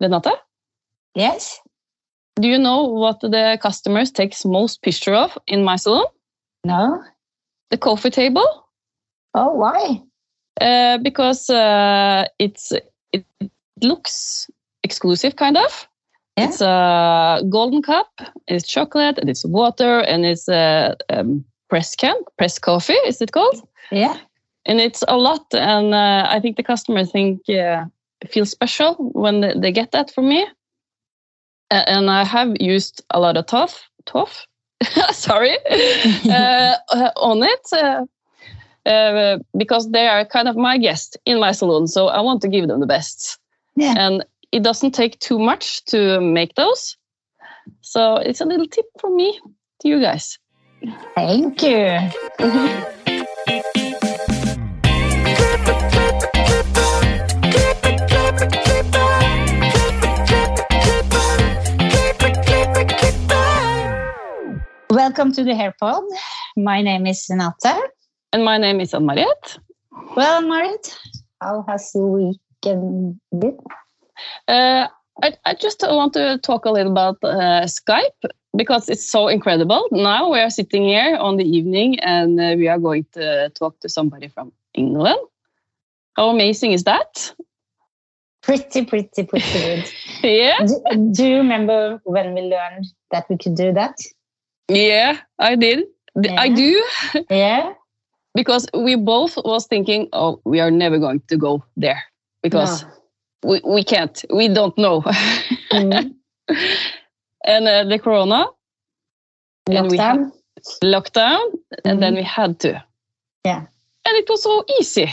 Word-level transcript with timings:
Renata, 0.00 0.32
Yes. 1.14 1.60
do 2.36 2.48
you 2.48 2.58
know 2.58 2.84
what 2.84 3.20
the 3.20 3.58
customers 3.62 4.10
takes 4.10 4.44
most 4.44 4.82
picture 4.82 5.14
of 5.14 5.38
in 5.46 5.64
my 5.64 5.76
salon? 5.76 6.06
No. 6.64 7.02
The 7.70 7.78
coffee 7.78 8.10
table. 8.10 8.66
Oh, 9.34 9.54
why? 9.54 10.02
Uh, 10.60 10.98
because 10.98 11.50
uh, 11.50 12.26
it's 12.38 12.72
it 13.12 13.24
looks 13.82 14.50
exclusive, 14.82 15.36
kind 15.36 15.56
of. 15.56 15.88
Yeah. 16.36 16.48
It's 16.48 16.60
a 16.60 17.42
golden 17.48 17.82
cup. 17.82 18.08
It's 18.46 18.66
chocolate 18.68 19.18
and 19.18 19.28
it's 19.30 19.44
water 19.44 20.00
and 20.00 20.24
it's 20.24 20.48
a 20.48 20.96
um, 21.10 21.44
press 21.68 21.96
can, 21.96 22.16
press 22.38 22.58
coffee. 22.58 22.98
Is 23.06 23.20
it 23.22 23.32
called? 23.32 23.66
Yeah. 23.90 24.16
And 24.66 24.80
it's 24.80 25.02
a 25.08 25.16
lot. 25.16 25.46
And 25.54 25.94
uh, 25.94 26.26
I 26.28 26.40
think 26.40 26.56
the 26.56 26.62
customer 26.62 27.04
think 27.04 27.48
uh, 27.48 27.84
feel 28.28 28.46
special 28.46 28.94
when 28.94 29.60
they, 29.60 29.72
get 29.72 29.92
that 29.92 30.12
from 30.12 30.28
me. 30.28 30.46
And 31.70 32.10
I 32.10 32.24
have 32.24 32.56
used 32.60 33.04
a 33.10 33.20
lot 33.20 33.36
of 33.36 33.46
tough, 33.46 33.88
tough. 34.04 34.46
Sorry, 35.12 35.56
uh, 36.30 36.76
uh, 36.92 37.10
on 37.16 37.42
it. 37.42 37.66
Uh, 37.72 38.04
uh, 38.88 39.38
because 39.56 39.90
they 39.90 40.06
are 40.06 40.24
kind 40.24 40.46
of 40.46 40.56
my 40.56 40.78
guest 40.78 41.16
in 41.26 41.40
my 41.40 41.50
salon, 41.50 41.88
so 41.88 42.06
I 42.06 42.20
want 42.20 42.40
to 42.42 42.48
give 42.48 42.68
them 42.68 42.78
the 42.78 42.86
best. 42.86 43.38
Yeah. 43.74 43.94
And 43.96 44.24
it 44.52 44.62
doesn't 44.62 44.92
take 44.92 45.18
too 45.18 45.40
much 45.40 45.84
to 45.86 46.20
make 46.20 46.54
those, 46.54 46.96
so 47.80 48.16
it's 48.16 48.40
a 48.40 48.44
little 48.44 48.66
tip 48.66 48.86
from 49.00 49.16
me 49.16 49.40
to 49.80 49.88
you 49.88 50.00
guys. 50.00 50.38
Thank 51.16 51.62
you. 51.62 52.10
Welcome 64.96 65.30
to 65.32 65.44
the 65.44 65.54
Hair 65.54 65.74
Pod. 65.78 66.04
My 66.56 66.80
name 66.80 67.06
is 67.06 67.26
Renate. 67.30 67.82
And 68.32 68.46
my 68.46 68.56
name 68.56 68.80
is 68.80 68.94
Ann-Mariette. 68.94 69.58
Well, 70.16 70.40
Marit, 70.40 70.98
how 71.38 71.66
has 71.68 71.92
the 71.92 72.00
weekend 72.00 73.20
been? 73.38 73.58
Uh, 74.48 74.86
I, 75.22 75.34
I 75.44 75.52
just 75.52 75.82
want 75.82 76.14
to 76.14 76.38
talk 76.38 76.64
a 76.64 76.70
little 76.70 76.92
about 76.92 77.18
uh, 77.22 77.66
Skype 77.66 78.24
because 78.56 78.88
it's 78.88 79.06
so 79.06 79.28
incredible. 79.28 79.86
Now 79.92 80.32
we 80.32 80.40
are 80.40 80.48
sitting 80.48 80.84
here 80.84 81.16
on 81.16 81.36
the 81.36 81.44
evening 81.44 82.00
and 82.00 82.40
uh, 82.40 82.54
we 82.56 82.66
are 82.66 82.78
going 82.78 83.04
to 83.12 83.50
talk 83.50 83.78
to 83.80 83.90
somebody 83.90 84.28
from 84.28 84.50
England. 84.72 85.18
How 86.14 86.30
amazing 86.30 86.72
is 86.72 86.84
that? 86.84 87.34
Pretty, 88.40 88.86
pretty, 88.86 89.24
pretty 89.24 89.52
good. 89.52 89.92
yeah, 90.22 90.64
do, 90.64 91.12
do 91.12 91.26
you 91.26 91.36
remember 91.36 92.00
when 92.04 92.32
we 92.32 92.40
learned 92.40 92.86
that 93.10 93.26
we 93.28 93.36
could 93.36 93.56
do 93.56 93.74
that? 93.74 93.98
Yeah, 94.68 95.18
I 95.38 95.56
did. 95.56 95.84
I 96.38 96.48
do 96.48 96.82
Yeah. 97.30 97.72
because 98.34 98.66
we 98.74 98.96
both 98.96 99.36
was 99.44 99.66
thinking, 99.66 100.08
oh, 100.12 100.40
we 100.44 100.60
are 100.60 100.70
never 100.70 100.98
going 100.98 101.20
to 101.28 101.36
go 101.36 101.64
there 101.76 102.02
because 102.42 102.82
No. 102.82 102.88
we, 103.44 103.60
we 103.64 103.84
can't, 103.84 104.24
we 104.32 104.48
don't 104.48 104.76
know. 104.78 105.02
Mm. 105.72 106.14
and 107.44 107.68
uh, 107.68 107.84
the 107.84 107.98
corona 107.98 108.46
And 109.68 109.90
we 109.90 109.98
Lockdown. 109.98 110.32
lockdown, 110.82 111.40
and 111.84 112.02
then 112.02 112.14
we 112.14 112.22
had 112.22 112.58
to. 112.60 112.82
Yeah. 113.44 113.66
And 114.06 114.16
it 114.16 114.28
was 114.28 114.42
so 114.42 114.64
easy. 114.80 115.12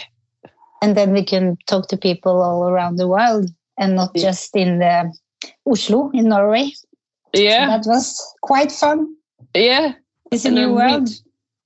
and 0.82 0.96
then 0.98 1.12
we 1.14 1.24
can 1.26 1.58
talk 1.68 1.88
to 1.88 1.98
people 1.98 2.42
all 2.42 2.64
around 2.70 2.98
the 2.98 3.08
world 3.08 3.50
and 3.80 3.96
not 3.96 4.12
Yeah. 4.16 4.30
just 4.32 4.56
in 4.56 4.80
the 4.80 5.12
Oslo 5.66 6.12
in 6.14 6.30
Norway. 6.30 6.72
So 7.36 7.42
Yeah, 7.42 7.68
that 7.68 7.86
was 7.88 8.22
quite 8.42 8.72
fun. 8.72 9.16
Yeah, 9.54 9.94
It's 10.32 10.46
a 10.46 10.52
new 10.52 10.70
we- 10.70 10.76
world. 10.76 11.10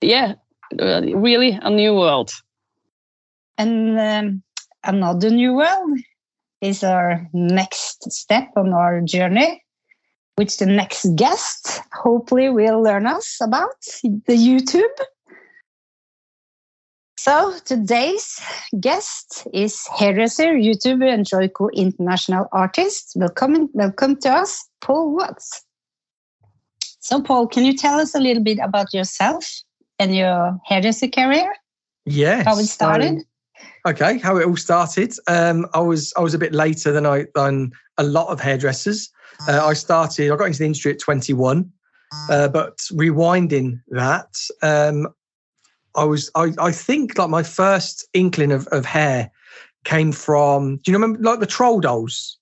yeah. 0.01 0.33
Uh, 0.79 1.01
really 1.15 1.57
a 1.61 1.69
new 1.69 1.93
world. 1.95 2.31
And 3.57 3.97
um, 3.99 4.43
another 4.83 5.29
new 5.29 5.53
world 5.53 5.97
is 6.61 6.83
our 6.83 7.27
next 7.33 8.11
step 8.11 8.49
on 8.57 8.73
our 8.73 8.99
journey, 9.01 9.63
which 10.35 10.57
the 10.57 10.65
next 10.65 11.05
guest 11.15 11.81
hopefully 11.93 12.49
will 12.49 12.81
learn 12.83 13.07
us 13.07 13.37
about 13.41 13.79
the 14.03 14.35
YouTube. 14.35 14.97
So 17.19 17.57
today's 17.65 18.39
guest 18.79 19.47
is 19.53 19.85
hairdresser, 19.97 20.53
YouTuber, 20.53 21.11
and 21.11 21.25
Joico 21.25 21.69
international 21.73 22.47
artist. 22.51 23.13
Welcome, 23.15 23.69
welcome 23.73 24.17
to 24.21 24.29
us, 24.29 24.67
Paul 24.81 25.15
Watts. 25.15 25.63
So, 27.07 27.21
Paul, 27.21 27.47
can 27.47 27.63
you 27.63 27.73
tell 27.73 28.01
us 28.01 28.13
a 28.15 28.19
little 28.19 28.43
bit 28.43 28.59
about 28.61 28.93
yourself 28.93 29.63
and 29.97 30.13
your 30.13 30.59
hairdresser 30.65 31.07
career? 31.07 31.55
Yes. 32.05 32.43
How 32.43 32.57
it 32.57 32.65
started? 32.65 33.21
So, 33.21 33.91
okay, 33.91 34.17
how 34.17 34.35
it 34.35 34.45
all 34.45 34.57
started. 34.57 35.13
Um, 35.25 35.67
I 35.73 35.79
was 35.79 36.13
I 36.17 36.19
was 36.19 36.33
a 36.33 36.37
bit 36.37 36.51
later 36.51 36.91
than 36.91 37.05
I 37.05 37.27
than 37.33 37.71
a 37.97 38.03
lot 38.03 38.27
of 38.27 38.41
hairdressers. 38.41 39.09
Uh, 39.47 39.65
I 39.65 39.71
started. 39.71 40.29
I 40.29 40.35
got 40.35 40.47
into 40.47 40.59
the 40.59 40.65
industry 40.65 40.91
at 40.91 40.99
21, 40.99 41.71
uh, 42.29 42.49
but 42.49 42.75
rewinding 42.91 43.79
that, 43.87 44.35
um, 44.61 45.07
I 45.95 46.03
was 46.03 46.29
I, 46.35 46.51
I 46.59 46.73
think 46.73 47.17
like 47.17 47.29
my 47.29 47.43
first 47.43 48.05
inkling 48.13 48.51
of, 48.51 48.67
of 48.67 48.83
hair 48.83 49.31
came 49.85 50.11
from. 50.11 50.75
Do 50.83 50.91
you 50.91 50.97
remember 50.97 51.19
like 51.21 51.39
the 51.39 51.45
troll 51.45 51.79
dolls? 51.79 52.37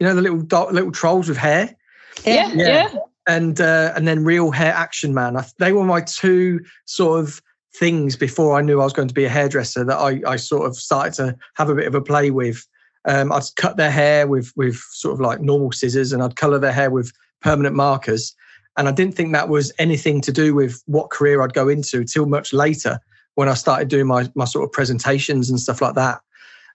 You 0.00 0.06
know 0.06 0.14
the 0.14 0.22
little 0.22 0.40
do- 0.40 0.70
little 0.70 0.92
trolls 0.92 1.28
with 1.28 1.36
hair 1.36 1.76
Yeah, 2.24 2.50
Yeah. 2.54 2.66
yeah. 2.94 2.94
And 3.28 3.60
uh, 3.60 3.92
and 3.94 4.08
then 4.08 4.24
Real 4.24 4.50
Hair 4.50 4.72
Action 4.74 5.14
Man. 5.14 5.36
I, 5.36 5.44
they 5.58 5.72
were 5.72 5.84
my 5.84 6.00
two 6.00 6.60
sort 6.86 7.20
of 7.20 7.40
things 7.74 8.16
before 8.16 8.58
I 8.58 8.62
knew 8.62 8.80
I 8.80 8.84
was 8.84 8.94
going 8.94 9.08
to 9.08 9.14
be 9.14 9.26
a 9.26 9.28
hairdresser 9.28 9.84
that 9.84 9.96
I, 9.96 10.20
I 10.26 10.36
sort 10.36 10.66
of 10.66 10.74
started 10.74 11.14
to 11.14 11.36
have 11.54 11.68
a 11.68 11.74
bit 11.74 11.86
of 11.86 11.94
a 11.94 12.00
play 12.00 12.30
with. 12.30 12.66
Um, 13.04 13.30
I'd 13.30 13.44
cut 13.56 13.76
their 13.76 13.90
hair 13.90 14.26
with 14.26 14.52
with 14.56 14.76
sort 14.90 15.14
of 15.14 15.20
like 15.20 15.40
normal 15.40 15.70
scissors, 15.72 16.12
and 16.12 16.22
I'd 16.22 16.36
color 16.36 16.58
their 16.58 16.72
hair 16.72 16.90
with 16.90 17.12
permanent 17.40 17.76
markers. 17.76 18.34
And 18.76 18.88
I 18.88 18.92
didn't 18.92 19.14
think 19.14 19.32
that 19.32 19.48
was 19.48 19.72
anything 19.78 20.20
to 20.22 20.32
do 20.32 20.54
with 20.54 20.82
what 20.86 21.10
career 21.10 21.42
I'd 21.42 21.52
go 21.52 21.68
into 21.68 22.04
till 22.04 22.26
much 22.26 22.52
later 22.52 22.98
when 23.34 23.48
I 23.48 23.54
started 23.54 23.88
doing 23.88 24.06
my 24.06 24.28
my 24.34 24.46
sort 24.46 24.64
of 24.64 24.72
presentations 24.72 25.50
and 25.50 25.60
stuff 25.60 25.82
like 25.82 25.94
that. 25.94 26.20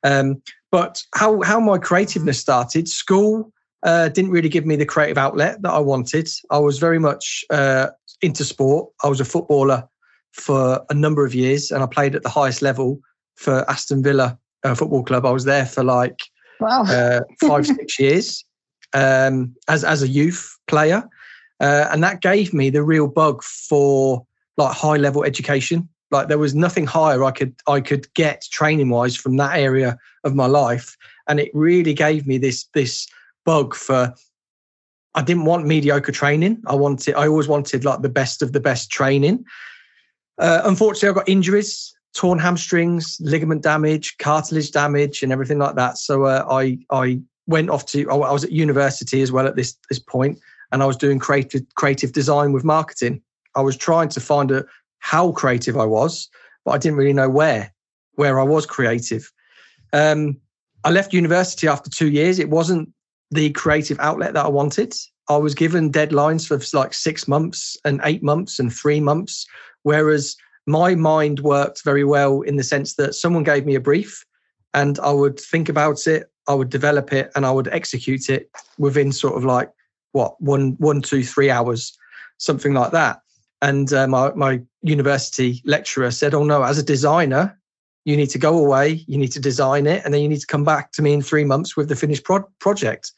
Um, 0.04 0.42
but 0.70 1.04
how 1.16 1.42
how 1.42 1.60
my 1.60 1.80
creativeness 1.80 2.40
started, 2.40 2.88
school 2.88 3.52
uh, 3.84 4.10
didn't 4.10 4.32
really 4.32 4.50
give 4.50 4.66
me 4.66 4.76
the 4.76 4.86
creative 4.86 5.18
outlet 5.18 5.62
that 5.62 5.72
I 5.72 5.80
wanted. 5.80 6.30
I 6.50 6.60
was 6.60 6.80
very 6.80 7.00
much 7.00 7.44
uh, 7.50 7.88
into 8.22 8.44
sport. 8.46 8.90
I 9.04 9.10
was 9.10 9.20
a 9.20 9.26
footballer 9.26 9.88
for 10.32 10.84
a 10.90 10.94
number 10.94 11.26
of 11.26 11.36
years, 11.36 11.72
and 11.72 11.84
I 11.84 11.86
played 11.86 12.16
at 12.16 12.24
the 12.24 12.30
highest 12.30 12.62
level 12.62 13.00
for 13.36 13.70
Aston 13.70 14.02
Villa 14.04 14.38
uh, 14.64 14.76
Football 14.76 15.04
Club. 15.04 15.26
I 15.26 15.32
was 15.32 15.46
there 15.46 15.66
for 15.66 15.84
like 15.84 16.20
Wow. 16.60 16.84
uh, 16.84 17.22
five 17.42 17.68
six 17.68 18.00
years 18.00 18.46
um, 18.94 19.54
as 19.68 19.84
as 19.84 20.02
a 20.02 20.08
youth 20.08 20.58
player, 20.68 21.04
uh, 21.60 21.88
and 21.92 22.04
that 22.04 22.22
gave 22.22 22.54
me 22.54 22.70
the 22.70 22.84
real 22.84 23.08
bug 23.08 23.44
for 23.44 24.26
like 24.58 24.74
high 24.74 24.98
level 24.98 25.24
education. 25.24 25.90
Like 26.12 26.28
there 26.28 26.38
was 26.38 26.56
nothing 26.56 26.86
higher 26.86 27.24
I 27.24 27.32
could 27.32 27.54
I 27.68 27.82
could 27.82 28.12
get 28.14 28.46
training 28.52 28.90
wise 28.90 29.16
from 29.16 29.38
that 29.38 29.58
area 29.58 29.98
of 30.24 30.36
my 30.36 30.46
life, 30.46 30.96
and 31.28 31.40
it 31.40 31.52
really 31.54 31.94
gave 31.94 32.26
me 32.28 32.38
this 32.38 32.66
this 32.74 33.08
bug 33.46 33.76
for. 33.76 34.14
I 35.16 35.22
didn't 35.22 35.46
want 35.46 35.68
mediocre 35.68 36.12
training. 36.12 36.64
I 36.66 36.76
wanted. 36.76 37.16
I 37.16 37.28
always 37.28 37.48
wanted 37.48 37.86
like 37.86 38.02
the 38.02 38.10
best 38.10 38.42
of 38.42 38.52
the 38.52 38.60
best 38.60 38.90
training. 38.90 39.46
Uh, 40.40 40.62
unfortunately, 40.66 41.10
I 41.10 41.14
got 41.14 41.30
injuries, 41.30 41.96
torn 42.16 42.40
hamstrings, 42.40 43.18
ligament 43.20 43.62
damage, 43.62 44.18
cartilage 44.18 44.72
damage, 44.72 45.22
and 45.22 45.32
everything 45.32 45.60
like 45.60 45.76
that. 45.76 45.98
So 45.98 46.24
uh, 46.24 46.46
I 46.50 46.80
I 46.90 47.22
went 47.48 47.70
off 47.70 47.86
to. 47.88 48.10
I 48.10 48.16
was 48.16 48.44
at 48.44 48.52
university 48.52 49.22
as 49.22 49.32
well 49.32 49.48
at 49.48 49.56
this 49.56 49.78
this 49.90 50.00
point, 50.00 50.40
and 50.72 50.82
I 50.82 50.86
was 50.86 50.98
doing 50.98 51.20
creative 51.20 51.62
creative 51.76 52.12
design 52.12 52.52
with 52.52 52.64
marketing. 52.64 53.22
I 53.56 53.62
was 53.62 53.78
trying 53.78 54.10
to 54.10 54.20
find 54.20 54.52
a 54.52 54.66
how 55.00 55.32
creative 55.32 55.78
I 55.78 55.86
was, 55.86 56.30
but 56.66 56.72
I 56.72 56.78
didn't 56.78 56.98
really 56.98 57.14
know 57.14 57.30
where 57.30 57.72
where 58.16 58.40
I 58.40 58.44
was 58.44 58.66
creative. 58.66 59.32
Um, 59.92 60.38
I 60.84 60.92
left 60.92 61.14
university 61.14 61.68
after 61.68 61.90
two 61.90 62.10
years. 62.10 62.40
It 62.40 62.50
wasn't 62.50 62.90
the 63.34 63.52
creative 63.52 64.00
outlet 64.00 64.34
that 64.34 64.46
I 64.46 64.50
wanted. 64.50 64.94
I 65.30 65.38
was 65.38 65.56
given 65.56 65.92
deadlines 65.92 66.48
for 66.48 66.60
like 66.78 66.94
six 66.94 67.28
months 67.28 67.78
and 67.86 68.02
eight 68.04 68.24
months 68.24 68.60
and 68.60 68.72
three 68.72 69.00
months, 69.00 69.46
whereas 69.84 70.36
my 70.68 70.96
mind 70.96 71.40
worked 71.40 71.84
very 71.84 72.04
well 72.04 72.42
in 72.42 72.58
the 72.58 72.64
sense 72.64 72.96
that 72.96 73.16
someone 73.16 73.44
gave 73.44 73.66
me 73.66 73.76
a 73.76 73.80
brief 73.80 74.26
and 74.74 75.00
I 75.00 75.12
would 75.12 75.40
think 75.40 75.70
about 75.70 76.08
it, 76.08 76.30
I 76.48 76.54
would 76.54 76.70
develop 76.70 77.14
it, 77.14 77.32
and 77.36 77.46
I 77.46 77.52
would 77.52 77.68
execute 77.68 78.30
it 78.30 78.50
within 78.78 79.12
sort 79.12 79.36
of 79.36 79.46
like 79.46 79.72
what 80.12 80.40
one, 80.42 80.76
one, 80.80 81.02
two, 81.02 81.24
three 81.24 81.50
hours, 81.50 81.98
something 82.38 82.74
like 82.74 82.92
that. 82.92 83.22
And 83.62 83.94
uh, 83.94 84.08
my 84.08 84.32
my 84.34 84.62
university 84.82 85.62
lecturer 85.64 86.12
said, 86.12 86.34
"Oh 86.34 86.44
no, 86.44 86.64
as 86.64 86.78
a 86.78 86.84
designer, 86.84 87.58
You 88.06 88.18
need 88.18 88.30
to 88.32 88.40
go 88.40 88.58
away, 88.58 89.04
you 89.08 89.18
need 89.18 89.32
to 89.32 89.40
design 89.40 89.88
it, 89.88 90.04
and 90.04 90.14
then 90.14 90.22
you 90.22 90.28
need 90.28 90.42
to 90.42 90.48
come 90.48 90.64
back 90.64 90.92
to 90.94 91.02
me 91.02 91.14
in 91.14 91.22
three 91.22 91.46
months 91.46 91.78
with 91.78 91.90
the 91.90 91.96
finished 91.96 92.24
pro- 92.24 92.50
project. 92.60 93.12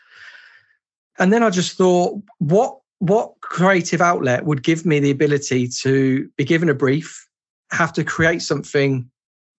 And 1.17 1.33
then 1.33 1.43
I 1.43 1.49
just 1.49 1.77
thought, 1.77 2.21
what 2.39 2.79
what 2.99 3.33
creative 3.41 4.01
outlet 4.01 4.45
would 4.45 4.63
give 4.63 4.85
me 4.85 4.99
the 4.99 5.11
ability 5.11 5.67
to 5.67 6.29
be 6.37 6.45
given 6.45 6.69
a 6.69 6.73
brief, 6.73 7.27
have 7.71 7.91
to 7.93 8.03
create 8.03 8.41
something 8.41 9.09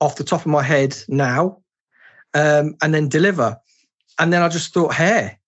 off 0.00 0.17
the 0.17 0.25
top 0.25 0.40
of 0.40 0.46
my 0.46 0.62
head 0.62 0.96
now, 1.08 1.58
um, 2.34 2.76
and 2.82 2.94
then 2.94 3.08
deliver? 3.08 3.58
And 4.19 4.32
then 4.32 4.43
I 4.43 4.49
just 4.49 4.72
thought 4.72 4.94
hair. 4.94 5.38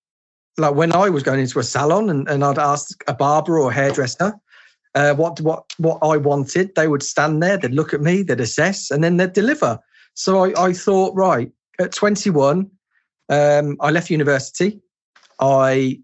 Like 0.59 0.75
when 0.75 0.93
I 0.93 1.09
was 1.09 1.23
going 1.23 1.41
into 1.41 1.61
a 1.61 1.63
salon 1.63 2.11
and, 2.11 2.29
and 2.29 2.45
I'd 2.45 2.59
ask 2.59 3.03
a 3.07 3.15
barber 3.15 3.59
or 3.59 3.71
a 3.71 3.75
hairdresser 3.75 4.35
uh, 4.99 5.15
what 5.15 5.41
what 5.41 5.73
what 5.79 5.99
I 6.03 6.17
wanted, 6.17 6.75
they 6.75 6.89
would 6.89 7.05
stand 7.05 7.41
there, 7.41 7.57
they'd 7.57 7.71
look 7.71 7.95
at 7.95 8.01
me, 8.01 8.25
they'd 8.25 8.41
assess, 8.41 8.91
and 8.91 9.05
then 9.05 9.17
they'd 9.17 9.33
deliver. 9.33 9.79
So 10.15 10.45
I, 10.45 10.61
I 10.61 10.73
thought, 10.73 11.15
right, 11.15 11.53
at 11.79 11.93
21, 11.93 12.69
um, 13.29 13.77
I 13.81 13.91
left 13.91 14.11
university. 14.11 14.81
I 15.39 16.01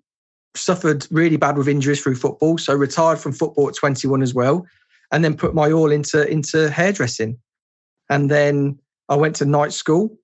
suffered 0.54 1.08
really 1.10 1.36
bad 1.36 1.58
with 1.58 1.66
injuries 1.66 2.00
through 2.00 2.14
football, 2.14 2.56
so 2.56 2.72
retired 2.72 3.18
from 3.18 3.32
football 3.32 3.68
at 3.68 3.74
21 3.74 4.22
as 4.22 4.32
well, 4.32 4.64
and 5.10 5.24
then 5.24 5.36
put 5.36 5.56
my 5.56 5.72
all 5.72 5.90
into 5.90 6.28
into 6.28 6.70
hairdressing. 6.70 7.36
And 8.10 8.30
then 8.30 8.78
I 9.08 9.16
went 9.16 9.34
to 9.36 9.44
night 9.44 9.72
school 9.72 10.16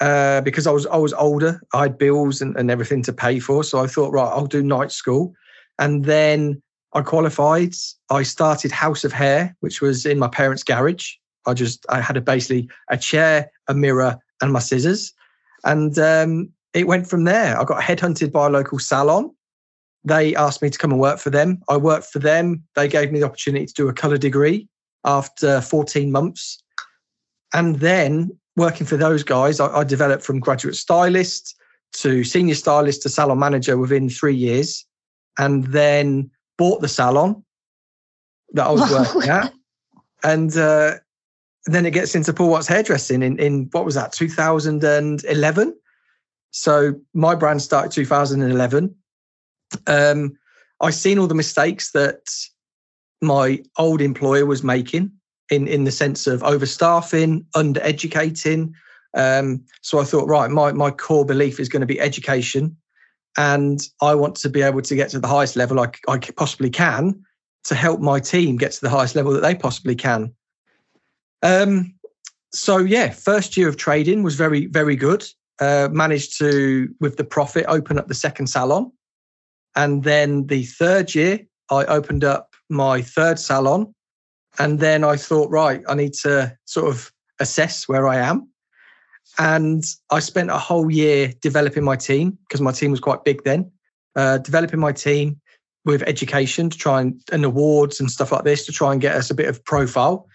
uh, 0.00 0.42
because 0.42 0.66
I 0.66 0.70
was 0.70 0.86
I 0.88 0.98
was 0.98 1.14
older. 1.14 1.62
I 1.72 1.84
had 1.84 1.96
bills 1.96 2.42
and, 2.42 2.54
and 2.58 2.70
everything 2.70 3.02
to 3.04 3.14
pay 3.14 3.38
for, 3.38 3.64
so 3.64 3.82
I 3.82 3.86
thought, 3.86 4.12
right, 4.12 4.28
I'll 4.28 4.46
do 4.46 4.62
night 4.62 4.92
school. 4.92 5.32
And 5.78 6.04
then 6.04 6.62
I 6.92 7.02
qualified. 7.02 7.74
I 8.10 8.22
started 8.22 8.72
House 8.72 9.04
of 9.04 9.12
Hair, 9.12 9.56
which 9.60 9.80
was 9.80 10.06
in 10.06 10.18
my 10.18 10.28
parents' 10.28 10.62
garage. 10.62 11.12
I 11.46 11.54
just 11.54 11.86
I 11.88 12.00
had 12.00 12.16
a 12.16 12.20
basically 12.20 12.68
a 12.90 12.96
chair, 12.96 13.50
a 13.68 13.74
mirror, 13.74 14.18
and 14.40 14.52
my 14.52 14.58
scissors, 14.58 15.12
and 15.64 15.98
um, 15.98 16.50
it 16.74 16.86
went 16.86 17.08
from 17.08 17.24
there. 17.24 17.58
I 17.58 17.64
got 17.64 17.82
headhunted 17.82 18.32
by 18.32 18.46
a 18.46 18.50
local 18.50 18.78
salon. 18.78 19.30
They 20.04 20.34
asked 20.36 20.62
me 20.62 20.70
to 20.70 20.78
come 20.78 20.92
and 20.92 21.00
work 21.00 21.18
for 21.18 21.30
them. 21.30 21.60
I 21.68 21.76
worked 21.76 22.06
for 22.06 22.18
them. 22.18 22.62
They 22.74 22.88
gave 22.88 23.12
me 23.12 23.20
the 23.20 23.26
opportunity 23.26 23.66
to 23.66 23.74
do 23.74 23.88
a 23.88 23.92
color 23.92 24.18
degree 24.18 24.68
after 25.04 25.60
14 25.60 26.10
months, 26.10 26.62
and 27.54 27.76
then 27.76 28.36
working 28.56 28.86
for 28.86 28.96
those 28.96 29.22
guys, 29.22 29.60
I, 29.60 29.66
I 29.68 29.84
developed 29.84 30.24
from 30.24 30.40
graduate 30.40 30.76
stylist 30.76 31.54
to 31.92 32.24
senior 32.24 32.54
stylist 32.54 33.02
to 33.02 33.08
salon 33.08 33.38
manager 33.38 33.76
within 33.76 34.08
three 34.08 34.34
years, 34.34 34.84
and 35.38 35.64
then 35.66 36.30
bought 36.58 36.80
the 36.80 36.88
salon 36.88 37.44
that 38.52 38.66
I 38.66 38.70
was 38.70 38.90
working 38.90 39.30
at, 39.30 39.52
and 40.24 40.56
uh, 40.56 40.94
then 41.66 41.86
it 41.86 41.92
gets 41.92 42.14
into 42.14 42.32
Paul 42.32 42.50
Watts 42.50 42.68
hairdressing 42.68 43.22
in 43.22 43.38
in 43.38 43.68
what 43.72 43.84
was 43.84 43.94
that 43.94 44.12
2011. 44.12 45.76
So 46.50 46.94
my 47.12 47.34
brand 47.34 47.60
started 47.60 47.92
2011. 47.92 48.94
Um, 49.86 50.38
I 50.80 50.90
seen 50.90 51.18
all 51.18 51.26
the 51.26 51.34
mistakes 51.34 51.92
that 51.92 52.20
my 53.20 53.62
old 53.78 54.00
employer 54.00 54.46
was 54.46 54.62
making 54.62 55.12
in 55.50 55.66
in 55.68 55.84
the 55.84 55.92
sense 55.92 56.26
of 56.26 56.42
overstaffing, 56.42 57.44
undereducating. 57.54 58.72
Um, 59.14 59.64
so 59.80 59.98
I 59.98 60.04
thought, 60.04 60.28
right, 60.28 60.50
my 60.50 60.72
my 60.72 60.90
core 60.90 61.24
belief 61.24 61.58
is 61.58 61.68
going 61.68 61.80
to 61.80 61.86
be 61.86 62.00
education 62.00 62.76
and 63.36 63.80
I 64.00 64.14
want 64.14 64.36
to 64.36 64.48
be 64.48 64.62
able 64.62 64.82
to 64.82 64.96
get 64.96 65.10
to 65.10 65.18
the 65.18 65.28
highest 65.28 65.56
level 65.56 65.80
I, 65.80 65.90
I 66.08 66.18
possibly 66.18 66.70
can 66.70 67.22
to 67.64 67.74
help 67.74 68.00
my 68.00 68.20
team 68.20 68.56
get 68.56 68.72
to 68.72 68.80
the 68.80 68.90
highest 68.90 69.14
level 69.14 69.32
that 69.32 69.40
they 69.40 69.54
possibly 69.54 69.94
can. 69.94 70.32
Um, 71.42 71.94
so 72.52 72.78
yeah, 72.78 73.10
first 73.10 73.56
year 73.56 73.68
of 73.68 73.76
trading 73.76 74.22
was 74.22 74.36
very 74.36 74.66
very 74.66 74.96
good. 74.96 75.24
Uh, 75.58 75.88
managed 75.90 76.38
to 76.38 76.94
with 77.00 77.16
the 77.16 77.24
profit 77.24 77.64
open 77.68 77.98
up 77.98 78.08
the 78.08 78.14
second 78.14 78.46
salon, 78.46 78.92
and 79.74 80.04
then 80.04 80.46
the 80.46 80.64
third 80.64 81.14
year 81.14 81.40
I 81.70 81.84
opened 81.86 82.24
up 82.24 82.54
my 82.68 83.02
third 83.02 83.38
salon, 83.38 83.94
and 84.58 84.80
then 84.80 85.04
I 85.04 85.16
thought 85.16 85.50
right, 85.50 85.82
I 85.88 85.94
need 85.94 86.14
to 86.14 86.56
sort 86.66 86.88
of 86.88 87.12
assess 87.40 87.88
where 87.88 88.06
I 88.06 88.16
am 88.16 88.48
and 89.38 89.84
I 90.10 90.20
spent 90.20 90.50
a 90.50 90.58
whole 90.58 90.90
year 90.90 91.32
developing 91.42 91.84
my 91.84 91.96
team 91.96 92.38
because 92.46 92.60
my 92.60 92.72
team 92.72 92.90
was 92.90 93.00
quite 93.00 93.24
big 93.24 93.44
then, 93.44 93.70
uh, 94.14 94.38
developing 94.38 94.80
my 94.80 94.92
team 94.92 95.40
with 95.84 96.02
education 96.02 96.68
to 96.70 96.76
try 96.76 97.00
and, 97.00 97.20
and 97.30 97.44
awards 97.44 98.00
and 98.00 98.10
stuff 98.10 98.32
like 98.32 98.44
this 98.44 98.66
to 98.66 98.72
try 98.72 98.92
and 98.92 99.00
get 99.00 99.14
us 99.14 99.30
a 99.30 99.34
bit 99.34 99.48
of 99.48 99.64
profile. 99.64 100.26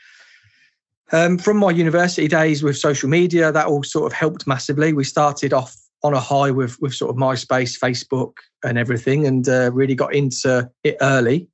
Um, 1.11 1.37
from 1.37 1.57
my 1.57 1.71
university 1.71 2.27
days 2.27 2.63
with 2.63 2.77
social 2.77 3.09
media, 3.09 3.51
that 3.51 3.67
all 3.67 3.83
sort 3.83 4.05
of 4.05 4.13
helped 4.17 4.47
massively. 4.47 4.93
We 4.93 5.03
started 5.03 5.51
off 5.51 5.75
on 6.03 6.13
a 6.13 6.19
high 6.19 6.51
with 6.51 6.79
with 6.79 6.93
sort 6.93 7.11
of 7.11 7.17
MySpace, 7.17 7.77
Facebook, 7.77 8.33
and 8.63 8.77
everything, 8.77 9.27
and 9.27 9.47
uh, 9.47 9.71
really 9.73 9.93
got 9.93 10.15
into 10.15 10.69
it 10.83 10.95
early. 11.01 11.49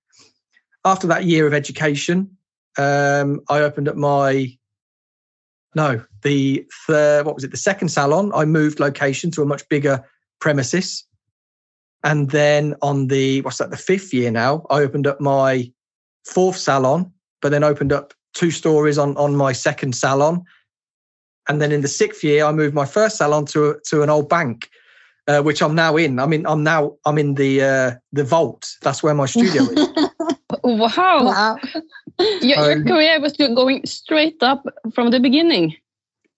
After 0.86 1.08
that 1.08 1.26
year 1.26 1.48
of 1.48 1.56
education, 1.56 2.38
um, 2.78 3.42
I 3.50 3.62
opened 3.62 3.90
up 3.90 3.96
my 3.96 4.56
no, 5.76 6.04
the 6.24 6.66
third, 6.86 7.26
what 7.26 7.36
was 7.36 7.44
it? 7.44 7.52
The 7.52 7.58
second 7.58 7.90
salon, 7.90 8.32
I 8.34 8.46
moved 8.46 8.80
location 8.80 9.32
to 9.32 9.42
a 9.42 9.46
much 9.46 9.68
bigger 9.70 10.04
premises. 10.40 11.04
And 12.04 12.30
then 12.30 12.76
on 12.82 13.08
the, 13.08 13.42
what's 13.42 13.58
that, 13.58 13.72
the 13.72 13.78
fifth 13.78 14.14
year 14.14 14.32
now, 14.32 14.66
I 14.70 14.82
opened 14.82 15.08
up 15.08 15.20
my 15.20 15.72
fourth 16.26 16.58
salon, 16.58 17.12
but 17.42 17.50
then 17.50 17.64
opened 17.64 17.92
up 17.92 18.14
two 18.34 18.52
stories 18.52 18.98
on, 18.98 19.18
on 19.18 19.36
my 19.36 19.52
second 19.52 19.96
salon. 19.96 20.44
And 21.50 21.62
then 21.62 21.72
in 21.72 21.82
the 21.82 21.88
sixth 21.88 22.24
year, 22.24 22.46
I 22.46 22.52
moved 22.52 22.76
my 22.76 22.86
first 22.86 23.18
salon 23.18 23.46
to, 23.48 23.80
to 23.88 24.04
an 24.04 24.10
old 24.10 24.30
bank. 24.30 24.70
Uh, 25.30 25.42
which 25.42 25.62
I'm 25.62 25.76
now 25.76 25.98
in. 25.98 26.20
I 26.20 26.26
mean, 26.26 26.46
I'm 26.48 26.64
now 26.64 26.96
I'm 27.06 27.18
in 27.18 27.34
the 27.34 27.62
uh, 27.62 27.92
the 28.14 28.24
vault. 28.24 28.66
That's 28.82 29.04
where 29.04 29.14
my 29.14 29.26
studio 29.26 29.64
is. 29.64 29.90
wow! 30.64 31.26
wow. 31.26 31.58
Your, 32.18 32.78
your 32.78 32.84
career 32.86 33.20
was 33.20 33.34
going 33.34 33.86
straight 33.86 34.42
up 34.42 34.64
from 34.96 35.12
the 35.12 35.20
beginning 35.20 35.76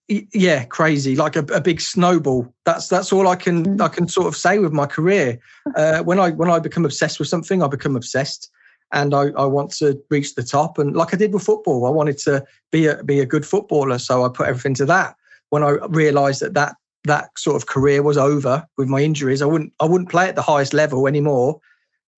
yeah 0.10 0.64
crazy 0.66 1.16
like 1.16 1.36
a, 1.36 1.46
a, 1.54 1.62
big 1.62 1.80
snowball. 1.80 2.52
That's 2.66 2.88
that's 2.88 3.14
all 3.14 3.28
i 3.28 3.36
can 3.36 3.78
mm. 3.78 3.82
i 3.82 3.88
can 3.88 4.08
sort 4.08 4.28
of 4.28 4.36
say 4.36 4.60
with 4.60 4.74
my 4.74 4.86
career. 4.86 5.40
Uh, 5.76 6.02
when 6.04 6.20
i 6.20 6.32
when 6.32 6.50
i 6.50 6.60
become 6.60 6.86
obsessed 6.86 7.20
with 7.20 7.28
something 7.28 7.62
i 7.62 7.68
become 7.68 7.96
obsessed 7.96 8.50
and 8.92 9.14
I, 9.14 9.28
I 9.38 9.46
want 9.46 9.72
to 9.74 10.02
reach 10.10 10.34
the 10.34 10.44
top. 10.44 10.80
And 10.80 10.96
like 10.96 11.14
i 11.14 11.18
did 11.18 11.34
with 11.34 11.44
football 11.44 11.86
i 11.86 11.90
wanted 11.90 12.18
to 12.20 12.44
be 12.72 12.88
a 12.88 13.04
be 13.04 13.20
a 13.20 13.26
good 13.26 13.46
footballer 13.46 14.00
so 14.00 14.26
i 14.26 14.30
put 14.30 14.48
everything 14.48 14.74
to 14.76 14.86
that. 14.88 15.16
When 15.50 15.64
i 15.64 15.78
realized 15.90 16.42
that 16.42 16.56
that 16.56 16.76
that 17.06 17.30
sort 17.38 17.56
of 17.56 17.68
career 17.68 18.04
was 18.04 18.18
over 18.18 18.66
with 18.78 18.90
my 18.90 19.02
injuries 19.02 19.42
i 19.42 19.46
wouldn't 19.46 19.72
i 19.80 19.86
wouldn't 19.86 20.10
play 20.10 20.28
at 20.28 20.36
the 20.36 20.42
highest 20.42 20.74
level 20.74 21.08
anymore. 21.08 21.60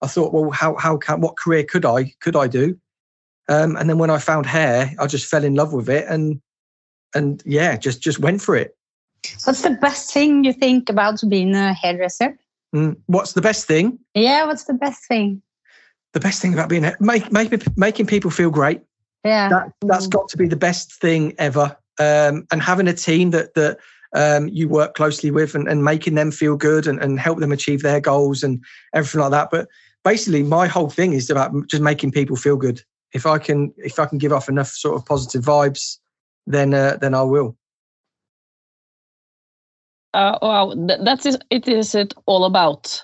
I 0.02 0.08
thought 0.08 0.34
well 0.34 0.50
how 0.52 0.76
how 0.78 0.98
can 0.98 1.20
what 1.20 1.38
career 1.38 1.66
could 1.66 1.86
i 1.86 2.14
could 2.22 2.38
i 2.38 2.48
do? 2.48 2.80
Um, 3.50 3.76
and 3.76 3.90
then 3.90 3.98
when 3.98 4.10
i 4.10 4.18
found 4.18 4.46
hair 4.46 4.94
i 4.98 5.08
just 5.08 5.26
fell 5.26 5.44
in 5.44 5.56
love 5.56 5.74
with 5.74 5.90
it 5.90 6.06
and 6.08 6.42
and 7.16 7.42
yeah, 7.46 7.78
just 7.78 8.02
just 8.02 8.20
went 8.20 8.42
for 8.42 8.56
it. 8.56 8.76
What's 9.46 9.62
the 9.62 9.72
best 9.72 10.14
thing 10.14 10.44
you 10.44 10.54
think 10.54 10.90
about 10.90 11.22
being 11.28 11.54
a 11.56 11.74
hairdresser? 11.74 12.38
Mm, 12.76 12.98
what's 13.08 13.34
the 13.34 13.42
best 13.42 13.68
thing? 13.68 14.00
Yeah, 14.14 14.46
what's 14.46 14.64
the 14.64 14.74
best 14.74 15.06
thing? 15.08 15.42
The 16.14 16.20
best 16.20 16.42
thing 16.42 16.54
about 16.54 16.70
being 16.70 16.86
a, 16.86 16.96
make, 17.00 17.32
make 17.32 17.78
making 17.78 18.08
people 18.08 18.32
feel 18.32 18.50
great. 18.50 18.82
Yeah, 19.24 19.50
that 19.50 19.72
that's 19.82 20.08
got 20.08 20.30
to 20.30 20.38
be 20.38 20.48
the 20.48 20.56
best 20.56 20.94
thing 20.94 21.34
ever. 21.38 21.78
Um, 22.00 22.48
and 22.52 22.62
having 22.62 22.88
a 22.88 22.94
team 22.94 23.32
that 23.32 23.54
that 23.54 23.78
um, 24.14 24.48
you 24.48 24.68
work 24.68 24.96
closely 24.96 25.32
with 25.32 25.56
and, 25.56 25.68
and 25.68 25.84
making 25.84 26.16
them 26.16 26.32
feel 26.32 26.58
good 26.58 26.88
and, 26.88 27.02
and 27.02 27.20
help 27.20 27.40
them 27.40 27.52
achieve 27.52 27.82
their 27.82 28.02
goals 28.02 28.44
and 28.44 28.64
everything 28.94 29.22
like 29.22 29.32
that. 29.32 29.50
But 29.52 29.68
basically, 30.04 30.44
my 30.44 30.68
whole 30.68 30.90
thing 30.90 31.14
is 31.14 31.30
about 31.30 31.54
just 31.68 31.84
making 31.84 32.12
people 32.12 32.36
feel 32.36 32.58
good. 32.58 32.82
If 33.14 33.26
I 33.26 33.38
can 33.38 33.74
if 33.78 34.00
I 34.00 34.06
can 34.06 34.18
give 34.18 34.34
off 34.34 34.50
enough 34.50 34.70
sort 34.70 34.96
of 34.96 35.06
positive 35.06 35.44
vibes 35.44 35.98
then 36.48 36.74
uh, 36.74 36.98
then 37.00 37.14
I 37.14 37.24
will. 37.24 37.56
Uh, 40.14 40.38
wow, 40.42 40.74
that's 41.04 41.26
it. 41.26 41.68
Is 41.68 41.96
it 41.96 42.14
all 42.26 42.44
about 42.46 43.02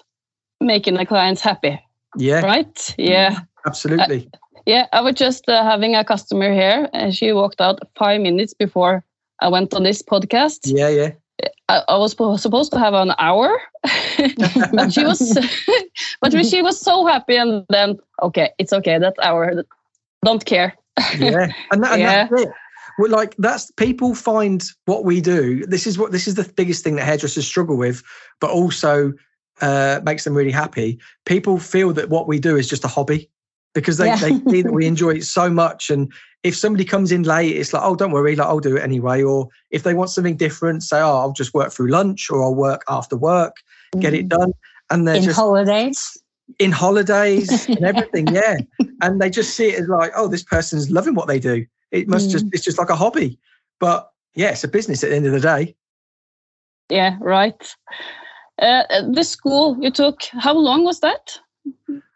making 0.60 0.96
the 0.96 1.06
clients 1.06 1.42
happy? 1.42 1.80
Yeah. 2.18 2.42
Right. 2.42 2.96
Yeah. 2.98 3.40
Absolutely. 3.66 4.30
Uh, 4.34 4.38
yeah, 4.66 4.88
I 4.92 5.00
was 5.00 5.16
just 5.16 5.48
uh, 5.48 5.64
having 5.64 5.96
a 5.96 6.04
customer 6.04 6.52
here, 6.54 6.90
and 6.92 7.16
she 7.16 7.32
walked 7.32 7.62
out 7.62 7.80
five 7.96 8.20
minutes 8.20 8.54
before 8.54 9.04
I 9.40 9.48
went 9.48 9.74
on 9.74 9.84
this 9.84 10.02
podcast. 10.02 10.60
Yeah, 10.66 10.90
yeah. 10.90 11.12
I, 11.70 11.84
I 11.88 11.98
was 11.98 12.12
supposed 12.42 12.72
to 12.74 12.80
have 12.80 12.94
an 12.94 13.14
hour, 13.18 13.62
but 14.74 14.92
she 14.92 15.06
was, 15.06 15.38
but 16.22 16.46
she 16.46 16.62
was 16.62 16.82
so 16.82 17.06
happy, 17.06 17.38
and 17.38 17.64
then 17.70 17.98
okay, 18.22 18.52
it's 18.58 18.74
okay. 18.74 19.00
That 19.00 19.16
hour, 19.22 19.64
don't 20.26 20.44
care. 20.44 20.76
yeah, 21.18 21.54
and, 21.72 21.84
that, 21.84 21.94
and 21.94 22.02
yeah. 22.02 22.28
that's 22.28 22.42
it 22.42 22.50
well, 22.98 23.12
like 23.12 23.36
that's 23.38 23.72
people 23.72 24.16
find 24.16 24.64
what 24.86 25.06
we 25.06 25.22
do. 25.22 25.66
This 25.66 25.86
is 25.88 25.98
what 25.98 26.12
this 26.12 26.28
is 26.28 26.36
the 26.36 26.52
biggest 26.56 26.84
thing 26.84 26.96
that 26.96 27.06
hairdressers 27.06 27.46
struggle 27.48 27.78
with, 27.78 28.04
but 28.40 28.50
also 28.50 29.14
uh, 29.62 30.02
makes 30.04 30.24
them 30.24 30.34
really 30.34 30.52
happy. 30.52 31.00
People 31.26 31.60
feel 31.60 31.94
that 31.94 32.10
what 32.10 32.28
we 32.28 32.40
do 32.40 32.56
is 32.56 32.68
just 32.68 32.86
a 32.86 32.88
hobby 32.88 33.30
because 33.74 33.98
they, 33.98 34.08
yeah. 34.08 34.16
they 34.16 34.40
see 34.50 34.62
that 34.64 34.74
we 34.74 34.88
enjoy 34.88 35.12
it 35.12 35.24
so 35.24 35.50
much, 35.50 35.90
and 35.90 36.12
if 36.44 36.56
somebody 36.56 36.86
comes 36.86 37.12
in 37.12 37.24
late, 37.24 37.56
it's 37.56 37.74
like, 37.74 37.84
oh, 37.84 37.96
don't 37.96 38.12
worry, 38.12 38.36
like 38.36 38.48
I'll 38.48 38.60
do 38.60 38.78
it 38.78 38.84
anyway. 38.84 39.22
Or 39.24 39.50
if 39.72 39.84
they 39.84 39.94
want 39.94 40.10
something 40.10 40.38
different, 40.38 40.84
say, 40.84 41.00
oh, 41.00 41.18
I'll 41.18 41.34
just 41.34 41.54
work 41.54 41.72
through 41.74 41.90
lunch 41.90 42.30
or 42.30 42.44
I'll 42.44 42.56
work 42.56 42.84
after 42.88 43.18
work, 43.18 43.56
get 44.00 44.14
it 44.14 44.26
Mm. 44.26 44.30
done. 44.30 44.54
And 44.90 45.08
they're 45.08 45.16
in 45.16 45.24
just 45.24 45.36
holidays. 45.36 46.18
in 46.60 46.72
holidays 46.72 47.68
and 47.68 47.84
everything, 47.84 48.28
yeah. 48.34 48.58
And 49.02 49.20
they 49.22 49.30
just 49.30 49.56
see 49.56 49.70
it 49.70 49.80
as 49.80 49.88
like, 49.90 50.12
oh, 50.16 50.28
this 50.28 50.44
person's 50.44 50.90
loving 50.90 51.16
what 51.16 51.28
they 51.28 51.40
do. 51.40 51.66
It 51.92 52.08
must 52.08 52.30
just 52.30 52.46
it's 52.52 52.64
just 52.64 52.78
like 52.78 52.90
a 52.90 52.96
hobby. 52.96 53.40
But 53.80 54.12
yeah, 54.36 54.50
it's 54.52 54.64
a 54.64 54.68
business 54.68 55.04
at 55.04 55.10
the 55.10 55.16
end 55.16 55.26
of 55.26 55.32
the 55.32 55.40
day. 55.40 55.76
Yeah, 56.90 57.18
right. 57.20 57.76
Uh, 58.62 58.84
the 59.12 59.24
school 59.24 59.78
you 59.82 59.92
took, 59.92 60.22
how 60.40 60.54
long 60.54 60.84
was 60.84 61.00
that? 61.02 61.38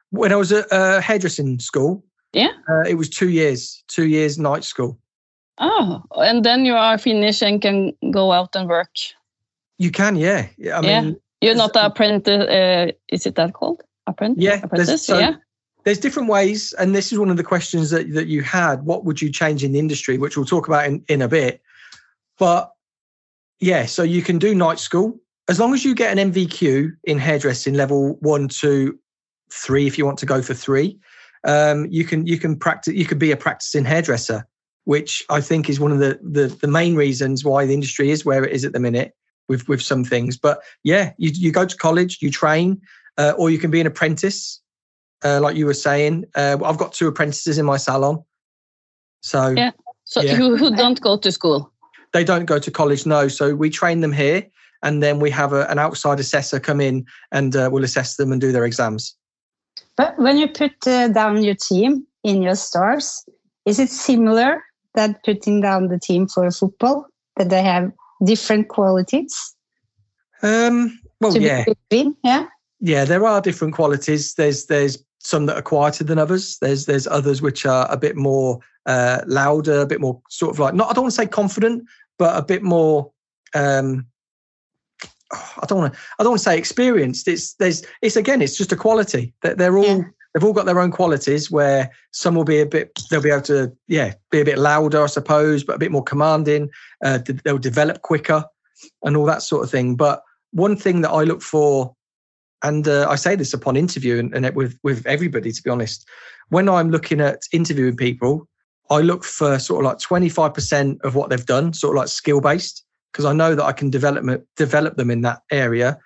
When 0.09 0.31
I 0.31 0.35
was 0.35 0.51
at 0.51 0.71
uh, 0.71 0.99
hairdressing 1.01 1.59
school, 1.59 2.03
Yeah. 2.33 2.51
uh, 2.69 2.81
it 2.89 2.95
was 2.95 3.09
two 3.09 3.29
years, 3.29 3.83
two 3.87 4.07
years 4.07 4.37
night 4.37 4.63
school. 4.63 4.97
Oh, 5.57 6.01
and 6.17 6.43
then 6.43 6.65
you 6.65 6.73
are 6.73 6.97
finished 6.97 7.43
and 7.43 7.61
can 7.61 7.93
go 8.11 8.31
out 8.31 8.55
and 8.55 8.67
work. 8.67 8.89
You 9.77 9.91
can, 9.91 10.15
yeah. 10.15 10.47
yeah 10.57 10.79
I 10.79 10.81
Yeah. 10.81 11.11
You're 11.41 11.55
not 11.55 11.75
an 11.75 11.85
apprentice. 11.85 12.47
Uh, 12.47 12.91
is 13.09 13.25
it 13.25 13.35
that 13.35 13.53
called? 13.53 13.81
Apprentice? 14.07 14.43
Yeah, 14.43 14.61
Apprentice? 14.63 15.05
so- 15.05 15.19
yeah. 15.19 15.35
There's 15.83 15.97
different 15.97 16.29
ways, 16.29 16.73
and 16.73 16.95
this 16.95 17.11
is 17.11 17.17
one 17.17 17.29
of 17.29 17.37
the 17.37 17.43
questions 17.43 17.89
that, 17.89 18.13
that 18.13 18.27
you 18.27 18.43
had. 18.43 18.83
What 18.83 19.03
would 19.05 19.21
you 19.21 19.31
change 19.31 19.63
in 19.63 19.71
the 19.71 19.79
industry, 19.79 20.17
which 20.17 20.37
we'll 20.37 20.45
talk 20.45 20.67
about 20.67 20.85
in, 20.85 21.03
in 21.07 21.21
a 21.21 21.27
bit. 21.27 21.61
But 22.37 22.71
yeah, 23.59 23.85
so 23.85 24.03
you 24.03 24.21
can 24.21 24.37
do 24.37 24.53
night 24.53 24.79
school 24.79 25.19
as 25.47 25.59
long 25.59 25.73
as 25.73 25.83
you 25.83 25.93
get 25.95 26.17
an 26.17 26.31
NVQ 26.31 26.95
in 27.03 27.19
hairdressing 27.19 27.73
level 27.73 28.15
one, 28.21 28.47
two, 28.47 28.97
three. 29.51 29.87
If 29.87 29.97
you 29.97 30.05
want 30.05 30.17
to 30.19 30.25
go 30.25 30.41
for 30.41 30.53
three, 30.53 30.99
um, 31.45 31.87
you 31.89 32.05
can 32.05 32.25
you 32.25 32.37
can 32.37 32.55
practice. 32.55 32.93
You 32.93 33.05
could 33.05 33.19
be 33.19 33.31
a 33.31 33.37
practicing 33.37 33.83
hairdresser, 33.83 34.47
which 34.85 35.23
I 35.29 35.41
think 35.41 35.69
is 35.69 35.79
one 35.79 35.91
of 35.91 35.99
the, 35.99 36.19
the 36.21 36.47
the 36.47 36.67
main 36.67 36.95
reasons 36.95 37.43
why 37.43 37.65
the 37.65 37.73
industry 37.73 38.11
is 38.11 38.23
where 38.23 38.43
it 38.43 38.51
is 38.53 38.63
at 38.63 38.73
the 38.73 38.79
minute 38.79 39.13
with 39.49 39.67
with 39.67 39.81
some 39.81 40.03
things. 40.03 40.37
But 40.37 40.61
yeah, 40.83 41.11
you 41.17 41.31
you 41.33 41.51
go 41.51 41.65
to 41.65 41.75
college, 41.75 42.19
you 42.21 42.31
train, 42.31 42.81
uh, 43.17 43.33
or 43.37 43.49
you 43.49 43.57
can 43.57 43.71
be 43.71 43.81
an 43.81 43.87
apprentice 43.87 44.61
uh, 45.23 45.39
like 45.41 45.55
you 45.55 45.65
were 45.65 45.73
saying. 45.73 46.25
Uh, 46.35 46.57
I've 46.63 46.77
got 46.77 46.93
two 46.93 47.07
apprentices 47.07 47.57
in 47.57 47.65
my 47.65 47.77
salon. 47.77 48.23
So 49.21 49.51
Yeah. 49.51 49.71
So 50.03 50.21
Yeah. 50.21 50.35
who, 50.35 50.57
who 50.57 50.75
don't 50.75 50.99
go 51.01 51.17
to 51.17 51.31
school? 51.31 51.71
they 52.13 52.23
don't 52.25 52.45
go 52.45 52.59
to 52.59 52.69
college, 52.71 53.05
no. 53.05 53.29
So 53.29 53.55
we 53.55 53.69
train 53.69 54.01
them 54.01 54.11
here 54.11 54.45
and 54.83 55.01
then 55.01 55.19
we 55.19 55.29
have 55.31 55.53
a, 55.53 55.65
an 55.69 55.79
outside 55.79 56.19
assessor 56.19 56.59
come 56.59 56.81
in 56.81 57.05
and 57.31 57.55
uh, 57.55 57.69
we'll 57.71 57.85
assess 57.85 58.17
them 58.17 58.31
and 58.33 58.41
do 58.41 58.51
their 58.51 58.65
exams. 58.65 59.15
But 59.95 60.17
when 60.19 60.37
you 60.37 60.47
put 60.49 60.85
uh, 60.85 61.07
down 61.07 61.43
your 61.43 61.55
team 61.55 62.05
in 62.23 62.41
your 62.41 62.55
stores, 62.55 63.23
is 63.65 63.79
it 63.79 63.89
similar 63.89 64.61
that 64.95 65.23
putting 65.23 65.61
down 65.61 65.87
the 65.87 65.99
team 65.99 66.27
for 66.27 66.51
football 66.51 67.05
that 67.37 67.49
they 67.49 67.63
have 67.63 67.91
different 68.25 68.67
qualities 68.67 69.55
Um, 70.43 70.99
well, 71.21 71.37
yeah, 71.37 71.63
between? 71.65 72.15
Yeah. 72.23 72.47
yeah, 72.79 73.05
there 73.05 73.25
are 73.25 73.41
different 73.41 73.75
qualities. 73.75 74.33
There's 74.33 74.65
there's 74.65 74.97
some 75.23 75.45
that 75.45 75.57
are 75.57 75.61
quieter 75.61 76.03
than 76.03 76.19
others. 76.19 76.57
There's 76.59 76.85
there's 76.85 77.07
others 77.07 77.41
which 77.41 77.65
are 77.65 77.87
a 77.91 77.97
bit 77.97 78.15
more 78.15 78.59
uh, 78.85 79.21
louder, 79.25 79.81
a 79.81 79.85
bit 79.85 80.01
more 80.01 80.21
sort 80.29 80.51
of 80.51 80.59
like 80.59 80.73
not. 80.73 80.89
I 80.89 80.93
don't 80.93 81.03
want 81.03 81.13
to 81.13 81.21
say 81.21 81.27
confident, 81.27 81.85
but 82.17 82.35
a 82.35 82.43
bit 82.43 82.63
more. 82.63 83.11
Um, 83.53 84.07
I 85.31 85.65
don't 85.67 85.79
want 85.79 85.93
to. 85.93 85.99
I 86.19 86.23
don't 86.23 86.31
want 86.31 86.39
to 86.39 86.43
say 86.43 86.57
experienced. 86.57 87.27
It's 87.27 87.53
there's. 87.53 87.83
It's 88.01 88.15
again. 88.15 88.41
It's 88.41 88.57
just 88.57 88.71
a 88.71 88.75
quality. 88.75 89.33
They're, 89.41 89.55
they're 89.55 89.77
all. 89.77 89.85
Yeah. 89.85 90.03
They've 90.33 90.45
all 90.45 90.53
got 90.53 90.65
their 90.65 90.79
own 90.79 90.91
qualities. 90.91 91.51
Where 91.51 91.91
some 92.11 92.35
will 92.35 92.45
be 92.45 92.61
a 92.61 92.65
bit. 92.65 92.97
They'll 93.09 93.21
be 93.21 93.29
able 93.29 93.41
to. 93.43 93.71
Yeah, 93.87 94.13
be 94.31 94.41
a 94.41 94.45
bit 94.45 94.57
louder, 94.57 95.03
I 95.03 95.07
suppose, 95.07 95.63
but 95.63 95.75
a 95.75 95.79
bit 95.79 95.91
more 95.91 96.03
commanding. 96.03 96.69
Uh, 97.03 97.19
they'll 97.43 97.57
develop 97.57 98.01
quicker, 98.01 98.43
and 99.03 99.15
all 99.15 99.25
that 99.25 99.43
sort 99.43 99.63
of 99.63 99.69
thing. 99.69 99.95
But 99.95 100.23
one 100.51 100.75
thing 100.75 101.01
that 101.01 101.11
I 101.11 101.23
look 101.23 101.41
for 101.41 101.95
and 102.63 102.87
uh, 102.87 103.07
I 103.09 103.15
say 103.15 103.35
this 103.35 103.53
upon 103.53 103.75
interview 103.75 104.19
and, 104.19 104.33
and 104.33 104.45
it 104.45 104.55
with 104.55 104.77
with 104.83 105.05
everybody 105.05 105.51
to 105.51 105.61
be 105.61 105.69
honest. 105.69 106.07
When 106.49 106.67
I'm 106.67 106.91
looking 106.91 107.21
at 107.21 107.41
interviewing 107.53 107.95
people, 107.95 108.47
I 108.89 108.99
look 108.99 109.23
for 109.23 109.57
sort 109.57 109.85
of 109.85 109.89
like 109.89 109.99
25% 109.99 110.99
of 111.01 111.15
what 111.15 111.29
they've 111.29 111.45
done, 111.45 111.73
sort 111.73 111.95
of 111.95 112.01
like 112.01 112.09
skill 112.09 112.41
based, 112.41 112.83
because 113.11 113.23
I 113.23 113.31
know 113.31 113.55
that 113.55 113.63
I 113.63 113.71
can 113.71 113.89
develop 113.89 114.43
develop 114.57 114.97
them 114.97 115.09
in 115.09 115.21
that 115.21 115.41
area. 115.51 115.97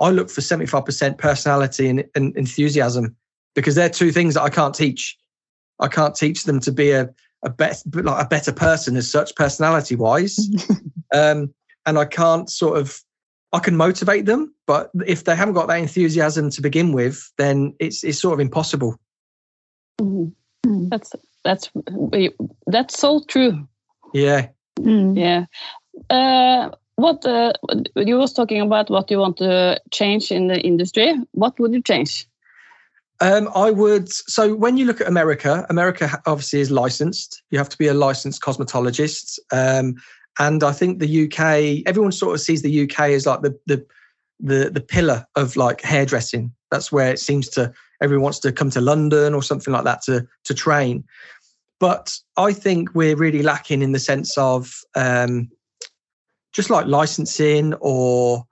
I 0.00 0.10
look 0.10 0.28
for 0.28 0.40
75% 0.40 1.18
personality 1.18 1.88
and, 1.88 2.04
and 2.14 2.36
enthusiasm 2.36 3.16
because 3.54 3.76
they're 3.76 3.88
two 3.88 4.10
things 4.10 4.34
that 4.34 4.42
I 4.42 4.50
can't 4.50 4.74
teach. 4.74 5.16
I 5.80 5.88
can't 5.88 6.14
teach 6.14 6.44
them 6.44 6.60
to 6.60 6.72
be 6.72 6.90
a 6.90 7.08
a 7.44 7.50
better 7.50 7.78
like 8.02 8.24
a 8.24 8.28
better 8.28 8.52
person 8.52 8.96
as 8.96 9.10
such, 9.10 9.34
personality 9.36 9.94
wise, 9.94 10.38
um, 11.14 11.52
and 11.86 11.98
I 11.98 12.06
can't 12.06 12.50
sort 12.50 12.78
of 12.78 13.00
I 13.54 13.60
can 13.60 13.76
motivate 13.76 14.26
them, 14.26 14.52
but 14.66 14.90
if 15.06 15.24
they 15.24 15.36
haven't 15.36 15.54
got 15.54 15.68
that 15.68 15.78
enthusiasm 15.78 16.50
to 16.50 16.60
begin 16.60 16.92
with, 16.92 17.30
then 17.38 17.74
it's 17.78 18.02
it's 18.02 18.20
sort 18.20 18.34
of 18.34 18.40
impossible. 18.40 18.96
Mhm. 20.00 20.32
Mm. 20.66 20.90
That's 20.90 21.12
that's 21.44 21.70
that's 22.66 22.98
so 22.98 23.20
true. 23.28 23.68
Yeah. 24.12 24.48
Mm. 24.80 25.16
Yeah. 25.16 25.46
Uh, 26.10 26.74
what 26.96 27.24
uh, 27.24 27.52
you 27.94 28.16
was 28.16 28.32
talking 28.32 28.60
about 28.60 28.90
what 28.90 29.08
you 29.10 29.18
want 29.18 29.36
to 29.36 29.80
change 29.92 30.32
in 30.32 30.48
the 30.48 30.60
industry. 30.60 31.14
What 31.30 31.58
would 31.60 31.72
you 31.72 31.82
change? 31.82 32.26
Um, 33.20 33.48
I 33.54 33.70
would. 33.70 34.08
So 34.08 34.54
when 34.54 34.76
you 34.76 34.84
look 34.84 35.00
at 35.00 35.06
America, 35.06 35.64
America 35.70 36.20
obviously 36.26 36.60
is 36.60 36.72
licensed. 36.72 37.42
You 37.50 37.58
have 37.58 37.68
to 37.68 37.78
be 37.78 37.86
a 37.86 37.94
licensed 37.94 38.42
cosmetologist. 38.42 39.38
Um, 39.52 39.94
and 40.38 40.64
I 40.64 40.72
think 40.72 40.98
the 40.98 41.24
UK, 41.24 41.82
everyone 41.86 42.12
sort 42.12 42.34
of 42.34 42.40
sees 42.40 42.62
the 42.62 42.82
UK 42.82 43.00
as 43.10 43.26
like 43.26 43.42
the 43.42 43.58
the 43.66 43.86
the 44.40 44.70
the 44.70 44.80
pillar 44.80 45.26
of 45.36 45.56
like 45.56 45.80
hairdressing. 45.80 46.52
That's 46.70 46.90
where 46.90 47.12
it 47.12 47.20
seems 47.20 47.48
to 47.50 47.72
everyone 48.00 48.24
wants 48.24 48.40
to 48.40 48.52
come 48.52 48.70
to 48.70 48.80
London 48.80 49.34
or 49.34 49.42
something 49.42 49.72
like 49.72 49.84
that 49.84 50.02
to 50.02 50.26
to 50.44 50.54
train. 50.54 51.04
But 51.80 52.16
I 52.36 52.52
think 52.52 52.94
we're 52.94 53.16
really 53.16 53.42
lacking 53.42 53.82
in 53.82 53.92
the 53.92 53.98
sense 53.98 54.36
of 54.38 54.80
um, 54.96 55.50
just 56.52 56.70
like 56.70 56.86
licensing 56.86 57.74
or 57.80 58.44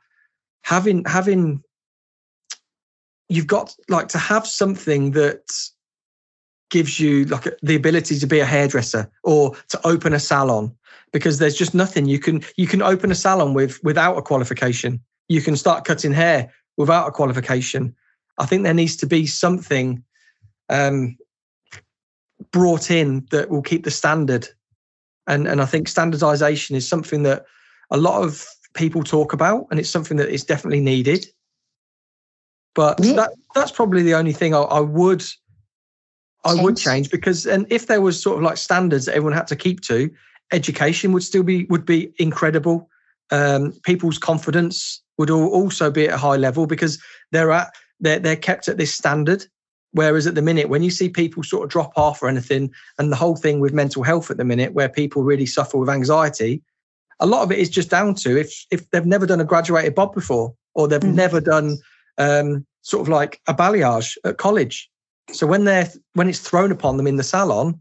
having 0.62 1.04
having 1.04 1.62
you've 3.28 3.46
got 3.46 3.74
like 3.88 4.08
to 4.08 4.18
have 4.18 4.46
something 4.46 5.12
that 5.12 5.50
gives 6.72 6.98
you 6.98 7.26
like 7.26 7.46
the 7.62 7.76
ability 7.76 8.18
to 8.18 8.26
be 8.26 8.40
a 8.40 8.46
hairdresser 8.46 9.08
or 9.22 9.54
to 9.68 9.78
open 9.86 10.14
a 10.14 10.18
salon 10.18 10.74
because 11.12 11.38
there's 11.38 11.54
just 11.54 11.74
nothing. 11.74 12.06
You 12.06 12.18
can 12.18 12.42
you 12.56 12.66
can 12.66 12.82
open 12.82 13.12
a 13.12 13.14
salon 13.14 13.54
with 13.54 13.78
without 13.84 14.16
a 14.16 14.22
qualification. 14.22 14.98
You 15.28 15.42
can 15.42 15.54
start 15.56 15.84
cutting 15.84 16.12
hair 16.12 16.50
without 16.78 17.06
a 17.06 17.12
qualification. 17.12 17.94
I 18.38 18.46
think 18.46 18.62
there 18.64 18.74
needs 18.74 18.96
to 18.96 19.06
be 19.06 19.26
something 19.26 20.02
um 20.70 21.16
brought 22.50 22.90
in 22.90 23.26
that 23.30 23.50
will 23.50 23.62
keep 23.62 23.84
the 23.84 23.90
standard. 23.90 24.48
And 25.26 25.46
and 25.46 25.60
i 25.60 25.66
think 25.66 25.88
standardization 25.88 26.74
is 26.74 26.88
something 26.88 27.22
that 27.22 27.44
a 27.90 27.96
lot 27.96 28.24
of 28.24 28.44
people 28.74 29.04
talk 29.04 29.34
about 29.34 29.66
and 29.70 29.78
it's 29.78 29.90
something 29.90 30.16
that 30.16 30.30
is 30.30 30.44
definitely 30.44 30.80
needed. 30.80 31.26
But 32.74 33.04
Yeah. 33.04 33.16
that 33.16 33.30
that's 33.54 33.72
probably 33.72 34.02
the 34.02 34.14
only 34.14 34.32
thing 34.32 34.54
I, 34.54 34.62
I 34.62 34.80
would 34.80 35.22
I 36.44 36.54
would 36.62 36.76
Change. 36.76 37.11
because 37.11 37.46
and 37.46 37.66
if 37.70 37.87
there 37.87 38.00
was 38.00 38.20
sort 38.20 38.37
of 38.37 38.42
like 38.42 38.56
standards 38.56 39.06
that 39.06 39.14
everyone 39.14 39.32
had 39.37 39.46
to 39.49 39.56
keep 39.56 39.80
to, 39.82 40.11
education 40.52 41.12
would 41.12 41.22
still 41.22 41.42
be 41.42 41.64
would 41.66 41.87
be 41.87 42.12
incredible. 42.18 42.88
Um, 43.30 43.72
people's 43.84 44.18
confidence 44.18 45.00
would 45.18 45.30
all, 45.30 45.49
also 45.49 45.90
be 45.90 46.08
at 46.08 46.14
a 46.14 46.18
high 46.18 46.37
level 46.37 46.66
because 46.66 47.00
they're 47.30 47.52
at 47.52 47.72
they're 48.00 48.18
they're 48.18 48.37
kept 48.37 48.68
at 48.68 48.76
this 48.78 48.92
standard. 48.94 49.46
Whereas 49.94 50.26
at 50.26 50.34
the 50.34 50.42
minute, 50.42 50.70
when 50.70 50.82
you 50.82 50.90
see 50.90 51.11
people 51.11 51.42
sort 51.42 51.64
of 51.64 51.70
drop 51.70 51.92
off 51.96 52.22
or 52.22 52.28
anything, 52.28 52.72
and 52.99 53.12
the 53.12 53.16
whole 53.16 53.37
thing 53.37 53.61
with 53.61 53.75
mental 53.75 54.02
health 54.02 54.30
at 54.30 54.38
the 54.38 54.44
minute, 54.44 54.72
where 54.72 54.88
people 54.88 55.22
really 55.22 55.44
suffer 55.46 55.76
with 55.76 55.90
anxiety, 55.90 56.62
a 57.20 57.26
lot 57.26 57.42
of 57.42 57.52
it 57.52 57.58
is 57.58 57.68
just 57.70 57.90
down 57.90 58.14
to 58.16 58.38
if 58.40 58.66
if 58.70 58.90
they've 58.90 59.06
never 59.06 59.26
done 59.26 59.40
a 59.40 59.44
graduated 59.44 59.94
bob 59.94 60.14
before 60.14 60.54
or 60.75 60.88
they've 60.88 61.00
Mhm. 61.00 61.14
never 61.14 61.40
done 61.40 61.78
um, 62.18 62.66
sort 62.80 63.02
of 63.02 63.08
like 63.08 63.40
a 63.46 63.54
balayage 63.54 64.16
at 64.25 64.38
college. 64.38 64.90
So 65.30 65.46
when 65.46 65.64
they're 65.64 65.88
when 66.14 66.28
it's 66.28 66.40
thrown 66.40 66.72
upon 66.72 66.96
them 66.96 67.06
in 67.06 67.16
the 67.16 67.22
salon, 67.22 67.80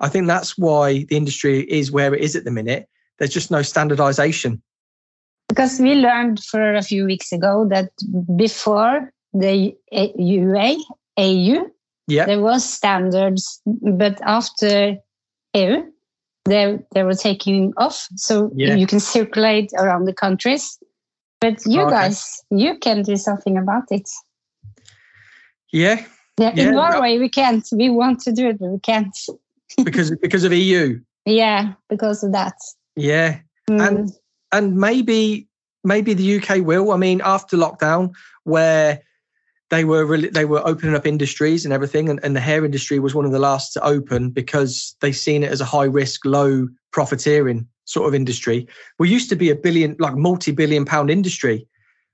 I 0.00 0.08
think 0.08 0.26
that's 0.26 0.58
why 0.58 1.04
the 1.04 1.16
industry 1.16 1.60
is 1.70 1.92
where 1.92 2.14
it 2.14 2.20
is 2.20 2.34
at 2.36 2.44
the 2.44 2.50
minute. 2.50 2.88
There's 3.18 3.32
just 3.32 3.50
no 3.50 3.62
standardization. 3.62 4.62
Because 5.48 5.80
we 5.80 5.94
learned 5.94 6.42
for 6.42 6.74
a 6.74 6.82
few 6.82 7.04
weeks 7.04 7.32
ago 7.32 7.66
that 7.70 7.90
before 8.36 9.12
the 9.32 9.74
UA, 9.92 10.76
AU, 11.18 11.66
Yeah, 12.08 12.26
there 12.26 12.40
was 12.40 12.64
standards, 12.64 13.60
but 13.66 14.20
after 14.22 14.96
EU, 15.54 15.82
they 16.44 16.78
they 16.94 17.02
were 17.02 17.14
taking 17.14 17.72
off, 17.76 18.08
so 18.16 18.50
Yeah. 18.54 18.76
you 18.76 18.86
can 18.86 19.00
circulate 19.00 19.70
around 19.78 20.06
the 20.06 20.14
countries. 20.14 20.78
But 21.40 21.64
you 21.66 21.82
Okay. 21.82 21.90
guys, 21.90 22.42
you 22.50 22.78
can 22.78 23.02
do 23.02 23.16
something 23.16 23.56
about 23.58 23.84
it. 23.90 24.08
yeah, 25.72 26.04
Yeah, 26.38 26.50
in 26.54 26.74
Norway 26.74 27.18
we 27.18 27.28
can't. 27.28 27.66
We 27.72 27.90
want 27.90 28.20
to 28.20 28.32
do 28.32 28.48
it, 28.48 28.58
but 28.58 28.68
we 28.68 28.78
can't. 28.80 29.16
because 29.84 30.10
because 30.22 30.44
of 30.44 30.52
EU. 30.52 31.00
Yeah, 31.26 31.72
because 31.88 32.24
of 32.24 32.32
that. 32.32 32.54
Yeah, 32.96 33.38
Mm. 33.68 33.86
and 33.86 34.10
and 34.52 34.76
maybe 34.76 35.46
maybe 35.84 36.14
the 36.14 36.36
UK 36.40 36.64
will. 36.64 36.92
I 36.92 36.96
mean, 36.96 37.20
after 37.24 37.56
lockdown, 37.56 38.12
where 38.44 39.00
they 39.70 39.84
were 39.84 40.04
really, 40.04 40.28
they 40.28 40.44
were 40.44 40.66
opening 40.66 40.96
up 40.96 41.06
industries 41.06 41.64
and 41.64 41.72
everything, 41.72 42.08
and, 42.08 42.18
and 42.24 42.34
the 42.34 42.40
hair 42.40 42.64
industry 42.64 42.98
was 42.98 43.14
one 43.14 43.24
of 43.24 43.32
the 43.32 43.38
last 43.38 43.72
to 43.72 43.84
open 43.84 44.30
because 44.30 44.96
they 45.00 45.12
seen 45.12 45.44
it 45.44 45.52
as 45.52 45.60
a 45.60 45.64
high 45.64 45.84
risk, 45.84 46.24
low 46.24 46.66
profiteering 46.92 47.66
sort 47.84 48.08
of 48.08 48.14
industry. 48.14 48.66
We 48.98 49.08
used 49.08 49.28
to 49.30 49.36
be 49.36 49.50
a 49.50 49.54
billion, 49.54 49.94
like 49.98 50.16
multi 50.16 50.50
billion 50.52 50.84
pound 50.84 51.10
industry, 51.10 51.66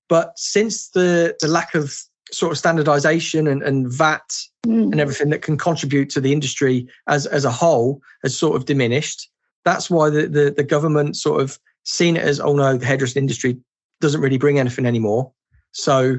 but 0.08 0.32
since 0.36 0.88
the 0.90 1.34
the 1.40 1.48
lack 1.48 1.74
of 1.74 1.96
sort 2.32 2.52
of 2.52 2.58
standardization 2.58 3.46
and, 3.46 3.62
and 3.62 3.90
VAT 3.92 4.32
Mm. 4.66 4.90
and 4.90 5.00
everything 5.00 5.30
that 5.30 5.42
can 5.42 5.56
contribute 5.56 6.10
to 6.10 6.20
the 6.20 6.32
industry 6.32 6.88
as 7.06 7.26
as 7.26 7.44
a 7.44 7.52
whole 7.52 8.02
has 8.24 8.36
sort 8.36 8.56
of 8.56 8.64
diminished. 8.64 9.30
That's 9.64 9.88
why 9.88 10.10
the 10.10 10.26
the, 10.26 10.50
the 10.56 10.64
government 10.64 11.16
sort 11.16 11.40
of 11.40 11.56
seen 11.84 12.16
it 12.16 12.22
as 12.22 12.40
oh 12.40 12.56
no, 12.56 12.76
the 12.76 12.84
hairdressing 12.84 13.22
industry 13.22 13.56
doesn't 14.00 14.20
really 14.20 14.38
bring 14.38 14.58
anything 14.58 14.84
anymore. 14.86 15.30
So 15.70 16.18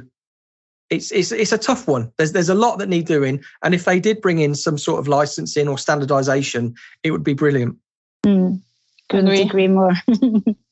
it's 0.89 1.11
it's 1.11 1.33
it's 1.33 1.51
a 1.51 1.57
tough 1.57 1.89
one. 1.89 2.09
There's 2.17 2.31
there's 2.31 2.47
a 2.47 2.55
lot 2.55 2.77
that 2.77 2.87
need 2.87 3.05
doing, 3.05 3.43
and 3.63 3.75
if 3.75 3.83
they 3.83 3.99
did 3.99 4.21
bring 4.21 4.39
in 4.39 4.55
some 4.55 4.77
sort 4.77 4.99
of 4.99 5.09
licensing 5.09 5.67
or 5.67 5.77
standardization, 5.77 6.73
it 7.03 7.11
would 7.11 7.25
be 7.25 7.33
brilliant. 7.33 7.75
Mm. 8.25 8.61
Couldn't 9.09 9.27
Agree. 9.27 9.41
agree 9.41 9.67
more. 9.67 9.93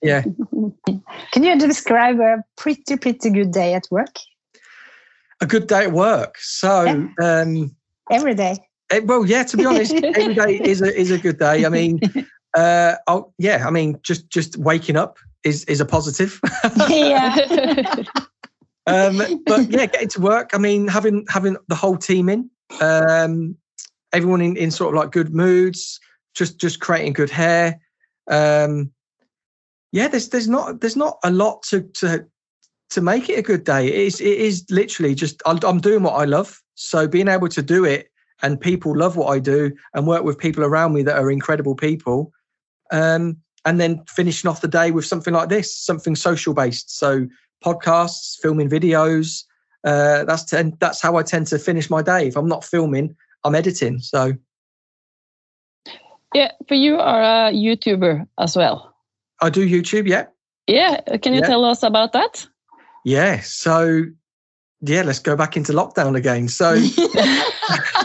Yeah. 0.01 0.23
Can 1.31 1.43
you 1.43 1.57
describe 1.57 2.19
a 2.19 2.43
pretty, 2.57 2.97
pretty 2.97 3.29
good 3.29 3.51
day 3.51 3.73
at 3.73 3.87
work? 3.91 4.15
A 5.41 5.45
good 5.45 5.67
day 5.67 5.83
at 5.83 5.91
work. 5.91 6.37
So 6.39 7.09
um 7.21 7.75
Every 8.11 8.35
day. 8.35 8.57
Eh, 8.91 8.99
well, 9.03 9.25
yeah. 9.25 9.43
To 9.43 9.57
be 9.57 9.65
honest, 9.65 9.93
every 10.15 10.35
day 10.35 10.59
is 10.63 10.81
a 10.81 10.95
is 10.95 11.11
a 11.11 11.17
good 11.17 11.39
day. 11.39 11.65
I 11.65 11.69
mean, 11.69 11.99
uh, 12.57 12.95
oh 13.07 13.33
yeah. 13.37 13.65
I 13.67 13.71
mean, 13.71 13.99
just 14.03 14.29
just 14.29 14.57
waking 14.57 14.95
up 14.95 15.17
is 15.43 15.63
is 15.65 15.81
a 15.81 15.85
positive. 15.85 16.39
yeah. 16.87 17.35
um, 18.87 19.17
but 19.45 19.69
yeah, 19.69 19.87
getting 19.87 20.09
to 20.09 20.21
work. 20.21 20.51
I 20.53 20.57
mean, 20.57 20.87
having 20.87 21.25
having 21.29 21.57
the 21.67 21.75
whole 21.75 21.97
team 21.97 22.29
in, 22.29 22.49
um, 22.79 23.55
everyone 24.13 24.41
in, 24.41 24.55
in 24.55 24.71
sort 24.71 24.93
of 24.93 25.01
like 25.01 25.11
good 25.11 25.33
moods, 25.33 25.99
just 26.35 26.59
just 26.59 26.79
creating 26.79 27.13
good 27.13 27.31
hair. 27.31 27.79
Um, 28.29 28.91
yeah, 29.91 30.07
there's 30.07 30.29
there's 30.29 30.47
not 30.47 30.81
there's 30.81 30.95
not 30.95 31.17
a 31.23 31.31
lot 31.31 31.63
to 31.63 31.81
to 31.81 32.27
to 32.89 33.01
make 33.01 33.29
it 33.29 33.39
a 33.39 33.41
good 33.41 33.63
day. 33.63 33.87
It 33.87 33.95
is 33.95 34.21
it 34.21 34.37
is 34.37 34.65
literally 34.69 35.15
just 35.15 35.41
I'm, 35.45 35.79
doing 35.79 36.03
what 36.03 36.13
I 36.13 36.25
love. 36.25 36.61
So 36.75 37.07
being 37.07 37.27
able 37.27 37.49
to 37.49 37.61
do 37.61 37.85
it 37.85 38.11
and 38.41 38.59
people 38.59 38.97
love 38.97 39.15
what 39.15 39.27
I 39.27 39.39
do 39.39 39.71
and 39.93 40.07
work 40.07 40.23
with 40.23 40.37
people 40.37 40.63
around 40.63 40.93
me 40.93 41.03
that 41.03 41.17
are 41.17 41.31
incredible 41.31 41.75
people. 41.75 42.31
Um, 42.91 43.37
and 43.65 43.79
then 43.79 44.03
finishing 44.07 44.49
off 44.49 44.61
the 44.61 44.67
day 44.67 44.91
with 44.91 45.05
something 45.05 45.33
like 45.33 45.49
this, 45.49 45.75
something 45.75 46.15
social 46.15 46.53
based. 46.53 46.97
So 46.97 47.27
podcasts, 47.63 48.37
filming 48.39 48.69
videos. 48.69 49.43
Uh, 49.83 50.23
that's 50.25 50.43
ten, 50.43 50.77
that's 50.79 51.01
how 51.01 51.15
I 51.15 51.23
tend 51.23 51.47
to 51.47 51.59
finish 51.59 51.89
my 51.89 52.01
day. 52.01 52.27
If 52.27 52.35
I'm 52.35 52.47
not 52.47 52.63
filming, 52.63 53.15
I'm 53.43 53.55
editing. 53.55 53.99
So 53.99 54.33
yeah, 56.33 56.51
but 56.67 56.77
you 56.77 56.97
are 56.97 57.21
a 57.21 57.53
YouTuber 57.53 58.27
as 58.39 58.57
well. 58.57 58.93
I 59.41 59.49
do 59.49 59.67
YouTube. 59.67 60.07
Yeah, 60.07 60.25
Yeah, 60.67 60.99
can 61.21 61.33
you 61.33 61.41
Yeah. 61.41 61.47
tell 61.47 61.63
us 61.65 61.83
about 61.83 62.13
that? 62.13 62.47
Yeah. 63.05 63.39
So 63.41 64.03
yeah, 64.81 65.03
let's 65.03 65.19
go 65.19 65.37
back 65.37 65.55
into 65.55 65.71
lockdown 65.71 66.17
again. 66.17 66.49
So 66.49 66.73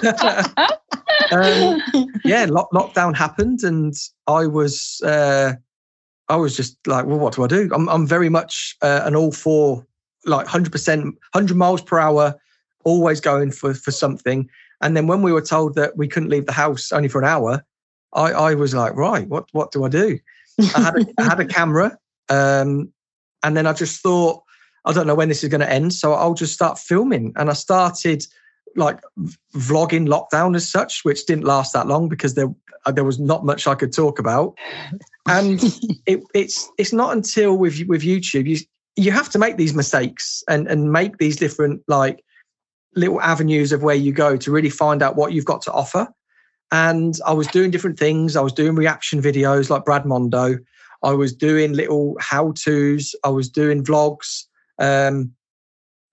um, 1.33 1.83
yeah, 2.25 2.47
lock, 2.49 2.71
lockdown 2.73 3.17
happened, 3.17 3.63
and 3.63 3.95
I 4.27 4.47
was 4.47 5.01
uh, 5.03 5.55
I 6.29 6.37
was 6.37 6.57
just 6.57 6.77
like, 6.87 7.07
well, 7.07 7.19
what 7.19 7.35
do 7.35 7.43
I 7.43 7.49
do? 7.49 7.71
I'm 7.75 7.89
I'm 7.89 8.07
very 8.07 8.29
much 8.29 8.77
uh, 8.83 9.01
an 9.05 9.17
all 9.17 9.33
for 9.33 9.85
like 10.27 10.45
100 10.45 10.71
percent, 10.71 11.05
100 11.05 11.57
miles 11.57 11.83
per 11.83 11.99
hour, 11.99 12.35
always 12.85 13.21
going 13.21 13.51
for 13.51 13.75
for 13.75 13.91
something. 13.91 14.49
And 14.83 14.97
then 14.97 15.07
when 15.07 15.23
we 15.23 15.33
were 15.33 15.43
told 15.43 15.75
that 15.75 15.97
we 15.97 16.09
couldn't 16.09 16.31
leave 16.31 16.47
the 16.47 16.53
house 16.53 16.93
only 16.93 17.09
for 17.09 17.21
an 17.21 17.29
hour, 17.29 17.65
I 18.13 18.33
I 18.33 18.55
was 18.55 18.75
like, 18.75 18.95
right, 18.95 19.27
what 19.29 19.49
what 19.53 19.73
do 19.73 19.85
I 19.85 19.89
do? 19.89 20.19
I 20.75 20.81
had 20.81 20.97
a, 20.97 21.07
I 21.19 21.25
had 21.25 21.41
a 21.41 21.47
camera, 21.59 21.99
um, 22.29 22.93
and 23.43 23.57
then 23.57 23.67
I 23.67 23.73
just 23.73 24.03
thought, 24.03 24.43
I 24.85 24.93
don't 24.93 25.07
know 25.07 25.15
when 25.15 25.29
this 25.29 25.43
is 25.43 25.51
going 25.51 25.61
to 25.61 25.71
end, 25.71 25.93
so 25.93 26.15
I'll 26.15 26.35
just 26.35 26.55
start 26.55 26.79
filming. 26.79 27.33
And 27.37 27.51
I 27.51 27.53
started 27.53 28.25
like 28.77 29.01
vlogging 29.55 30.09
lockdown 30.09 30.57
as 30.57 30.69
such, 30.69 31.05
which 31.05 31.27
didn't 31.27 31.45
last 31.45 31.73
that 31.73 31.87
long 31.87 32.09
because 32.09 32.35
there 32.35 32.49
uh, 32.87 32.93
there 32.93 33.05
was 33.05 33.19
not 33.19 33.45
much 33.45 33.67
I 33.67 33.75
could 33.75 33.93
talk 33.93 34.19
about. 34.19 34.57
And 35.29 35.63
it, 36.07 36.21
it's 36.35 36.71
it's 36.79 36.93
not 36.93 37.17
until 37.17 37.57
with 37.57 37.83
with 37.89 38.03
YouTube 38.03 38.47
you 38.47 38.59
you 38.97 39.13
have 39.13 39.31
to 39.31 39.39
make 39.39 39.57
these 39.57 39.75
mistakes 39.75 40.43
and 40.49 40.67
and 40.69 40.93
make 40.93 41.19
these 41.19 41.37
different 41.37 41.83
like 41.89 42.25
little 42.97 43.21
avenues 43.21 43.73
of 43.73 43.83
where 43.83 43.95
you 43.95 44.13
go 44.13 44.37
to 44.37 44.51
really 44.51 44.71
find 44.71 45.03
out 45.03 45.17
what 45.17 45.33
you've 45.33 45.45
got 45.45 45.63
to 45.63 45.73
offer. 45.73 46.09
And 46.73 47.15
I 47.27 47.33
was 47.33 47.47
doing 47.49 47.71
different 47.71 47.99
things. 47.99 48.37
I 48.37 48.41
was 48.41 48.53
doing 48.53 48.75
reaction 48.75 49.21
videos 49.21 49.71
like 49.71 49.85
Brad 49.85 50.07
Mondo. 50.07 50.59
I 51.03 51.13
was 51.13 51.33
doing 51.33 51.73
little 51.73 52.17
how 52.21 52.53
tos. 52.53 53.15
I 53.25 53.29
was 53.29 53.49
doing 53.49 53.85
vlogs. 53.85 54.45
Um, 54.81 55.33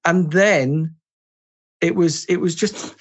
and 0.06 0.32
then 0.32 0.96
it 1.82 1.96
was 1.96 2.26
it 2.26 2.38
was 2.38 2.56
just 2.56 2.96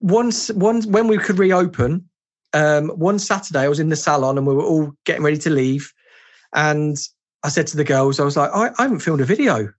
once 0.00 0.50
once 0.52 0.86
when 0.86 1.06
we 1.06 1.18
could 1.18 1.38
reopen. 1.38 2.08
Um, 2.52 2.90
one 2.90 3.18
Saturday, 3.18 3.60
I 3.60 3.68
was 3.68 3.80
in 3.80 3.88
the 3.88 3.96
salon 3.96 4.38
and 4.38 4.46
we 4.46 4.54
were 4.54 4.62
all 4.62 4.92
getting 5.04 5.24
ready 5.24 5.38
to 5.38 5.50
leave, 5.50 5.92
and 6.54 6.96
I 7.42 7.48
said 7.48 7.66
to 7.68 7.76
the 7.76 7.84
girls, 7.84 8.20
I 8.20 8.24
was 8.24 8.36
like, 8.36 8.50
I, 8.54 8.70
I 8.78 8.82
haven't 8.82 9.00
filmed 9.00 9.20
a 9.20 9.24
video, 9.24 9.72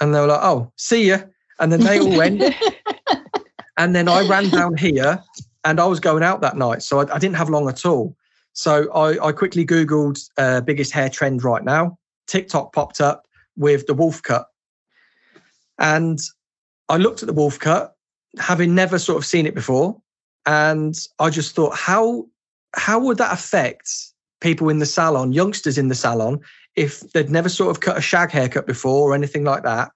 and 0.00 0.14
they 0.14 0.20
were 0.20 0.28
like, 0.28 0.42
Oh, 0.42 0.72
see 0.76 1.08
ya. 1.08 1.18
And 1.58 1.72
then 1.72 1.80
they 1.80 2.00
all 2.00 2.16
went, 2.16 2.42
and 3.78 3.94
then 3.94 4.08
I 4.08 4.26
ran 4.26 4.48
down 4.48 4.76
here, 4.76 5.22
and 5.64 5.80
I 5.80 5.86
was 5.86 6.00
going 6.00 6.22
out 6.22 6.40
that 6.40 6.56
night, 6.56 6.82
so 6.82 7.00
I, 7.00 7.14
I 7.14 7.18
didn't 7.18 7.36
have 7.36 7.50
long 7.50 7.68
at 7.68 7.84
all. 7.84 8.16
So 8.52 8.90
I, 8.92 9.28
I 9.28 9.32
quickly 9.32 9.64
Googled 9.64 10.18
uh, 10.38 10.60
biggest 10.60 10.92
hair 10.92 11.08
trend 11.08 11.44
right 11.44 11.64
now. 11.64 11.98
TikTok 12.26 12.72
popped 12.72 13.00
up 13.00 13.26
with 13.56 13.86
the 13.86 13.94
wolf 13.94 14.22
cut. 14.22 14.46
And 15.78 16.18
I 16.88 16.96
looked 16.96 17.22
at 17.22 17.26
the 17.26 17.32
wolf 17.32 17.58
cut, 17.58 17.94
having 18.38 18.74
never 18.74 18.98
sort 18.98 19.18
of 19.18 19.26
seen 19.26 19.46
it 19.46 19.54
before. 19.54 20.00
And 20.46 20.98
I 21.18 21.30
just 21.30 21.54
thought, 21.54 21.76
how 21.76 22.26
how 22.74 22.98
would 23.00 23.18
that 23.18 23.32
affect 23.32 23.90
people 24.40 24.68
in 24.68 24.78
the 24.78 24.86
salon, 24.86 25.32
youngsters 25.32 25.78
in 25.78 25.88
the 25.88 25.94
salon, 25.94 26.40
if 26.74 27.00
they'd 27.12 27.30
never 27.30 27.48
sort 27.48 27.70
of 27.70 27.80
cut 27.80 27.98
a 27.98 28.00
shag 28.00 28.30
haircut 28.30 28.66
before 28.66 29.10
or 29.10 29.14
anything 29.14 29.44
like 29.44 29.62
that? 29.62 29.90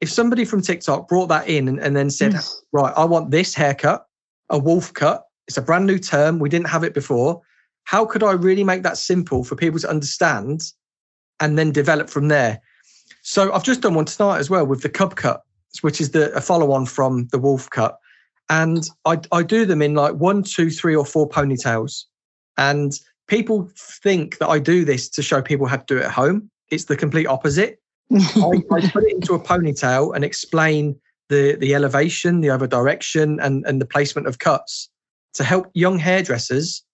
If 0.00 0.10
somebody 0.10 0.44
from 0.44 0.62
TikTok 0.62 1.08
brought 1.08 1.28
that 1.28 1.48
in 1.48 1.68
and, 1.68 1.78
and 1.78 1.96
then 1.96 2.10
said, 2.10 2.32
mm. 2.32 2.54
right, 2.72 2.92
I 2.96 3.04
want 3.04 3.30
this 3.30 3.54
haircut, 3.54 4.06
a 4.50 4.58
wolf 4.58 4.92
cut, 4.92 5.24
it's 5.48 5.56
a 5.56 5.62
brand 5.62 5.86
new 5.86 5.98
term, 5.98 6.38
we 6.38 6.48
didn't 6.48 6.68
have 6.68 6.84
it 6.84 6.94
before. 6.94 7.40
How 7.84 8.04
could 8.04 8.22
I 8.22 8.32
really 8.32 8.64
make 8.64 8.82
that 8.82 8.98
simple 8.98 9.44
for 9.44 9.56
people 9.56 9.80
to 9.80 9.90
understand 9.90 10.62
and 11.40 11.58
then 11.58 11.72
develop 11.72 12.10
from 12.10 12.28
there? 12.28 12.60
So 13.22 13.52
I've 13.52 13.64
just 13.64 13.80
done 13.80 13.94
one 13.94 14.04
tonight 14.04 14.38
as 14.38 14.50
well 14.50 14.66
with 14.66 14.82
the 14.82 14.88
cub 14.88 15.16
cut, 15.16 15.42
which 15.80 16.00
is 16.00 16.10
the 16.10 16.32
a 16.34 16.40
follow 16.40 16.72
on 16.72 16.86
from 16.86 17.28
the 17.28 17.38
wolf 17.38 17.70
cut. 17.70 17.98
And 18.50 18.84
I, 19.04 19.20
I 19.30 19.42
do 19.42 19.64
them 19.64 19.80
in 19.80 19.94
like 19.94 20.14
one, 20.14 20.42
two, 20.42 20.70
three, 20.70 20.94
or 20.94 21.06
four 21.06 21.28
ponytails. 21.28 22.04
And 22.58 22.92
people 23.28 23.70
think 23.76 24.38
that 24.38 24.48
I 24.48 24.58
do 24.58 24.84
this 24.84 25.08
to 25.10 25.22
show 25.22 25.40
people 25.40 25.66
how 25.66 25.76
to 25.76 25.84
do 25.86 25.98
it 25.98 26.04
at 26.04 26.10
home. 26.10 26.50
It's 26.70 26.84
the 26.84 26.96
complete 26.96 27.26
opposite. 27.26 27.80
I, 28.12 28.62
I 28.72 28.88
put 28.88 29.04
it 29.04 29.14
into 29.14 29.34
a 29.34 29.40
ponytail 29.40 30.14
and 30.14 30.24
explain 30.24 31.00
the 31.28 31.56
the 31.56 31.74
elevation, 31.74 32.40
the 32.40 32.50
other 32.50 32.66
direction, 32.66 33.38
and 33.40 33.64
and 33.66 33.80
the 33.80 33.86
placement 33.86 34.26
of 34.26 34.38
cuts 34.38 34.90
to 35.34 35.44
help 35.44 35.70
young 35.72 35.98
hairdressers 35.98 36.84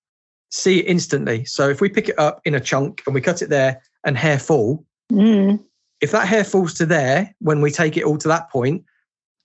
see 0.50 0.80
it 0.80 0.86
instantly. 0.86 1.44
So 1.44 1.68
if 1.68 1.80
we 1.80 1.88
pick 1.88 2.08
it 2.08 2.18
up 2.18 2.40
in 2.44 2.54
a 2.54 2.60
chunk 2.60 3.02
and 3.04 3.14
we 3.14 3.20
cut 3.20 3.42
it 3.42 3.48
there 3.48 3.82
and 4.04 4.16
hair 4.16 4.38
fall, 4.38 4.84
Mm. 5.12 5.64
If 6.00 6.10
that 6.12 6.28
hair 6.28 6.44
falls 6.44 6.74
to 6.74 6.86
there 6.86 7.34
when 7.40 7.60
we 7.60 7.70
take 7.70 7.96
it 7.96 8.04
all 8.04 8.18
to 8.18 8.28
that 8.28 8.50
point, 8.50 8.84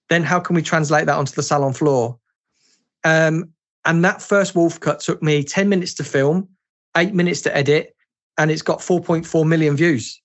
then 0.10 0.24
how 0.24 0.40
can 0.40 0.56
we 0.56 0.62
translate 0.62 1.06
that 1.08 1.16
onto 1.18 1.34
the 1.34 1.44
salon 1.44 1.74
floor? 1.74 2.18
Um, 3.04 3.50
and 3.86 4.04
that 4.06 4.22
first 4.22 4.56
wolf 4.56 4.80
cut 4.80 5.00
took 5.00 5.22
me 5.22 5.44
10 5.44 5.68
minutes 5.68 5.94
to 5.96 6.04
film, 6.04 6.48
eight 6.96 7.14
minutes 7.14 7.42
to 7.42 7.56
edit, 7.56 7.96
and 8.38 8.50
it's 8.52 8.62
got 8.62 8.80
4.4 8.80 9.46
million 9.48 9.76
views. 9.76 10.22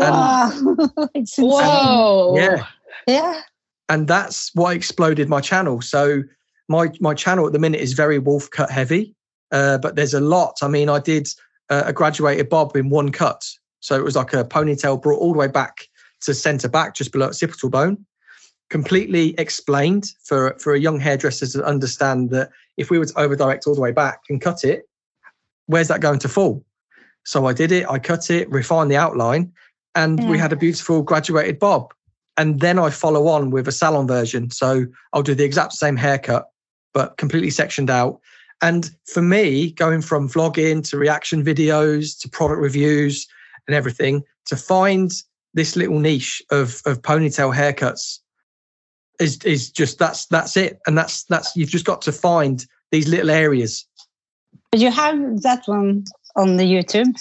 And, 0.00 0.10
Wow. 0.10 0.50
it's 1.14 1.38
insane. 1.38 1.48
Whoa! 1.50 2.34
Yeah. 2.36 2.66
Yeah. 3.06 3.40
and 3.88 4.08
that's 4.08 4.50
what 4.54 4.74
exploded 4.74 5.28
my 5.28 5.40
channel. 5.40 5.80
So 5.80 6.22
my 6.68 6.90
my 7.00 7.14
channel 7.14 7.46
at 7.46 7.52
the 7.52 7.60
minute 7.60 7.80
is 7.80 7.92
very 7.92 8.18
wolf 8.18 8.50
cut 8.50 8.68
heavy, 8.70 9.14
uh, 9.52 9.78
but 9.78 9.94
there's 9.94 10.14
a 10.14 10.20
lot. 10.20 10.58
I 10.62 10.66
mean, 10.68 10.88
I 10.88 10.98
did 10.98 11.28
uh, 11.70 11.84
a 11.86 11.92
graduated 11.92 12.48
bob 12.48 12.74
in 12.74 12.88
one 12.90 13.12
cut, 13.12 13.44
so 13.80 13.96
it 13.96 14.04
was 14.04 14.16
like 14.16 14.32
a 14.32 14.44
ponytail 14.44 15.00
brought 15.00 15.20
all 15.20 15.32
the 15.32 15.38
way 15.38 15.48
back 15.48 15.88
to 16.22 16.34
centre 16.34 16.68
back, 16.68 16.94
just 16.94 17.12
below 17.12 17.26
occipital 17.26 17.70
bone, 17.70 18.04
completely 18.70 19.34
explained 19.38 20.06
for 20.24 20.56
for 20.58 20.74
a 20.74 20.80
young 20.80 20.98
hairdresser 20.98 21.46
to 21.46 21.64
understand 21.64 22.30
that 22.30 22.50
if 22.76 22.90
we 22.90 22.98
were 22.98 23.06
to 23.06 23.18
over 23.18 23.36
direct 23.36 23.66
all 23.66 23.74
the 23.74 23.80
way 23.80 23.92
back 23.92 24.20
and 24.28 24.40
cut 24.40 24.64
it, 24.64 24.88
where's 25.66 25.88
that 25.88 26.00
going 26.00 26.18
to 26.20 26.28
fall? 26.28 26.64
So 27.24 27.46
I 27.46 27.52
did 27.52 27.72
it, 27.72 27.88
I 27.88 27.98
cut 27.98 28.30
it, 28.30 28.48
refined 28.50 28.90
the 28.90 28.96
outline, 28.96 29.52
and 29.94 30.28
we 30.28 30.38
had 30.38 30.52
a 30.52 30.56
beautiful 30.56 31.02
graduated 31.02 31.58
bob. 31.58 31.92
And 32.36 32.60
then 32.60 32.78
I 32.78 32.90
follow 32.90 33.28
on 33.28 33.50
with 33.50 33.66
a 33.66 33.72
salon 33.72 34.06
version. 34.06 34.50
So 34.50 34.86
I'll 35.12 35.22
do 35.22 35.34
the 35.34 35.44
exact 35.44 35.72
same 35.72 35.96
haircut, 35.96 36.50
but 36.92 37.16
completely 37.16 37.50
sectioned 37.50 37.90
out. 37.90 38.20
And 38.62 38.90
for 39.06 39.22
me, 39.22 39.72
going 39.72 40.02
from 40.02 40.28
vlogging 40.28 40.88
to 40.90 40.98
reaction 40.98 41.44
videos 41.44 42.18
to 42.20 42.28
product 42.28 42.60
reviews 42.60 43.26
and 43.66 43.74
everything, 43.74 44.22
to 44.46 44.56
find 44.56 45.10
this 45.54 45.76
little 45.76 45.98
niche 45.98 46.42
of 46.50 46.82
of 46.86 47.02
ponytail 47.02 47.54
haircuts 47.54 48.18
is 49.20 49.38
is 49.44 49.70
just 49.70 49.98
that's 49.98 50.26
that's 50.26 50.56
it. 50.56 50.78
And 50.86 50.96
that's 50.96 51.24
that's 51.24 51.54
you've 51.56 51.70
just 51.70 51.84
got 51.86 52.02
to 52.02 52.12
find 52.12 52.64
these 52.90 53.08
little 53.08 53.30
areas. 53.30 53.86
But 54.70 54.80
you 54.80 54.90
have 54.90 55.42
that 55.42 55.62
one 55.66 56.04
on 56.36 56.56
the 56.56 56.64
YouTube. 56.64 57.14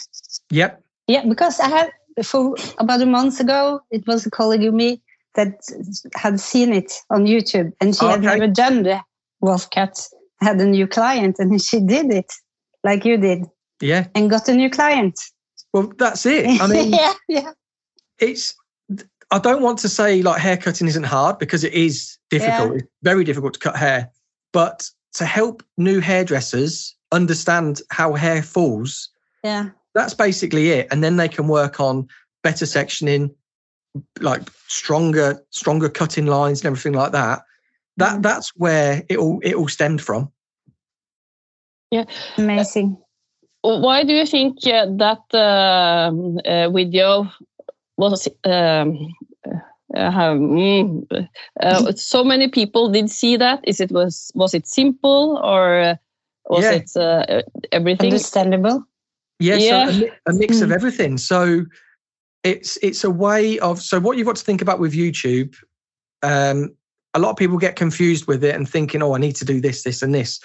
Yep. 0.51 0.81
Yeah, 1.07 1.23
because 1.27 1.59
I 1.59 1.69
had 1.69 1.91
for 2.23 2.55
about 2.79 3.01
a 3.01 3.05
month 3.05 3.39
ago, 3.39 3.81
it 3.91 4.05
was 4.07 4.25
a 4.25 4.31
colleague 4.31 4.63
of 4.63 4.73
me 4.73 5.01
that 5.35 5.59
had 6.15 6.39
seen 6.39 6.73
it 6.73 6.93
on 7.09 7.25
YouTube, 7.25 7.73
and 7.81 7.95
she 7.95 8.05
had 8.05 8.21
never 8.21 8.47
done 8.47 8.83
the 8.83 9.01
wolf 9.41 9.69
cut. 9.69 10.07
Had 10.41 10.59
a 10.59 10.65
new 10.65 10.87
client, 10.87 11.37
and 11.39 11.61
she 11.67 11.79
did 11.79 12.11
it 12.11 12.31
like 12.83 13.05
you 13.05 13.17
did, 13.17 13.45
Yeah. 13.81 14.07
and 14.15 14.29
got 14.29 14.47
a 14.47 14.53
new 14.53 14.69
client. 14.69 15.19
Well, 15.75 15.91
that's 15.97 16.25
it. 16.25 16.61
I 16.61 16.67
mean, 16.71 16.93
yeah, 16.93 17.13
yeah, 17.27 17.51
it's 18.19 18.55
I 19.29 19.39
don't 19.39 19.61
want 19.61 19.77
to 19.79 19.89
say 19.89 20.21
like 20.21 20.39
haircutting 20.39 20.87
isn't 20.87 21.03
hard 21.03 21.37
because 21.37 21.65
it 21.65 21.73
is 21.73 22.17
difficult. 22.29 22.71
Yeah. 22.71 22.77
It's 22.77 22.87
very 23.03 23.25
difficult 23.25 23.55
to 23.55 23.59
cut 23.59 23.75
hair. 23.75 24.09
But 24.53 24.89
to 25.15 25.25
help 25.25 25.63
new 25.77 25.99
hairdressers 25.99 26.95
understand 27.11 27.81
how 27.89 28.13
hair 28.13 28.41
falls, 28.41 29.09
yeah. 29.43 29.71
that's 29.93 30.13
basically 30.13 30.69
it. 30.69 30.87
And 30.91 31.03
then 31.03 31.17
they 31.17 31.27
can 31.27 31.49
work 31.49 31.81
on 31.81 32.07
better 32.41 32.63
sectioning, 32.63 33.35
like 34.21 34.43
stronger, 34.69 35.43
stronger 35.49 35.89
cutting 35.89 36.25
lines 36.25 36.61
and 36.61 36.67
everything 36.67 36.93
like 36.93 37.11
that. 37.11 37.41
That 37.97 38.19
Mm. 38.19 38.23
that's 38.23 38.55
where 38.55 39.03
it 39.09 39.17
all 39.17 39.41
it 39.43 39.55
all 39.55 39.67
stemmed 39.67 40.01
from. 40.01 40.31
Yeah, 41.91 42.05
amazing. 42.37 42.97
Why 43.65 44.03
do 44.03 44.13
you 44.13 44.25
think 44.25 44.65
uh, 44.67 44.85
that 44.97 45.23
um, 45.33 46.39
uh, 46.45 46.69
video 46.69 47.31
was 47.97 48.27
um, 48.43 49.13
uh, 49.95 50.11
mm, 50.11 51.27
uh, 51.61 51.91
so 51.95 52.23
many 52.23 52.47
people 52.49 52.89
did 52.89 53.09
see 53.09 53.37
that? 53.37 53.59
Is 53.67 53.79
it 53.79 53.91
was 53.91 54.31
was 54.35 54.53
it 54.53 54.67
simple 54.67 55.39
or 55.43 55.79
uh, 55.79 55.95
was 56.49 56.63
Yeah. 56.63 56.71
it 56.73 56.91
uh, 56.95 57.41
everything? 57.71 58.11
Understandable. 58.11 58.85
Yeah, 59.39 59.57
Yeah. 59.57 59.87
So 59.87 60.05
a, 60.27 60.31
a 60.31 60.33
mix 60.33 60.61
of 60.61 60.69
Mm. 60.69 60.75
everything. 60.75 61.17
So 61.17 61.65
it's 62.43 62.77
it's 62.81 63.03
a 63.03 63.09
way 63.09 63.59
of 63.59 63.81
so 63.81 63.99
what 63.99 64.17
you've 64.17 64.27
got 64.27 64.35
to 64.35 64.43
think 64.45 64.61
about 64.61 64.79
with 64.79 64.93
YouTube. 64.93 65.55
Um, 66.21 66.75
a 67.13 67.19
lot 67.19 67.31
of 67.31 67.37
people 67.37 67.57
get 67.57 67.75
confused 67.75 68.27
with 68.27 68.43
it 68.43 68.55
and 68.55 68.67
thinking, 68.67 69.01
oh, 69.01 69.15
I 69.15 69.19
need 69.19 69.35
to 69.37 69.45
do 69.45 69.61
this, 69.61 69.83
this, 69.83 70.01
and 70.01 70.13
this. 70.13 70.39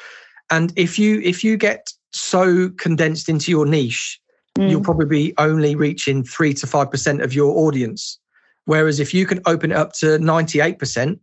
And 0.50 0.72
if 0.76 0.98
you 0.98 1.20
if 1.20 1.44
you 1.44 1.56
get 1.56 1.92
so 2.12 2.68
condensed 2.70 3.28
into 3.28 3.50
your 3.50 3.66
niche, 3.66 4.20
you'll 4.58 4.80
Mm. 4.80 4.84
probably 4.84 5.06
be 5.06 5.34
only 5.38 5.74
reaching 5.74 6.24
three 6.24 6.52
to 6.54 6.66
five 6.66 6.90
percent 6.90 7.22
of 7.22 7.32
your 7.32 7.56
audience. 7.66 8.18
Whereas 8.66 9.00
if 9.00 9.14
you 9.14 9.26
can 9.26 9.40
open 9.46 9.70
it 9.72 9.76
up 9.76 9.92
to 9.94 10.18
ninety 10.18 10.60
eight 10.60 10.78
percent 10.78 11.20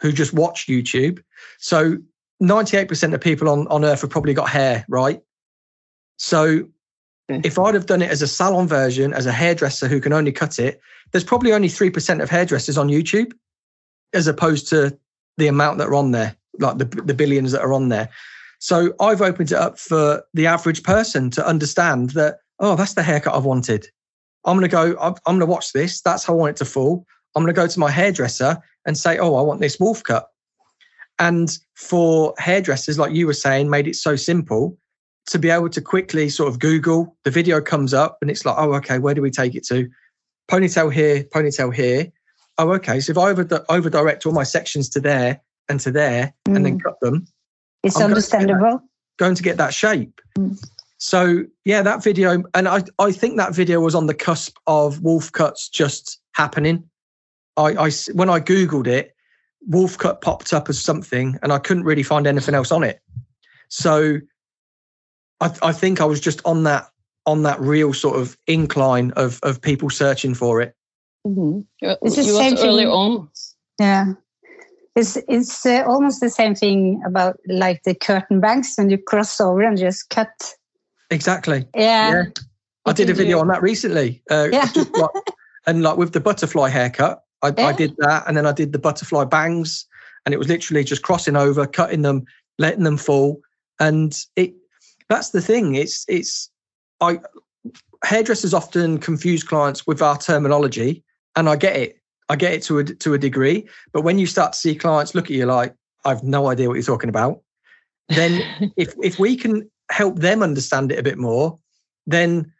who 0.00 0.12
just 0.12 0.32
watch 0.32 0.66
YouTube, 0.66 1.22
so 1.58 1.98
ninety 2.38 2.76
eight 2.76 2.88
percent 2.88 3.12
of 3.14 3.20
people 3.20 3.48
on 3.48 3.66
on 3.68 3.84
Earth 3.84 4.00
have 4.02 4.10
probably 4.10 4.34
got 4.34 4.48
hair, 4.48 4.84
right? 4.88 5.20
So 6.16 6.68
if 7.28 7.58
I'd 7.58 7.74
have 7.74 7.86
done 7.86 8.02
it 8.02 8.10
as 8.10 8.22
a 8.22 8.26
salon 8.26 8.66
version, 8.66 9.12
as 9.12 9.26
a 9.26 9.32
hairdresser 9.32 9.86
who 9.88 10.00
can 10.00 10.12
only 10.12 10.32
cut 10.32 10.58
it, 10.58 10.80
there's 11.12 11.24
probably 11.24 11.52
only 11.52 11.68
three 11.68 11.90
percent 11.90 12.20
of 12.22 12.30
hairdressers 12.30 12.78
on 12.78 12.88
YouTube, 12.88 13.32
as 14.12 14.26
opposed 14.26 14.68
to 14.68 14.96
the 15.36 15.46
amount 15.48 15.78
that 15.78 15.88
are 15.88 15.94
on 15.94 16.10
there, 16.12 16.34
like 16.58 16.78
the 16.78 16.84
the 16.84 17.14
billions 17.14 17.52
that 17.52 17.62
are 17.62 17.72
on 17.72 17.88
there. 17.88 18.08
So 18.60 18.92
I've 19.00 19.22
opened 19.22 19.52
it 19.52 19.58
up 19.58 19.78
for 19.78 20.22
the 20.34 20.46
average 20.46 20.82
person 20.82 21.30
to 21.30 21.46
understand 21.46 22.10
that, 22.10 22.38
oh, 22.60 22.76
that's 22.76 22.94
the 22.94 23.02
haircut 23.02 23.34
I've 23.34 23.46
wanted. 23.46 23.86
I'm 24.44 24.56
going 24.56 24.68
to 24.68 24.72
go, 24.72 24.96
I'm, 25.00 25.14
I'm 25.26 25.38
going 25.38 25.40
to 25.40 25.46
watch 25.46 25.72
this. 25.72 26.02
That's 26.02 26.24
how 26.24 26.34
I 26.34 26.36
want 26.36 26.50
it 26.50 26.56
to 26.56 26.64
fall. 26.66 27.06
I'm 27.34 27.42
going 27.42 27.54
to 27.54 27.58
go 27.58 27.66
to 27.66 27.80
my 27.80 27.90
hairdresser 27.90 28.58
and 28.86 28.96
say, 28.96 29.18
oh, 29.18 29.34
I 29.36 29.42
want 29.42 29.60
this 29.60 29.80
wolf 29.80 30.02
cut. 30.02 30.28
And 31.18 31.50
for 31.74 32.34
hairdressers, 32.38 32.98
like 32.98 33.12
you 33.12 33.26
were 33.26 33.34
saying, 33.34 33.70
made 33.70 33.88
it 33.88 33.96
so 33.96 34.14
simple 34.14 34.78
to 35.26 35.38
be 35.38 35.48
able 35.48 35.68
to 35.70 35.80
quickly 35.80 36.28
sort 36.28 36.48
of 36.48 36.58
Google, 36.58 37.16
the 37.24 37.30
video 37.30 37.60
comes 37.60 37.94
up 37.94 38.18
and 38.20 38.30
it's 38.30 38.44
like, 38.44 38.56
oh, 38.58 38.74
okay, 38.74 38.98
where 38.98 39.14
do 39.14 39.22
we 39.22 39.30
take 39.30 39.54
it 39.54 39.64
to? 39.66 39.88
Ponytail 40.50 40.92
here, 40.92 41.24
ponytail 41.24 41.74
here. 41.74 42.10
Oh, 42.58 42.72
okay. 42.72 43.00
So 43.00 43.12
if 43.12 43.18
I 43.18 43.30
over, 43.30 43.64
over 43.68 43.88
direct 43.88 44.26
all 44.26 44.32
my 44.32 44.42
sections 44.42 44.88
to 44.90 45.00
there 45.00 45.40
and 45.68 45.80
to 45.80 45.90
there 45.90 46.34
and 46.46 46.64
then 46.66 46.78
mm. 46.78 46.82
cut 46.82 46.98
them, 47.00 47.26
It's 47.82 47.96
I'm 47.96 48.10
gonna 48.10 48.20
say 48.20 48.38
that. 48.38 48.42
understandable. 48.50 48.82
going 49.18 49.34
to 49.34 49.42
get 49.42 49.56
that 49.58 49.74
shape. 49.74 50.20
Mm. 50.38 50.62
So 50.98 51.44
yeah, 51.64 51.82
that 51.82 52.02
video, 52.04 52.42
and 52.54 52.68
I 52.68 52.82
I 52.98 53.10
think 53.12 53.36
that 53.38 53.54
video 53.54 53.80
was 53.80 53.94
on 53.94 54.06
the 54.06 54.14
cusp 54.14 54.56
of 54.66 55.00
wolf 55.02 55.32
cuts 55.32 55.68
just 55.68 56.20
happening. 56.32 56.84
I, 57.56 57.86
I 57.86 57.90
when 58.12 58.28
I 58.28 58.40
googled 58.40 58.86
it, 58.86 59.14
wolf 59.66 59.96
cut 59.96 60.20
popped 60.20 60.52
up 60.52 60.68
as 60.68 60.80
something, 60.80 61.38
and 61.42 61.52
I 61.52 61.58
couldn't 61.58 61.84
really 61.84 62.02
find 62.02 62.26
anything 62.26 62.54
else 62.54 62.70
on 62.70 62.82
it. 62.84 63.00
So 63.68 64.18
I 65.40 65.50
I 65.62 65.72
think 65.72 66.00
I 66.00 66.04
was 66.04 66.20
just 66.20 66.42
on 66.44 66.64
that 66.64 66.90
on 67.26 67.42
that 67.44 67.60
real 67.60 67.94
sort 67.94 68.18
of 68.18 68.36
incline 68.46 69.12
of 69.12 69.40
of 69.42 69.60
people 69.60 69.88
searching 69.88 70.34
for 70.34 70.60
it. 70.60 70.74
Mhm. 71.26 71.64
You, 71.80 71.96
It's 72.02 72.16
the 72.16 72.22
you 72.24 72.36
same 72.36 72.52
was 72.52 72.64
early 72.64 72.84
on. 72.86 73.28
Yeah. 73.78 74.12
It's 75.00 75.16
it's 75.28 75.64
uh, 75.64 75.82
almost 75.86 76.20
the 76.20 76.28
same 76.30 76.54
thing 76.54 77.02
about 77.06 77.38
like 77.48 77.82
the 77.84 77.94
curtain 77.94 78.40
bangs 78.40 78.74
when 78.76 78.90
you 78.90 78.98
cross 78.98 79.40
over 79.40 79.62
and 79.62 79.78
just 79.78 80.10
cut. 80.10 80.54
Exactly. 81.10 81.66
Yeah. 81.74 82.10
Yeah. 82.12 82.22
I 82.86 82.92
did 82.92 83.10
a 83.10 83.14
video 83.14 83.36
you- 83.36 83.40
on 83.40 83.48
that 83.48 83.62
recently. 83.62 84.22
Uh, 84.30 84.48
Yeah. 84.52 84.68
like- 84.74 85.10
and 85.66 85.82
like 85.82 85.96
with 85.96 86.12
the 86.12 86.20
butterfly 86.20 86.68
haircut, 86.68 87.22
I, 87.42 87.48
I 87.58 87.72
did 87.72 87.94
that, 87.98 88.24
and 88.26 88.36
then 88.36 88.46
I 88.46 88.52
did 88.52 88.72
the 88.72 88.78
butterfly 88.78 89.24
bangs, 89.24 89.86
and 90.24 90.34
it 90.34 90.38
was 90.38 90.48
literally 90.48 90.84
just 90.84 91.02
crossing 91.02 91.36
over, 91.36 91.66
cutting 91.66 92.02
them, 92.02 92.24
letting 92.58 92.84
them 92.84 92.96
fall, 92.96 93.40
and 93.78 94.16
it. 94.36 94.54
That's 95.08 95.30
the 95.30 95.40
thing. 95.40 95.74
It's 95.74 96.04
it's 96.08 96.50
I 97.00 97.20
hairdressers 98.04 98.54
often 98.54 98.98
confuse 98.98 99.42
clients 99.42 99.86
with 99.86 100.02
our 100.02 100.18
terminology, 100.18 101.02
and 101.36 101.48
I 101.48 101.56
get 101.56 101.76
it. 101.76 101.99
I 102.30 102.36
get 102.36 102.52
it 102.52 102.62
to 102.64 102.78
a 102.78 102.84
to 102.84 103.14
a 103.14 103.18
degree, 103.18 103.68
but 103.92 104.02
when 104.02 104.18
you 104.18 104.26
start 104.26 104.52
to 104.52 104.58
see 104.58 104.76
clients 104.76 105.16
look 105.16 105.24
at 105.24 105.32
you 105.32 105.46
like 105.46 105.74
I've 106.04 106.22
no 106.22 106.46
idea 106.46 106.68
what 106.68 106.74
you're 106.74 106.84
talking 106.84 107.10
about, 107.10 107.40
then 108.08 108.72
if 108.76 108.94
if 109.02 109.18
we 109.18 109.36
can 109.36 109.68
help 109.90 110.16
them 110.20 110.42
understand 110.42 110.92
it 110.92 110.98
a 110.98 111.02
bit 111.02 111.18
more, 111.18 111.58
then 112.06 112.52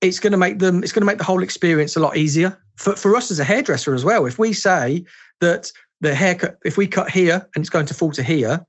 it's 0.00 0.18
going 0.18 0.32
to 0.32 0.36
make 0.36 0.58
them 0.58 0.82
it's 0.82 0.92
going 0.92 1.02
to 1.02 1.06
make 1.06 1.18
the 1.18 1.24
whole 1.24 1.44
experience 1.44 1.94
a 1.94 2.00
lot 2.00 2.16
easier 2.16 2.58
for 2.74 2.96
for 2.96 3.14
us 3.14 3.30
as 3.30 3.38
a 3.38 3.44
hairdresser 3.44 3.94
as 3.94 4.04
well. 4.04 4.26
If 4.26 4.36
we 4.36 4.52
say 4.52 5.04
that 5.40 5.70
the 6.00 6.12
haircut, 6.12 6.58
if 6.64 6.76
we 6.76 6.88
cut 6.88 7.08
here 7.08 7.48
and 7.54 7.62
it's 7.62 7.70
going 7.70 7.86
to 7.86 7.94
fall 7.94 8.10
to 8.12 8.22
here, 8.22 8.66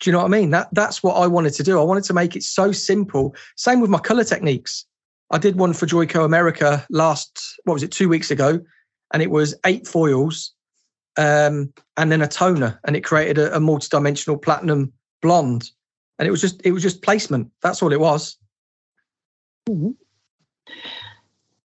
do 0.00 0.10
you 0.10 0.12
know 0.12 0.18
what 0.18 0.34
I 0.34 0.40
mean? 0.40 0.50
That 0.50 0.68
that's 0.72 1.00
what 1.00 1.14
I 1.14 1.28
wanted 1.28 1.54
to 1.54 1.62
do. 1.62 1.78
I 1.78 1.84
wanted 1.84 2.04
to 2.04 2.12
make 2.12 2.34
it 2.34 2.42
so 2.42 2.72
simple. 2.72 3.36
Same 3.56 3.80
with 3.80 3.90
my 3.90 4.00
color 4.00 4.24
techniques. 4.24 4.84
I 5.30 5.38
did 5.38 5.56
one 5.56 5.74
for 5.74 5.86
Joico 5.86 6.24
America 6.24 6.84
last 6.90 7.60
what 7.64 7.74
was 7.74 7.84
it 7.84 7.92
two 7.92 8.08
weeks 8.08 8.32
ago, 8.32 8.60
and 9.12 9.22
it 9.22 9.30
was 9.30 9.54
eight 9.66 9.86
foils, 9.86 10.52
um, 11.16 11.72
and 11.96 12.12
then 12.12 12.22
a 12.22 12.28
toner, 12.28 12.78
and 12.84 12.96
it 12.96 13.02
created 13.02 13.38
a, 13.38 13.56
a 13.56 13.60
multi-dimensional 13.60 14.38
platinum 14.38 14.92
blonde, 15.22 15.70
and 16.18 16.26
it 16.26 16.30
was 16.30 16.40
just 16.40 16.60
it 16.64 16.72
was 16.72 16.82
just 16.82 17.02
placement. 17.02 17.50
That's 17.62 17.82
all 17.82 17.92
it 17.92 18.00
was. 18.00 18.36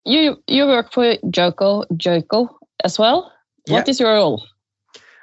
You 0.04 0.36
you 0.46 0.66
work 0.66 0.92
for 0.92 1.16
Joico 1.26 1.84
Joico 1.92 2.48
as 2.84 2.98
well. 2.98 3.32
What 3.68 3.86
Yeah. 3.86 3.90
is 3.90 4.00
your 4.00 4.14
role? 4.14 4.44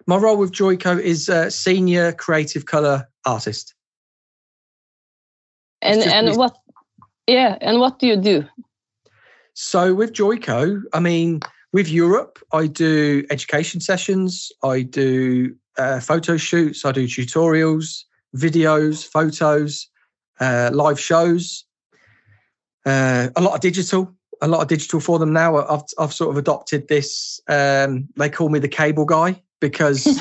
My 0.05 0.17
role 0.17 0.37
with 0.37 0.51
Joico 0.51 0.99
is 0.99 1.29
uh, 1.29 1.49
senior 1.49 2.11
creative 2.11 2.65
color 2.65 3.07
artist. 3.25 3.73
And 5.81 6.01
and 6.01 6.27
me. 6.29 6.37
what? 6.37 6.57
Yeah, 7.27 7.57
and 7.61 7.79
what 7.79 7.99
do 7.99 8.07
you 8.07 8.17
do? 8.17 8.43
So 9.53 9.93
with 9.93 10.13
Joico, 10.13 10.81
I 10.93 10.99
mean, 10.99 11.39
with 11.73 11.89
Europe, 11.89 12.39
I 12.53 12.67
do 12.67 13.25
education 13.31 13.81
sessions, 13.81 14.51
I 14.63 14.83
do 14.83 15.55
uh, 15.77 15.99
photo 15.99 16.37
shoots, 16.37 16.85
I 16.85 16.91
do 16.91 17.07
tutorials, 17.07 18.03
videos, 18.37 19.05
photos, 19.05 19.89
uh, 20.39 20.69
live 20.71 20.99
shows, 20.99 21.65
uh, 22.85 23.29
a 23.35 23.41
lot 23.41 23.55
of 23.55 23.61
digital. 23.61 24.13
a 24.41 24.47
lot 24.47 24.61
of 24.61 24.67
digital 24.67 24.99
for 24.99 25.19
them 25.19 25.33
now. 25.33 25.55
I've 25.55 25.83
I've 25.97 26.13
sort 26.13 26.29
of 26.29 26.37
adopted 26.37 26.89
this. 26.89 27.39
Um, 27.47 28.09
they 28.17 28.29
call 28.29 28.49
me 28.49 28.59
the 28.59 28.67
cable 28.67 29.05
guy 29.05 29.41
because 29.61 30.03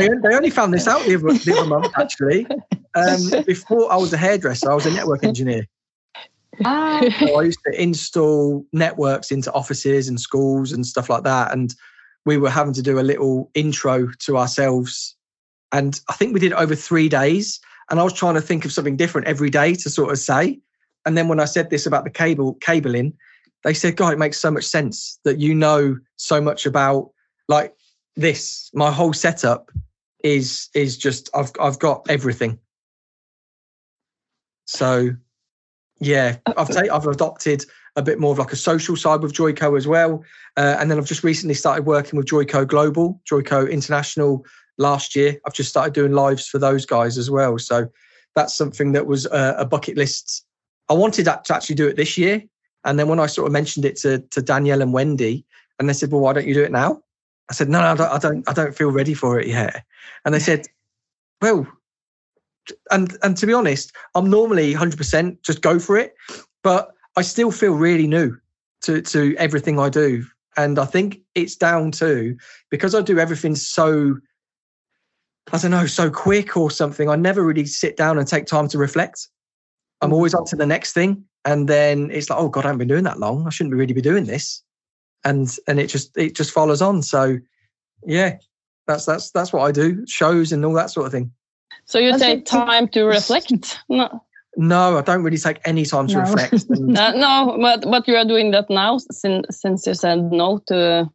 they, 0.00 0.08
they 0.08 0.34
only 0.34 0.50
found 0.50 0.74
this 0.74 0.88
out 0.88 1.06
the 1.06 1.14
other, 1.14 1.38
the 1.38 1.56
other 1.56 1.68
month 1.68 1.92
actually. 1.96 2.46
Um, 2.96 3.44
before 3.46 3.92
I 3.92 3.96
was 3.96 4.12
a 4.12 4.16
hairdresser, 4.16 4.70
I 4.70 4.74
was 4.74 4.86
a 4.86 4.90
network 4.90 5.24
engineer. 5.24 5.66
Ah, 6.64 7.00
So 7.18 7.38
I 7.38 7.44
used 7.44 7.60
to 7.66 7.80
install 7.80 8.64
networks 8.72 9.30
into 9.30 9.52
offices 9.52 10.08
and 10.08 10.20
schools 10.20 10.72
and 10.72 10.86
stuff 10.86 11.08
like 11.08 11.24
that. 11.24 11.52
And 11.52 11.74
we 12.26 12.36
were 12.36 12.50
having 12.50 12.74
to 12.74 12.82
do 12.82 12.98
a 12.98 13.02
little 13.02 13.50
intro 13.54 14.08
to 14.20 14.36
ourselves. 14.36 15.16
And 15.72 16.00
I 16.08 16.14
think 16.14 16.34
we 16.34 16.40
did 16.40 16.52
over 16.52 16.74
three 16.74 17.08
days. 17.08 17.60
And 17.90 17.98
I 17.98 18.04
was 18.04 18.12
trying 18.12 18.34
to 18.34 18.40
think 18.40 18.64
of 18.64 18.72
something 18.72 18.96
different 18.96 19.26
every 19.26 19.50
day 19.50 19.74
to 19.74 19.90
sort 19.90 20.12
of 20.12 20.18
say. 20.18 20.60
And 21.06 21.16
then 21.16 21.28
when 21.28 21.40
I 21.40 21.46
said 21.46 21.70
this 21.70 21.86
about 21.86 22.04
the 22.04 22.10
cable 22.10 22.54
cabling, 22.54 23.14
they 23.64 23.74
said, 23.74 23.96
God, 23.96 24.12
it 24.12 24.18
makes 24.18 24.38
so 24.38 24.50
much 24.50 24.64
sense 24.64 25.18
that 25.24 25.38
you 25.38 25.54
know 25.54 25.98
so 26.16 26.40
much 26.40 26.66
about 26.66 27.10
like 27.48 27.74
this. 28.16 28.70
My 28.74 28.90
whole 28.90 29.12
setup 29.12 29.70
is 30.22 30.68
is 30.74 30.96
just 30.96 31.30
I've 31.34 31.50
I've 31.60 31.78
got 31.78 32.06
everything. 32.08 32.58
So 34.66 35.16
yeah, 36.00 36.36
I've 36.46 36.68
ta- 36.68 36.94
I've 36.94 37.06
adopted 37.06 37.64
a 37.96 38.02
bit 38.02 38.18
more 38.18 38.32
of 38.32 38.38
like 38.38 38.52
a 38.52 38.56
social 38.56 38.96
side 38.96 39.20
with 39.20 39.34
Joico 39.34 39.76
as 39.76 39.86
well, 39.86 40.24
uh, 40.56 40.76
and 40.78 40.90
then 40.90 40.98
I've 40.98 41.06
just 41.06 41.22
recently 41.22 41.54
started 41.54 41.84
working 41.84 42.16
with 42.16 42.26
Joico 42.26 42.66
Global, 42.66 43.20
Joico 43.30 43.70
International. 43.70 44.44
Last 44.78 45.14
year, 45.14 45.38
I've 45.46 45.52
just 45.52 45.68
started 45.68 45.92
doing 45.92 46.12
lives 46.12 46.48
for 46.48 46.58
those 46.58 46.86
guys 46.86 47.18
as 47.18 47.30
well. 47.30 47.58
So 47.58 47.86
that's 48.34 48.54
something 48.54 48.92
that 48.92 49.06
was 49.06 49.26
a, 49.26 49.56
a 49.58 49.66
bucket 49.66 49.98
list. 49.98 50.46
I 50.88 50.94
wanted 50.94 51.26
that 51.26 51.44
to 51.44 51.54
actually 51.54 51.74
do 51.74 51.86
it 51.86 51.96
this 51.96 52.16
year, 52.16 52.42
and 52.84 52.98
then 52.98 53.06
when 53.08 53.20
I 53.20 53.26
sort 53.26 53.46
of 53.46 53.52
mentioned 53.52 53.84
it 53.84 53.96
to 53.96 54.20
to 54.20 54.40
Danielle 54.40 54.80
and 54.80 54.94
Wendy, 54.94 55.44
and 55.78 55.86
they 55.86 55.92
said, 55.92 56.10
"Well, 56.10 56.22
why 56.22 56.32
don't 56.32 56.46
you 56.46 56.54
do 56.54 56.64
it 56.64 56.72
now?" 56.72 57.02
I 57.50 57.52
said, 57.52 57.68
"No, 57.68 57.80
no, 57.80 57.88
I 57.88 57.94
don't. 57.94 58.10
I 58.10 58.18
don't, 58.18 58.48
I 58.48 58.52
don't 58.54 58.74
feel 58.74 58.90
ready 58.90 59.12
for 59.12 59.38
it 59.38 59.48
yet." 59.48 59.84
And 60.24 60.34
they 60.34 60.40
said, 60.40 60.66
"Well." 61.42 61.66
And 62.90 63.16
and 63.22 63.36
to 63.36 63.46
be 63.46 63.52
honest, 63.52 63.92
I'm 64.14 64.30
normally 64.30 64.74
100% 64.74 65.42
just 65.42 65.62
go 65.62 65.78
for 65.78 65.96
it, 65.96 66.14
but 66.62 66.92
I 67.16 67.22
still 67.22 67.50
feel 67.50 67.74
really 67.74 68.06
new 68.06 68.36
to 68.82 69.02
to 69.02 69.34
everything 69.38 69.78
I 69.78 69.88
do. 69.88 70.24
And 70.56 70.78
I 70.78 70.84
think 70.84 71.20
it's 71.34 71.56
down 71.56 71.92
to 71.92 72.36
because 72.70 72.94
I 72.94 73.02
do 73.02 73.18
everything 73.18 73.54
so 73.54 74.16
I 75.52 75.58
don't 75.58 75.70
know, 75.70 75.86
so 75.86 76.10
quick 76.10 76.56
or 76.56 76.70
something. 76.70 77.08
I 77.08 77.16
never 77.16 77.42
really 77.42 77.66
sit 77.66 77.96
down 77.96 78.18
and 78.18 78.26
take 78.26 78.46
time 78.46 78.68
to 78.68 78.78
reflect. 78.78 79.28
I'm 80.00 80.12
always 80.12 80.34
on 80.34 80.44
to 80.46 80.56
the 80.56 80.66
next 80.66 80.92
thing. 80.92 81.24
And 81.44 81.68
then 81.68 82.10
it's 82.10 82.30
like, 82.30 82.38
oh 82.38 82.48
God, 82.48 82.64
I 82.64 82.68
haven't 82.68 82.78
been 82.78 82.88
doing 82.88 83.04
that 83.04 83.18
long. 83.18 83.46
I 83.46 83.50
shouldn't 83.50 83.74
really 83.74 83.92
be 83.92 84.02
doing 84.02 84.24
this. 84.24 84.62
And 85.24 85.54
and 85.66 85.78
it 85.80 85.88
just 85.88 86.16
it 86.16 86.34
just 86.34 86.52
follows 86.52 86.80
on. 86.82 87.02
So 87.02 87.38
yeah, 88.06 88.36
that's 88.86 89.04
that's 89.04 89.30
that's 89.30 89.52
what 89.52 89.62
I 89.62 89.72
do. 89.72 90.06
Shows 90.06 90.52
and 90.52 90.64
all 90.64 90.74
that 90.74 90.90
sort 90.90 91.06
of 91.06 91.12
thing. 91.12 91.32
So 91.84 91.98
you 91.98 92.14
I 92.14 92.18
take 92.18 92.44
time 92.44 92.88
to 92.88 93.04
reflect? 93.04 93.78
No, 93.88 94.22
No, 94.56 94.98
I 94.98 95.02
don't 95.02 95.22
really 95.22 95.38
take 95.38 95.58
any 95.64 95.84
time 95.84 96.06
to 96.08 96.14
No. 96.14 96.20
reflect. 96.20 96.64
Uh, 96.98 97.12
no, 97.12 97.56
but 97.60 97.82
but 97.82 98.08
you 98.08 98.16
are 98.16 98.24
doing 98.24 98.50
that 98.52 98.68
now 98.70 98.98
since 98.98 99.46
since 99.60 99.86
you 99.86 99.94
said 99.94 100.32
no 100.32 100.58
to 100.66 101.10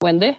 Wendy. 0.00 0.38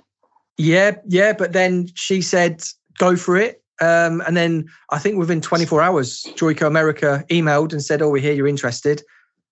Yeah, 0.57 0.95
yeah. 1.07 1.33
But 1.33 1.53
then 1.53 1.87
she 1.95 2.21
said, 2.21 2.63
go 2.97 3.15
for 3.15 3.37
it. 3.37 3.61
Um, 3.79 4.21
and 4.25 4.35
then 4.35 4.67
I 4.89 4.97
think 4.97 5.17
within 5.17 5.39
24 5.39 5.81
hours, 5.83 6.23
Joico 6.35 6.65
America 6.65 7.23
emailed 7.29 7.73
and 7.73 7.83
said, 7.83 8.01
oh, 8.01 8.09
we 8.09 8.21
hear 8.21 8.33
you're 8.33 8.47
interested. 8.47 9.03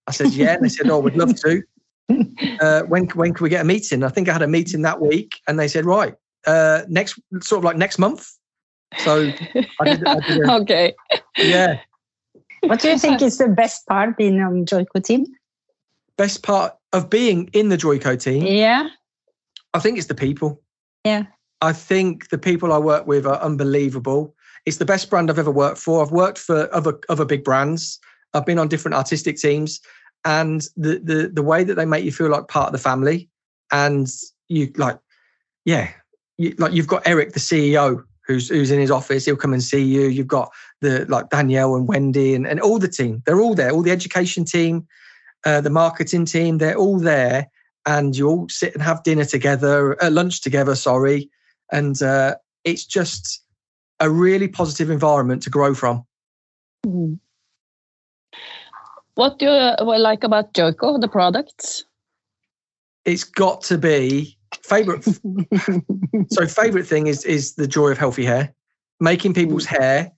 I 0.07 0.11
said, 0.11 0.33
yeah. 0.33 0.55
And 0.55 0.63
they 0.63 0.69
said, 0.69 0.89
oh, 0.89 0.99
we'd 0.99 1.15
love 1.15 1.35
to. 1.41 1.61
Uh, 2.61 2.83
when, 2.83 3.07
when 3.15 3.33
can 3.33 3.43
we 3.43 3.49
get 3.49 3.61
a 3.61 3.65
meeting? 3.65 4.03
I 4.03 4.09
think 4.09 4.29
I 4.29 4.33
had 4.33 4.43
a 4.43 4.47
meeting 4.47 4.83
that 4.83 5.01
week 5.01 5.41
and 5.47 5.59
they 5.59 5.67
said, 5.67 5.85
right, 5.85 6.13
uh, 6.45 6.83
next, 6.87 7.19
sort 7.41 7.57
of 7.57 7.63
like 7.63 7.77
next 7.77 7.97
month. 7.97 8.27
So 8.97 9.31
I 9.79 9.85
did, 9.85 10.07
I 10.07 10.19
did 10.19 10.41
a, 10.41 10.53
okay. 10.61 10.93
yeah. 11.37 11.79
what 12.61 12.79
do 12.79 12.89
you 12.89 12.97
think 12.97 13.21
is 13.21 13.37
the 13.37 13.47
best 13.47 13.85
part 13.87 14.17
being 14.17 14.41
on 14.41 14.65
Joico 14.65 15.03
team? 15.03 15.25
Best 16.17 16.43
part 16.43 16.75
of 16.93 17.09
being 17.09 17.49
in 17.53 17.69
the 17.69 17.77
Joico 17.77 18.21
team, 18.21 18.45
Yeah, 18.45 18.89
I 19.73 19.79
think 19.79 19.97
it's 19.97 20.07
the 20.07 20.15
people. 20.15 20.61
Yeah. 21.03 21.25
I 21.61 21.73
think 21.73 22.29
the 22.29 22.37
people 22.37 22.71
I 22.71 22.77
work 22.77 23.07
with 23.07 23.25
are 23.25 23.41
unbelievable. 23.41 24.35
It's 24.65 24.77
the 24.77 24.85
best 24.85 25.09
brand 25.09 25.29
I've 25.29 25.39
ever 25.39 25.51
worked 25.51 25.77
for. 25.77 26.01
I've 26.01 26.11
worked 26.11 26.37
for 26.37 26.73
other 26.73 26.99
other 27.09 27.25
big 27.25 27.43
brands. 27.43 27.99
I've 28.33 28.45
been 28.45 28.59
on 28.59 28.67
different 28.67 28.95
artistic 28.95 29.37
teams, 29.37 29.79
and 30.25 30.61
the 30.75 30.99
the 30.99 31.31
the 31.33 31.43
way 31.43 31.63
that 31.63 31.75
they 31.75 31.85
make 31.85 32.03
you 32.03 32.11
feel 32.11 32.29
like 32.29 32.47
part 32.47 32.67
of 32.67 32.71
the 32.73 32.79
family, 32.79 33.29
and 33.71 34.07
you 34.47 34.71
like, 34.75 34.99
yeah, 35.65 35.91
you, 36.37 36.55
like 36.57 36.73
you've 36.73 36.87
got 36.87 37.03
Eric, 37.05 37.33
the 37.33 37.39
CEO, 37.39 38.03
who's 38.27 38.49
who's 38.49 38.71
in 38.71 38.79
his 38.79 38.91
office. 38.91 39.25
He'll 39.25 39.35
come 39.35 39.53
and 39.53 39.63
see 39.63 39.83
you. 39.83 40.07
You've 40.07 40.27
got 40.27 40.51
the 40.81 41.05
like 41.07 41.29
Danielle 41.29 41.75
and 41.75 41.87
Wendy 41.87 42.35
and 42.35 42.47
and 42.47 42.59
all 42.59 42.79
the 42.79 42.87
team. 42.87 43.21
They're 43.25 43.41
all 43.41 43.55
there. 43.55 43.71
All 43.71 43.81
the 43.81 43.91
education 43.91 44.45
team, 44.45 44.87
uh, 45.45 45.61
the 45.61 45.69
marketing 45.69 46.25
team. 46.25 46.57
They're 46.57 46.77
all 46.77 46.99
there 46.99 47.49
and 47.85 48.15
you 48.15 48.27
all 48.27 48.49
sit 48.49 48.73
and 48.73 48.81
have 48.81 49.03
dinner 49.03 49.25
together, 49.25 50.01
uh, 50.03 50.09
lunch 50.09 50.41
together, 50.41 50.75
sorry. 50.75 51.29
And 51.71 52.01
uh, 52.01 52.35
it's 52.63 52.85
just 52.85 53.43
a 53.99 54.09
really 54.09 54.47
positive 54.47 54.89
environment 54.89 55.43
to 55.43 55.49
grow 55.49 55.73
from. 55.73 56.05
Mm. 56.85 57.19
What 59.15 59.39
do 59.39 59.45
you 59.45 59.51
uh, 59.51 59.99
like 59.99 60.23
about 60.23 60.53
Joico, 60.53 60.99
the 60.99 61.07
products? 61.07 61.85
It's 63.05 63.23
got 63.23 63.61
to 63.63 63.77
be 63.77 64.37
favorite. 64.65 65.03
so 66.31 66.47
favorite 66.47 66.87
thing 66.87 67.07
is 67.07 67.23
is 67.25 67.55
the 67.55 67.67
joy 67.67 67.89
of 67.89 67.97
healthy 67.97 68.25
hair, 68.25 68.53
making 68.99 69.33
people's 69.33 69.65
hair 69.65 70.11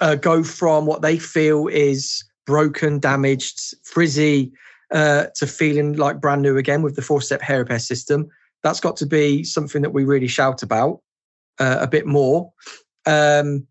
uh, 0.00 0.14
go 0.14 0.42
from 0.42 0.86
what 0.86 1.02
they 1.02 1.18
feel 1.18 1.68
is 1.68 2.24
broken, 2.46 2.98
damaged, 2.98 3.74
frizzy, 3.84 4.52
uh, 4.92 5.26
to 5.34 5.46
feeling 5.46 5.94
like 5.94 6.20
brand 6.20 6.42
new 6.42 6.56
again 6.56 6.82
with 6.82 6.96
the 6.96 7.02
four 7.02 7.20
step 7.20 7.40
hair 7.40 7.58
repair 7.58 7.78
system. 7.78 8.28
That's 8.62 8.80
got 8.80 8.96
to 8.98 9.06
be 9.06 9.44
something 9.44 9.82
that 9.82 9.92
we 9.92 10.04
really 10.04 10.28
shout 10.28 10.62
about 10.62 11.00
uh, 11.58 11.78
a 11.80 11.86
bit 11.86 12.06
more. 12.06 12.52
Um, 13.06 13.66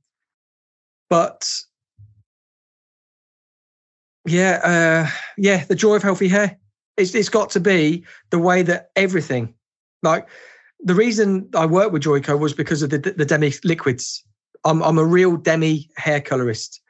but 1.10 1.50
yeah, 4.26 4.60
uh, 4.64 5.10
yeah, 5.38 5.66
the 5.66 5.76
joy 5.76 5.96
of 5.96 6.04
healthy 6.04 6.28
hair. 6.28 6.58
It's, 6.96 7.16
it's 7.16 7.30
got 7.30 7.50
to 7.52 7.60
be 7.60 8.06
the 8.30 8.38
way 8.38 8.62
that 8.64 8.92
everything, 8.96 9.54
like 10.04 10.28
the 10.80 10.96
reason 10.96 11.50
I 11.56 11.66
worked 11.66 11.94
with 11.94 12.04
Joico 12.04 12.38
was 12.38 12.54
because 12.54 12.82
of 12.82 12.90
the, 12.90 12.98
the 12.98 13.26
demi 13.26 13.54
liquids. 13.64 14.24
I'm, 14.66 14.82
I'm 14.84 14.98
a 14.98 15.06
real 15.06 15.38
demi 15.38 15.90
hair 15.98 16.22
colorist. 16.22 16.82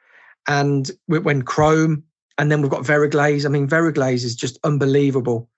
And 0.46 0.90
when 1.06 1.42
chrome, 1.42 2.04
and 2.36 2.50
then 2.50 2.60
we've 2.60 2.70
got 2.70 2.84
Veriglaze. 2.84 3.46
I 3.46 3.48
mean, 3.48 3.68
Veriglaze 3.68 4.24
is 4.24 4.34
just 4.34 4.58
unbelievable. 4.64 5.48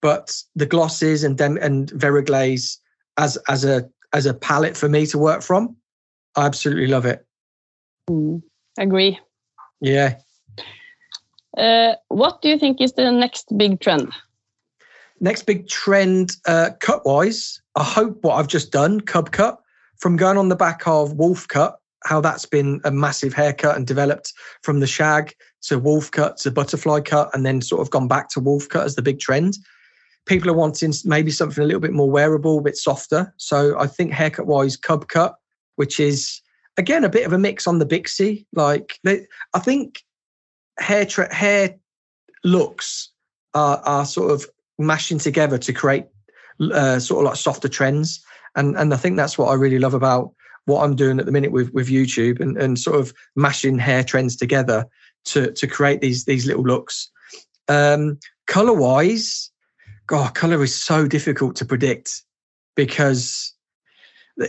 But 0.00 0.34
the 0.56 0.66
glosses 0.66 1.22
and 1.22 1.38
dem- 1.38 1.58
and 1.58 1.90
Veriglaze 1.90 2.78
as 3.18 3.36
as 3.48 3.64
a 3.64 3.88
as 4.12 4.26
a 4.26 4.34
palette 4.34 4.76
for 4.76 4.88
me 4.88 5.06
to 5.06 5.18
work 5.18 5.42
from, 5.42 5.76
I 6.34 6.46
absolutely 6.46 6.88
love 6.88 7.06
it. 7.06 7.24
Mm. 8.10 8.42
Agree. 8.78 9.20
Yeah. 9.80 10.16
Uh, 11.56 11.94
what 12.08 12.40
do 12.40 12.48
you 12.48 12.58
think 12.58 12.80
is 12.80 12.94
the 12.94 13.10
next 13.12 13.46
big 13.56 13.80
trend? 13.80 14.12
Next 15.22 15.44
big 15.44 15.68
trend, 15.68 16.36
uh, 16.46 16.70
cut 16.80 17.06
wise, 17.06 17.62
I 17.76 17.84
hope 17.84 18.18
what 18.22 18.34
I've 18.34 18.48
just 18.48 18.72
done, 18.72 19.00
Cub 19.00 19.30
Cut, 19.30 19.60
from 19.98 20.16
going 20.16 20.36
on 20.36 20.48
the 20.48 20.56
back 20.56 20.82
of 20.86 21.12
Wolf 21.12 21.46
Cut, 21.46 21.78
how 22.04 22.20
that's 22.20 22.44
been 22.44 22.80
a 22.84 22.90
massive 22.90 23.32
haircut 23.32 23.76
and 23.76 23.86
developed 23.86 24.32
from 24.62 24.80
the 24.80 24.86
shag 24.86 25.32
to 25.62 25.78
wolf 25.78 26.10
cut 26.10 26.36
to 26.38 26.50
butterfly 26.50 27.00
cut 27.00 27.30
and 27.32 27.46
then 27.46 27.60
sort 27.60 27.80
of 27.80 27.90
gone 27.90 28.08
back 28.08 28.28
to 28.30 28.40
wolf 28.40 28.68
cut 28.68 28.84
as 28.84 28.96
the 28.96 29.02
big 29.02 29.20
trend. 29.20 29.56
People 30.26 30.50
are 30.50 30.54
wanting 30.54 30.92
maybe 31.04 31.30
something 31.30 31.62
a 31.62 31.66
little 31.66 31.80
bit 31.80 31.92
more 31.92 32.10
wearable, 32.10 32.58
a 32.58 32.62
bit 32.62 32.76
softer. 32.76 33.32
So 33.36 33.78
I 33.78 33.86
think 33.86 34.12
haircut 34.12 34.46
wise, 34.46 34.76
cub 34.76 35.06
cut, 35.06 35.36
which 35.76 36.00
is 36.00 36.40
again 36.76 37.04
a 37.04 37.08
bit 37.08 37.26
of 37.26 37.32
a 37.32 37.38
mix 37.38 37.68
on 37.68 37.78
the 37.78 37.86
Bixie. 37.86 38.44
Like 38.52 38.98
I 39.06 39.58
think 39.60 40.02
hair 40.80 41.06
tra- 41.06 41.32
hair 41.32 41.76
looks 42.42 43.10
are, 43.54 43.78
are 43.84 44.04
sort 44.04 44.32
of 44.32 44.46
mashing 44.78 45.18
together 45.18 45.58
to 45.58 45.72
create 45.72 46.06
uh, 46.60 46.98
sort 46.98 47.24
of 47.24 47.30
like 47.30 47.36
softer 47.36 47.68
trends. 47.68 48.24
And 48.56 48.76
and 48.76 48.92
I 48.92 48.96
think 48.96 49.16
that's 49.16 49.38
what 49.38 49.48
I 49.48 49.54
really 49.54 49.78
love 49.78 49.94
about 49.94 50.32
what 50.66 50.84
I'm 50.84 50.94
doing 50.94 51.18
at 51.18 51.26
the 51.26 51.32
minute 51.32 51.52
with 51.52 51.72
with 51.72 51.88
YouTube 51.88 52.40
and, 52.40 52.56
and 52.56 52.78
sort 52.78 52.98
of 52.98 53.12
mashing 53.34 53.78
hair 53.78 54.04
trends 54.04 54.36
together 54.36 54.86
to 55.26 55.52
to 55.52 55.66
create 55.66 56.00
these 56.00 56.24
these 56.24 56.46
little 56.46 56.64
looks. 56.64 57.10
Um, 57.68 58.18
color 58.46 58.72
wise, 58.72 59.50
God, 60.06 60.34
color 60.34 60.62
is 60.62 60.74
so 60.74 61.06
difficult 61.06 61.56
to 61.56 61.64
predict 61.64 62.22
because 62.74 63.54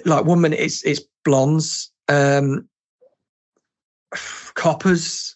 like 0.05 0.25
one 0.25 0.41
minute 0.41 0.59
it's 0.59 0.83
it's 0.83 1.01
blondes, 1.23 1.91
um, 2.09 2.67
coppers. 4.55 5.35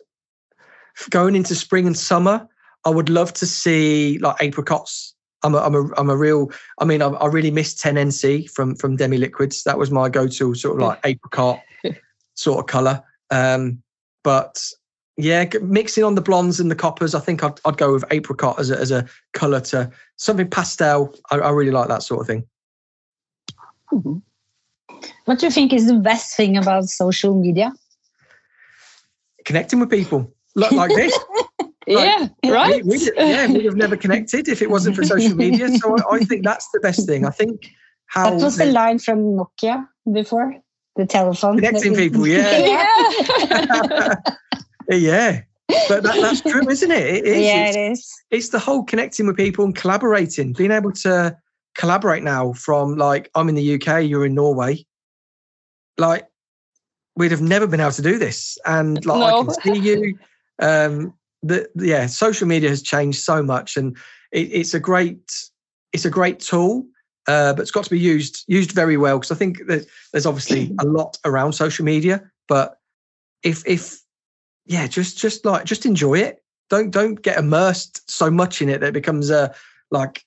Going 1.11 1.35
into 1.35 1.53
spring 1.53 1.85
and 1.85 1.95
summer, 1.95 2.47
I 2.87 2.89
would 2.89 3.09
love 3.09 3.33
to 3.33 3.45
see 3.45 4.17
like 4.19 4.41
apricots. 4.41 5.13
I'm 5.43 5.55
a, 5.55 5.57
I'm 5.57 5.75
a, 5.75 5.93
I'm 5.97 6.09
a 6.09 6.15
real. 6.15 6.49
I 6.79 6.85
mean, 6.85 7.01
I, 7.01 7.07
I 7.07 7.27
really 7.27 7.51
miss 7.51 7.75
10NC 7.75 8.49
from 8.49 8.75
from 8.75 8.95
Demi 8.95 9.17
Liquids. 9.17 9.63
That 9.63 9.77
was 9.77 9.91
my 9.91 10.07
go-to 10.07 10.55
sort 10.55 10.77
of 10.77 10.87
like 10.87 10.99
apricot 11.03 11.59
sort 12.35 12.59
of 12.59 12.67
color. 12.67 13.03
Um, 13.29 13.83
but 14.23 14.65
yeah, 15.17 15.49
mixing 15.61 16.05
on 16.05 16.15
the 16.15 16.21
blondes 16.21 16.61
and 16.61 16.71
the 16.71 16.75
coppers, 16.75 17.13
I 17.13 17.19
think 17.19 17.43
I'd, 17.43 17.59
I'd 17.65 17.75
go 17.75 17.91
with 17.91 18.05
apricot 18.09 18.57
as 18.57 18.71
a, 18.71 18.79
as 18.79 18.91
a 18.91 19.05
color 19.33 19.59
to 19.59 19.91
something 20.15 20.49
pastel. 20.49 21.13
I, 21.29 21.39
I 21.39 21.49
really 21.49 21.71
like 21.71 21.89
that 21.89 22.03
sort 22.03 22.21
of 22.21 22.27
thing. 22.27 22.45
What 25.25 25.39
do 25.39 25.45
you 25.45 25.51
think 25.51 25.73
is 25.73 25.87
the 25.87 25.95
best 25.95 26.37
thing 26.37 26.55
about 26.55 26.85
social 26.85 27.35
media? 27.35 27.73
Connecting 29.43 29.81
with 29.81 29.89
people 29.89 30.33
like, 30.55 30.71
like 30.71 30.95
this. 30.95 31.17
yeah, 31.87 32.27
right. 32.45 32.83
We, 32.85 32.97
we, 32.97 33.11
yeah, 33.15 33.47
we'd 33.47 33.65
have 33.65 33.75
never 33.75 33.95
connected 34.05 34.47
if 34.47 34.61
it 34.61 34.69
wasn't 34.69 34.95
for 34.95 35.03
social 35.03 35.35
media. 35.35 35.69
So 35.77 35.95
I, 36.11 36.15
I 36.15 36.19
think 36.19 36.43
that's 36.43 36.67
the 36.73 36.79
best 36.79 37.07
thing. 37.07 37.25
I 37.25 37.29
think 37.31 37.71
how 38.07 38.29
That 38.31 38.43
was 38.43 38.57
the 38.57 38.65
line 38.65 38.99
from 38.99 39.19
Nokia 39.37 39.87
before 40.11 40.55
the 40.95 41.05
telephone. 41.05 41.55
connecting 41.57 41.95
people. 41.95 42.27
Yeah, 42.27 42.57
Yeah. 43.39 44.15
yeah. 44.89 45.41
But 45.89 46.03
that, 46.03 46.21
that's 46.21 46.41
true, 46.41 46.67
isn't 46.69 46.91
it? 46.91 47.05
It 47.07 47.25
is. 47.25 47.45
Yeah, 47.45 47.69
It's- 47.69 47.75
it 47.75 47.91
is. 47.91 48.13
it's 48.31 48.49
the 48.49 48.59
whole 48.59 48.83
connecting 48.83 49.27
with 49.27 49.35
people 49.35 49.65
and 49.65 49.75
collaborating, 49.75 50.53
being 50.53 50.71
able 50.71 50.91
to 50.93 51.37
collaborate 51.77 52.23
now 52.23 52.53
from 52.53 52.95
like 52.95 53.29
I'm 53.35 53.49
in 53.49 53.55
the 53.55 53.75
UK, 53.75 54.03
you're 54.05 54.25
in 54.25 54.33
Norway. 54.33 54.85
Like 55.97 56.25
we'd 57.15 57.31
have 57.31 57.41
never 57.41 57.67
been 57.67 57.79
able 57.81 57.91
to 57.91 58.01
do 58.01 58.17
this. 58.17 58.57
And 58.65 59.05
like 59.05 59.33
I 59.33 59.43
can 59.43 59.53
see 59.61 59.77
you. 59.79 60.17
Um 60.59 61.13
the 61.43 61.69
yeah, 61.75 62.07
social 62.07 62.47
media 62.47 62.69
has 62.69 62.81
changed 62.81 63.19
so 63.19 63.43
much 63.43 63.77
and 63.77 63.97
it, 64.31 64.49
it's 64.51 64.73
a 64.73 64.79
great 64.79 65.31
it's 65.93 66.05
a 66.05 66.09
great 66.09 66.39
tool. 66.39 66.85
Uh, 67.27 67.53
but 67.53 67.61
it's 67.61 67.71
got 67.71 67.83
to 67.83 67.89
be 67.89 67.99
used 67.99 68.45
used 68.47 68.71
very 68.71 68.95
well 68.95 69.17
because 69.17 69.31
I 69.31 69.35
think 69.35 69.67
that 69.67 69.85
there's 70.13 70.25
obviously 70.25 70.73
a 70.79 70.85
lot 70.85 71.17
around 71.25 71.53
social 71.53 71.83
media. 71.83 72.23
But 72.47 72.79
if 73.43 73.67
if 73.67 73.99
yeah, 74.65 74.87
just 74.87 75.17
just 75.17 75.43
like 75.43 75.65
just 75.65 75.85
enjoy 75.85 76.19
it 76.19 76.41
don't 76.69 76.91
don't 76.91 77.21
get 77.21 77.37
immersed 77.37 78.09
so 78.09 78.29
much 78.29 78.61
in 78.61 78.69
it 78.69 78.81
that 78.81 78.89
it 78.89 78.93
becomes 78.93 79.29
a 79.29 79.53
like 79.91 80.25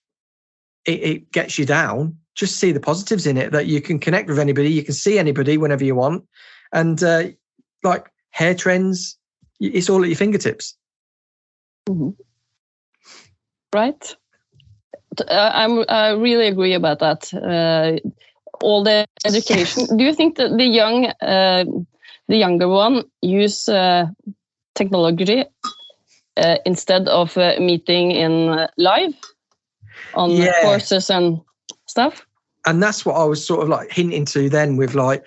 it, 0.87 1.03
it 1.03 1.33
gets 1.33 1.59
you 1.59 1.67
down 1.67 2.17
just 2.35 2.57
see 2.57 2.73
the 2.73 2.81
positives 2.81 3.27
in 3.27 3.37
it 3.37 3.53
that 3.53 3.67
you 3.67 3.81
can 3.81 3.99
connect 3.99 4.29
with 4.29 4.39
anybody 4.39 4.71
you 4.71 4.83
can 4.83 4.95
see 4.95 5.19
anybody 5.19 5.59
whenever 5.59 5.85
you 5.85 5.95
want 5.95 6.25
and 6.73 7.03
uh, 7.03 7.25
like 7.83 8.11
hair 8.31 8.55
trends 8.55 9.19
it's 9.61 9.91
all 9.91 10.03
at 10.03 10.09
your 10.09 10.17
fingertips 10.17 10.77
right? 13.73 14.17
Uh, 15.21 15.51
I'm, 15.55 15.85
I 15.89 16.11
really 16.11 16.49
agree 16.49 16.75
about 16.75 17.01
that. 17.01 17.33
Uh, 17.35 17.99
all 18.63 18.85
the 18.85 19.07
education. 19.25 19.97
Do 19.97 20.05
you 20.05 20.15
think 20.15 20.37
that 20.37 20.57
the 20.57 20.65
young, 20.65 21.07
uh, 21.07 21.65
the 22.29 22.37
younger 22.37 22.69
one, 22.69 23.05
use 23.23 23.69
uh, 23.69 24.07
technology 24.75 25.45
uh, 26.37 26.57
instead 26.65 27.09
of 27.09 27.37
uh, 27.37 27.55
meeting 27.59 28.11
in 28.11 28.49
uh, 28.49 28.69
live 28.77 29.15
on 30.15 30.31
Yeah. 30.31 30.53
courses 30.63 31.11
and 31.11 31.41
stuff? 31.87 32.27
and 32.67 32.83
that's 32.83 33.05
what 33.05 33.17
i 33.17 33.25
was 33.25 33.45
sort 33.45 33.63
of 33.63 33.69
like 33.69 33.91
hinting 33.91 34.25
to 34.25 34.49
then 34.49 34.77
with 34.77 34.95
like 34.95 35.25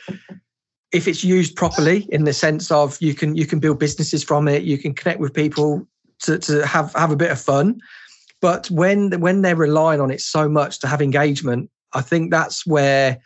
if 0.91 1.07
it's 1.07 1.23
used 1.23 1.55
properly 1.55 2.07
in 2.09 2.23
the 2.23 2.33
sense 2.33 2.71
of 2.71 2.97
you 3.01 3.13
can 3.13 3.35
you 3.35 3.45
can 3.45 3.59
build 3.59 3.79
businesses 3.79 4.23
from 4.23 4.47
it 4.47 4.63
you 4.63 4.77
can 4.77 4.93
connect 4.93 5.19
with 5.19 5.33
people 5.33 5.87
to, 6.23 6.39
to 6.39 6.65
have 6.65 6.93
have 6.93 7.11
a 7.11 7.15
bit 7.15 7.31
of 7.31 7.39
fun 7.39 7.79
but 8.41 8.69
when 8.71 9.19
when 9.19 9.41
they're 9.41 9.55
relying 9.55 10.01
on 10.01 10.11
it 10.11 10.21
so 10.21 10.49
much 10.49 10.79
to 10.79 10.87
have 10.87 11.01
engagement 11.01 11.69
i 11.93 12.01
think 12.01 12.31
that's 12.31 12.65
where 12.65 13.19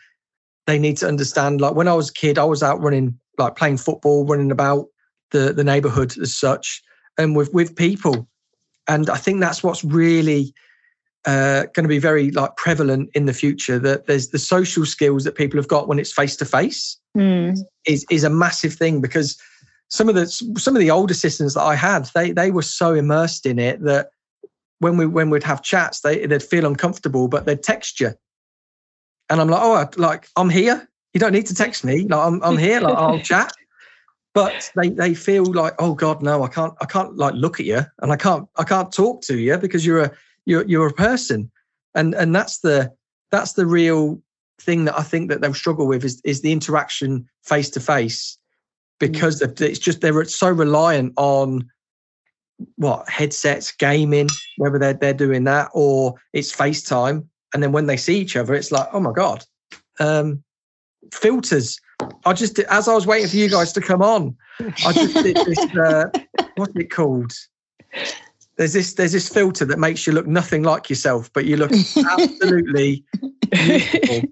they 0.66 0.78
need 0.78 0.96
to 0.96 1.08
understand 1.08 1.60
like 1.60 1.74
when 1.74 1.88
i 1.88 1.94
was 1.94 2.10
a 2.10 2.14
kid 2.14 2.38
i 2.38 2.44
was 2.44 2.62
out 2.62 2.80
running 2.80 3.18
like 3.38 3.56
playing 3.56 3.76
football 3.76 4.26
running 4.26 4.50
about 4.50 4.86
the 5.30 5.52
the 5.52 5.64
neighborhood 5.64 6.16
as 6.18 6.34
such 6.34 6.82
and 7.16 7.36
with 7.36 7.52
with 7.52 7.74
people 7.76 8.28
and 8.88 9.10
i 9.10 9.16
think 9.16 9.40
that's 9.40 9.62
what's 9.62 9.84
really 9.84 10.52
uh, 11.26 11.64
going 11.74 11.82
to 11.82 11.88
be 11.88 11.98
very 11.98 12.30
like 12.30 12.56
prevalent 12.56 13.10
in 13.12 13.26
the 13.26 13.34
future 13.34 13.78
that 13.78 14.06
there's 14.06 14.28
the 14.28 14.38
social 14.38 14.86
skills 14.86 15.24
that 15.24 15.34
people 15.34 15.58
have 15.58 15.68
got 15.68 15.88
when 15.88 15.98
it's 15.98 16.12
face 16.12 16.36
to 16.36 16.44
face 16.44 16.98
Mm. 17.16 17.58
is 17.86 18.06
is 18.10 18.22
a 18.22 18.30
massive 18.30 18.74
thing 18.74 19.00
because 19.00 19.36
some 19.88 20.08
of 20.08 20.14
the 20.14 20.26
some 20.26 20.76
of 20.76 20.80
the 20.80 20.90
old 20.90 21.10
assistants 21.10 21.54
that 21.54 21.62
I 21.62 21.74
had 21.74 22.10
they 22.14 22.32
they 22.32 22.50
were 22.50 22.62
so 22.62 22.94
immersed 22.94 23.46
in 23.46 23.58
it 23.58 23.82
that 23.82 24.10
when 24.78 24.96
we 24.96 25.06
when 25.06 25.30
we'd 25.30 25.42
have 25.42 25.62
chats 25.62 26.00
they 26.00 26.26
they'd 26.26 26.42
feel 26.42 26.66
uncomfortable 26.66 27.28
but 27.28 27.46
they'd 27.46 27.62
text 27.62 28.00
you. 28.00 28.12
And 29.30 29.40
I'm 29.40 29.48
like 29.48 29.62
oh 29.62 29.72
I, 29.74 29.88
like 29.96 30.28
I'm 30.36 30.50
here. 30.50 30.88
You 31.14 31.20
don't 31.20 31.32
need 31.32 31.46
to 31.46 31.54
text 31.54 31.84
me. 31.84 32.06
Like 32.06 32.26
I'm 32.26 32.42
I'm 32.42 32.58
here. 32.58 32.80
Like 32.80 32.96
I'll 32.96 33.18
chat. 33.22 33.52
But 34.34 34.70
they 34.76 34.90
they 34.90 35.14
feel 35.14 35.44
like 35.44 35.74
oh 35.78 35.94
god 35.94 36.22
no 36.22 36.42
I 36.42 36.48
can't 36.48 36.74
I 36.80 36.84
can't 36.84 37.16
like 37.16 37.34
look 37.34 37.58
at 37.58 37.66
you 37.66 37.80
and 38.00 38.12
I 38.12 38.16
can't 38.16 38.46
I 38.56 38.64
can't 38.64 38.92
talk 38.92 39.22
to 39.22 39.38
you 39.38 39.56
because 39.56 39.84
you're 39.84 40.02
a 40.04 40.12
you're 40.44 40.66
you're 40.66 40.86
a 40.86 40.92
person. 40.92 41.50
And 41.94 42.14
and 42.14 42.34
that's 42.34 42.58
the 42.58 42.92
that's 43.30 43.54
the 43.54 43.66
real 43.66 44.20
thing 44.60 44.84
that 44.84 44.98
I 44.98 45.02
think 45.02 45.30
that 45.30 45.40
they'll 45.40 45.54
struggle 45.54 45.86
with 45.86 46.04
is 46.04 46.20
is 46.24 46.42
the 46.42 46.52
interaction 46.52 47.26
face 47.42 47.70
to 47.70 47.80
face 47.80 48.38
because 48.98 49.42
of, 49.42 49.60
it's 49.60 49.78
just 49.78 50.00
they're 50.00 50.24
so 50.24 50.50
reliant 50.50 51.12
on 51.16 51.68
what 52.76 53.08
headsets 53.08 53.70
gaming 53.72 54.28
whether 54.56 54.78
they're 54.78 54.94
they're 54.94 55.14
doing 55.14 55.44
that 55.44 55.70
or 55.72 56.14
it's 56.32 56.54
FaceTime. 56.54 57.24
And 57.54 57.62
then 57.62 57.72
when 57.72 57.86
they 57.86 57.96
see 57.96 58.18
each 58.18 58.36
other 58.36 58.54
it's 58.54 58.72
like 58.72 58.88
oh 58.92 59.00
my 59.00 59.12
god. 59.12 59.44
Um 60.00 60.42
filters. 61.12 61.78
I 62.24 62.32
just 62.32 62.58
as 62.58 62.88
I 62.88 62.94
was 62.94 63.06
waiting 63.06 63.28
for 63.28 63.36
you 63.36 63.48
guys 63.48 63.72
to 63.74 63.80
come 63.80 64.02
on 64.02 64.36
I 64.60 64.92
just 64.92 65.14
did 65.14 65.36
this 65.36 65.58
uh, 65.76 66.04
what's 66.56 66.74
it 66.74 66.90
called? 66.90 67.32
There's 68.56 68.72
this 68.72 68.94
there's 68.94 69.12
this 69.12 69.28
filter 69.28 69.64
that 69.64 69.78
makes 69.78 70.06
you 70.06 70.12
look 70.12 70.26
nothing 70.26 70.64
like 70.64 70.90
yourself 70.90 71.32
but 71.32 71.44
you 71.44 71.56
look 71.56 71.70
absolutely 71.96 73.04
beautiful. 73.50 74.28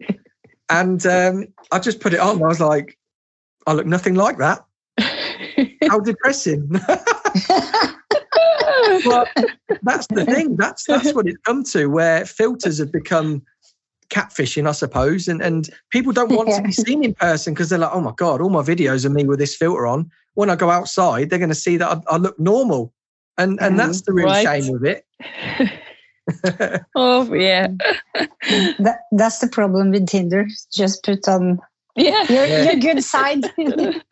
and 0.68 1.06
um, 1.06 1.46
I 1.70 1.78
just 1.78 2.00
put 2.00 2.12
it 2.12 2.20
on. 2.20 2.42
I 2.42 2.48
was 2.48 2.60
like, 2.60 2.98
I 3.66 3.72
look 3.72 3.86
nothing 3.86 4.14
like 4.14 4.38
that. 4.38 4.64
How 5.88 6.00
depressing. 6.00 6.68
but 9.04 9.28
that's 9.82 10.06
the 10.08 10.24
thing. 10.24 10.56
That's 10.56 10.84
that's 10.84 11.12
what 11.12 11.26
it's 11.26 11.38
come 11.44 11.64
to, 11.64 11.86
where 11.86 12.24
filters 12.24 12.78
have 12.78 12.92
become 12.92 13.42
catfishing, 14.08 14.68
I 14.68 14.72
suppose, 14.72 15.28
and 15.28 15.42
and 15.42 15.68
people 15.90 16.12
don't 16.12 16.32
want 16.32 16.52
to 16.52 16.62
be 16.62 16.72
seen 16.72 17.04
in 17.04 17.14
person 17.14 17.54
because 17.54 17.68
they're 17.70 17.78
like, 17.78 17.92
oh 17.92 18.00
my 18.00 18.12
god, 18.16 18.40
all 18.40 18.50
my 18.50 18.62
videos 18.62 19.04
are 19.04 19.10
me 19.10 19.24
with 19.24 19.38
this 19.38 19.56
filter 19.56 19.86
on. 19.86 20.10
When 20.34 20.50
I 20.50 20.56
go 20.56 20.70
outside, 20.70 21.30
they're 21.30 21.38
going 21.38 21.48
to 21.48 21.54
see 21.54 21.76
that 21.78 21.88
I, 21.88 22.14
I 22.14 22.16
look 22.16 22.38
normal, 22.38 22.92
and 23.38 23.58
and 23.60 23.74
mm, 23.74 23.78
that's 23.78 24.02
the 24.02 24.12
real 24.12 24.26
Right. 24.26 24.46
shame 24.46 24.74
of 24.74 24.84
it. 24.84 25.04
oh 26.94 27.32
yeah, 27.34 27.68
That, 28.78 28.98
that's 29.12 29.38
the 29.38 29.48
problem 29.48 29.90
with 29.90 30.06
Tinder. 30.06 30.46
Just 30.72 31.04
put 31.04 31.26
on 31.28 31.58
yeah. 31.96 32.24
your, 32.30 32.46
Yeah. 32.46 32.62
your 32.72 32.76
good 32.76 33.02
side. 33.02 33.44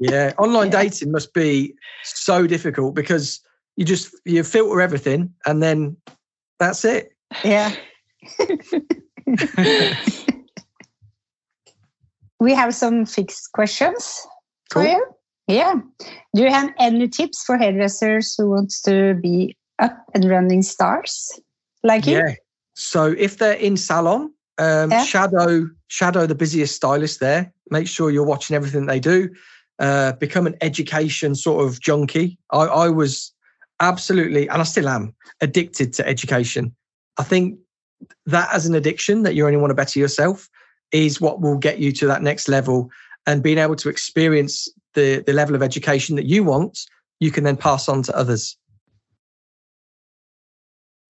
Yeah, 0.00 0.32
online 0.38 0.70
dating 0.70 1.12
must 1.12 1.32
be 1.32 1.74
so 2.02 2.46
difficult 2.46 2.94
because 2.94 3.40
you 3.76 3.86
just 3.86 4.14
you 4.26 4.42
filter 4.42 4.80
everything 4.82 5.32
and 5.46 5.62
then 5.62 5.96
that's 6.58 6.84
it. 6.84 7.08
yeah. 7.42 7.74
we 12.38 12.52
have 12.52 12.74
some 12.74 13.06
fixed 13.06 13.50
questions 13.52 14.26
for 14.70 14.84
you. 14.84 15.06
Yeah. 15.46 15.74
Do 16.34 16.42
you 16.42 16.50
have 16.50 16.70
any 16.78 17.08
tips 17.08 17.44
for 17.44 17.56
hairdressers 17.56 18.34
who 18.36 18.50
wants 18.50 18.82
to 18.82 19.14
be 19.14 19.56
up 19.78 19.96
and 20.14 20.24
running 20.26 20.60
stars 20.62 21.30
like 21.82 22.06
you? 22.06 22.18
Yeah. 22.18 22.34
So 22.74 23.14
if 23.16 23.38
they're 23.38 23.54
in 23.54 23.78
salon, 23.78 24.33
um, 24.58 24.90
Yeah. 24.90 25.04
shadow 25.04 25.68
shadow 25.88 26.26
the 26.26 26.34
busiest 26.34 26.74
stylist 26.74 27.20
there. 27.20 27.52
Make 27.70 27.86
sure 27.86 28.10
you're 28.10 28.24
watching 28.24 28.56
everything 28.56 28.86
they 28.86 29.00
do. 29.00 29.30
Uh, 29.78 30.12
become 30.12 30.46
an 30.46 30.56
education 30.60 31.34
sort 31.34 31.64
of 31.66 31.80
junkie. 31.80 32.38
I, 32.50 32.62
I 32.64 32.88
was 32.88 33.32
absolutely, 33.80 34.48
and 34.48 34.60
I 34.60 34.64
still 34.64 34.88
am, 34.88 35.14
addicted 35.40 35.92
to 35.94 36.06
education. 36.06 36.74
I 37.18 37.24
think 37.24 37.58
that 38.26 38.48
as 38.52 38.66
an 38.66 38.74
addiction 38.74 39.22
that 39.22 39.34
you 39.34 39.46
only 39.46 39.56
want 39.56 39.70
to 39.70 39.74
better 39.74 39.98
yourself 39.98 40.48
is 40.92 41.20
what 41.20 41.40
will 41.40 41.58
get 41.58 41.78
you 41.78 41.90
to 41.92 42.06
that 42.06 42.22
next 42.22 42.48
level. 42.48 42.90
And 43.26 43.42
being 43.42 43.58
able 43.58 43.76
to 43.76 43.88
experience 43.88 44.68
the 44.94 45.22
the 45.26 45.32
level 45.32 45.54
of 45.54 45.62
education 45.62 46.16
that 46.16 46.26
you 46.26 46.44
want, 46.44 46.78
you 47.20 47.30
can 47.30 47.44
then 47.44 47.56
pass 47.56 47.88
on 47.88 48.02
to 48.02 48.16
others. 48.16 48.56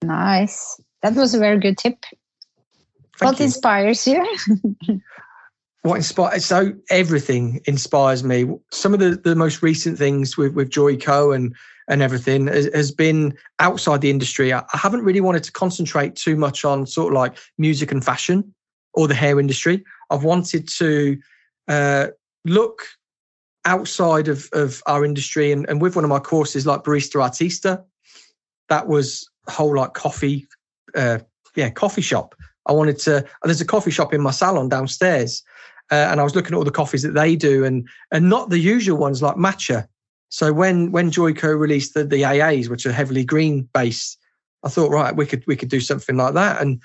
Nice. 0.02 0.80
That 1.02 1.14
was 1.14 1.34
a 1.34 1.38
very 1.38 1.58
good 1.58 1.76
tip. 1.76 1.98
Thank 3.18 3.32
what 3.32 3.38
you. 3.38 3.44
inspires 3.46 4.06
you? 4.06 4.36
what 5.82 5.96
inspires 5.96 6.44
so 6.46 6.72
everything 6.90 7.60
inspires 7.66 8.24
me 8.24 8.46
some 8.70 8.94
of 8.94 9.00
the, 9.00 9.20
the 9.22 9.36
most 9.36 9.62
recent 9.62 9.98
things 9.98 10.36
with 10.36 10.54
with 10.54 10.70
Joico 10.70 11.34
and 11.34 11.54
and 11.88 12.00
everything 12.02 12.46
has, 12.46 12.68
has 12.74 12.90
been 12.90 13.36
outside 13.58 14.00
the 14.00 14.10
industry. 14.10 14.52
I, 14.52 14.60
I 14.60 14.78
haven't 14.78 15.04
really 15.04 15.20
wanted 15.20 15.44
to 15.44 15.52
concentrate 15.52 16.16
too 16.16 16.36
much 16.36 16.64
on 16.64 16.86
sort 16.86 17.12
of 17.12 17.14
like 17.14 17.36
music 17.58 17.92
and 17.92 18.02
fashion 18.04 18.54
or 18.94 19.06
the 19.06 19.14
hair 19.14 19.38
industry. 19.38 19.84
I've 20.10 20.24
wanted 20.24 20.68
to 20.78 21.18
uh, 21.68 22.06
look 22.44 22.82
outside 23.64 24.28
of, 24.28 24.48
of 24.52 24.82
our 24.86 25.04
industry 25.04 25.52
and, 25.52 25.68
and 25.68 25.80
with 25.80 25.96
one 25.96 26.04
of 26.04 26.10
my 26.10 26.18
courses 26.18 26.66
like 26.66 26.82
barista 26.82 27.16
artista 27.16 27.82
that 28.68 28.86
was 28.86 29.28
a 29.48 29.50
whole 29.50 29.74
like 29.74 29.94
coffee 29.94 30.46
uh, 30.94 31.18
yeah 31.56 31.70
coffee 31.70 32.02
shop 32.02 32.34
i 32.66 32.72
wanted 32.72 32.98
to 32.98 33.24
there's 33.42 33.60
a 33.60 33.66
coffee 33.66 33.90
shop 33.90 34.12
in 34.12 34.20
my 34.20 34.30
salon 34.30 34.68
downstairs 34.68 35.42
uh, 35.90 36.08
and 36.10 36.20
i 36.20 36.24
was 36.24 36.34
looking 36.34 36.52
at 36.52 36.58
all 36.58 36.64
the 36.64 36.70
coffees 36.70 37.02
that 37.02 37.14
they 37.14 37.36
do 37.36 37.64
and 37.64 37.88
and 38.10 38.28
not 38.28 38.50
the 38.50 38.58
usual 38.58 38.98
ones 38.98 39.22
like 39.22 39.36
matcha. 39.36 39.86
So 40.30 40.52
when 40.52 40.90
when 40.90 41.10
joico 41.10 41.58
released 41.58 41.94
the, 41.94 42.04
the 42.04 42.24
aas 42.24 42.68
which 42.68 42.86
are 42.86 42.92
heavily 42.92 43.24
green 43.24 43.68
based 43.72 44.18
i 44.64 44.68
thought 44.68 44.90
right 44.90 45.14
we 45.14 45.26
could 45.26 45.44
we 45.46 45.56
could 45.56 45.68
do 45.68 45.80
something 45.80 46.16
like 46.16 46.34
that. 46.34 46.60
And 46.60 46.80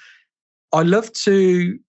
i 0.74 0.84
love 0.84 1.12
to 1.14 1.80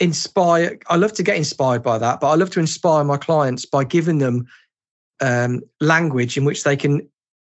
inspire 0.00 0.78
i 0.88 0.96
love 0.96 1.12
to 1.14 1.22
get 1.22 1.36
inspired 1.36 1.82
by 1.82 1.96
that 1.98 2.18
but 2.20 2.28
i 2.28 2.34
love 2.34 2.50
to 2.50 2.58
inspire 2.58 3.04
my 3.04 3.16
clients 3.16 3.64
by 3.64 3.84
giving 3.84 4.18
them 4.18 4.44
um, 5.20 5.62
language 5.80 6.36
in 6.36 6.44
which 6.44 6.64
they 6.64 6.76
can 6.76 7.08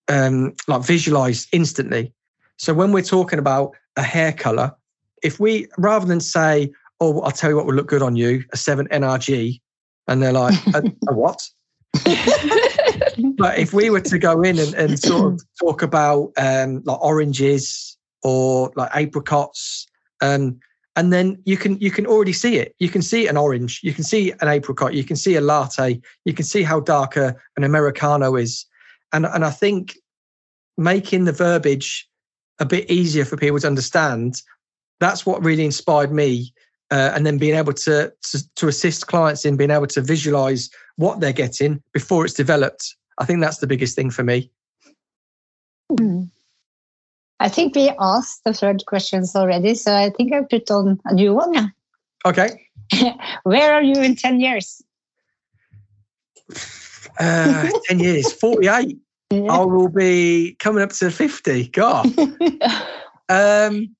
um, 0.07 0.55
like 0.67 0.81
visualize 0.81 1.47
instantly. 1.51 2.13
So 2.57 2.73
when 2.73 2.91
we're 2.91 3.03
talking 3.03 3.39
about 3.39 3.75
a 3.95 4.03
hair 4.03 4.33
color 4.33 4.75
if 5.23 5.39
we 5.39 5.67
rather 5.77 6.05
than 6.05 6.19
say 6.19 6.71
oh 6.99 7.21
i'll 7.21 7.31
tell 7.31 7.49
you 7.49 7.55
what 7.55 7.65
will 7.65 7.75
look 7.75 7.87
good 7.87 8.01
on 8.01 8.15
you 8.15 8.43
a 8.53 8.57
7 8.57 8.87
nrg 8.87 9.59
and 10.07 10.23
they're 10.23 10.33
like 10.33 10.55
a, 10.73 10.83
a 11.07 11.13
what? 11.13 11.47
But 13.37 13.57
if 13.57 13.73
we 13.73 13.89
were 13.89 14.01
to 14.01 14.19
go 14.19 14.41
in 14.41 14.59
and, 14.59 14.73
and 14.73 14.99
sort 14.99 15.33
of 15.33 15.41
talk 15.59 15.81
about 15.81 16.31
um, 16.37 16.81
like 16.83 17.01
oranges 17.01 17.97
or 18.21 18.71
like 18.75 18.89
apricots 18.93 19.87
um, 20.21 20.59
and 20.95 21.13
then 21.13 21.41
you 21.45 21.55
can 21.55 21.79
you 21.79 21.91
can 21.91 22.05
already 22.05 22.33
see 22.33 22.57
it. 22.57 22.75
You 22.79 22.89
can 22.89 23.01
see 23.01 23.27
an 23.27 23.37
orange. 23.37 23.79
You 23.83 23.93
can 23.93 24.03
see 24.03 24.33
an 24.41 24.49
apricot. 24.49 24.93
You 24.93 25.05
can 25.05 25.15
see 25.15 25.35
a 25.35 25.41
latte. 25.41 26.01
You 26.25 26.33
can 26.33 26.43
see 26.43 26.63
how 26.63 26.81
dark 26.81 27.15
a, 27.15 27.35
an 27.55 27.63
americano 27.63 28.35
is. 28.35 28.65
And 29.13 29.25
and 29.25 29.45
i 29.45 29.49
think 29.49 29.97
making 30.77 31.25
the 31.25 31.31
verbiage 31.31 32.07
a 32.59 32.65
bit 32.65 32.89
easier 32.89 33.25
for 33.25 33.37
people 33.37 33.59
to 33.59 33.67
understand 33.67 34.41
that's 34.99 35.25
what 35.25 35.43
really 35.43 35.65
inspired 35.65 36.11
me 36.11 36.53
uh, 36.91 37.11
and 37.13 37.25
then 37.25 37.37
being 37.37 37.55
able 37.55 37.73
to, 37.73 38.11
to 38.23 38.55
to 38.55 38.67
assist 38.67 39.07
clients 39.07 39.45
in 39.45 39.57
being 39.57 39.71
able 39.71 39.87
to 39.87 40.01
visualize 40.01 40.69
what 40.97 41.19
they're 41.19 41.33
getting 41.33 41.81
before 41.93 42.25
it's 42.25 42.33
developed 42.33 42.95
i 43.17 43.25
think 43.25 43.41
that's 43.41 43.57
the 43.57 43.67
biggest 43.67 43.95
thing 43.95 44.09
for 44.09 44.23
me 44.23 44.49
mm. 45.91 46.29
I 47.39 47.47
think 47.47 47.75
we 47.75 47.91
asked 47.99 48.43
the 48.43 48.53
third 48.53 48.85
questions 48.85 49.35
already, 49.35 49.73
so 49.73 49.95
I 49.95 50.09
think 50.09 50.33
I 50.33 50.41
put 50.41 50.69
on 50.69 50.99
a 51.05 51.13
new 51.13 51.33
one. 51.33 51.51
now. 51.53 51.69
Okay. 52.25 52.67
Where 53.43 53.73
are 53.73 53.81
you 53.81 54.01
in 54.01 54.15
10 54.15 54.39
years? 54.41 54.81
Uh, 57.19 57.69
10 57.87 57.99
years, 57.99 58.31
48. 58.39 58.97
Yeah. 59.31 59.41
I 59.43 59.59
will 59.59 59.89
be 59.89 60.55
coming 60.59 60.83
up 60.83 60.91
to 60.93 61.11
50. 61.11 61.67
God. 61.69 62.07
um, 63.29 63.95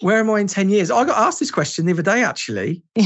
where 0.00 0.18
am 0.18 0.30
I 0.30 0.40
in 0.40 0.46
10 0.46 0.68
years? 0.68 0.90
I 0.90 1.04
got 1.04 1.16
asked 1.16 1.40
this 1.40 1.50
question 1.50 1.86
the 1.86 1.92
other 1.92 2.02
day, 2.02 2.22
actually. 2.22 2.82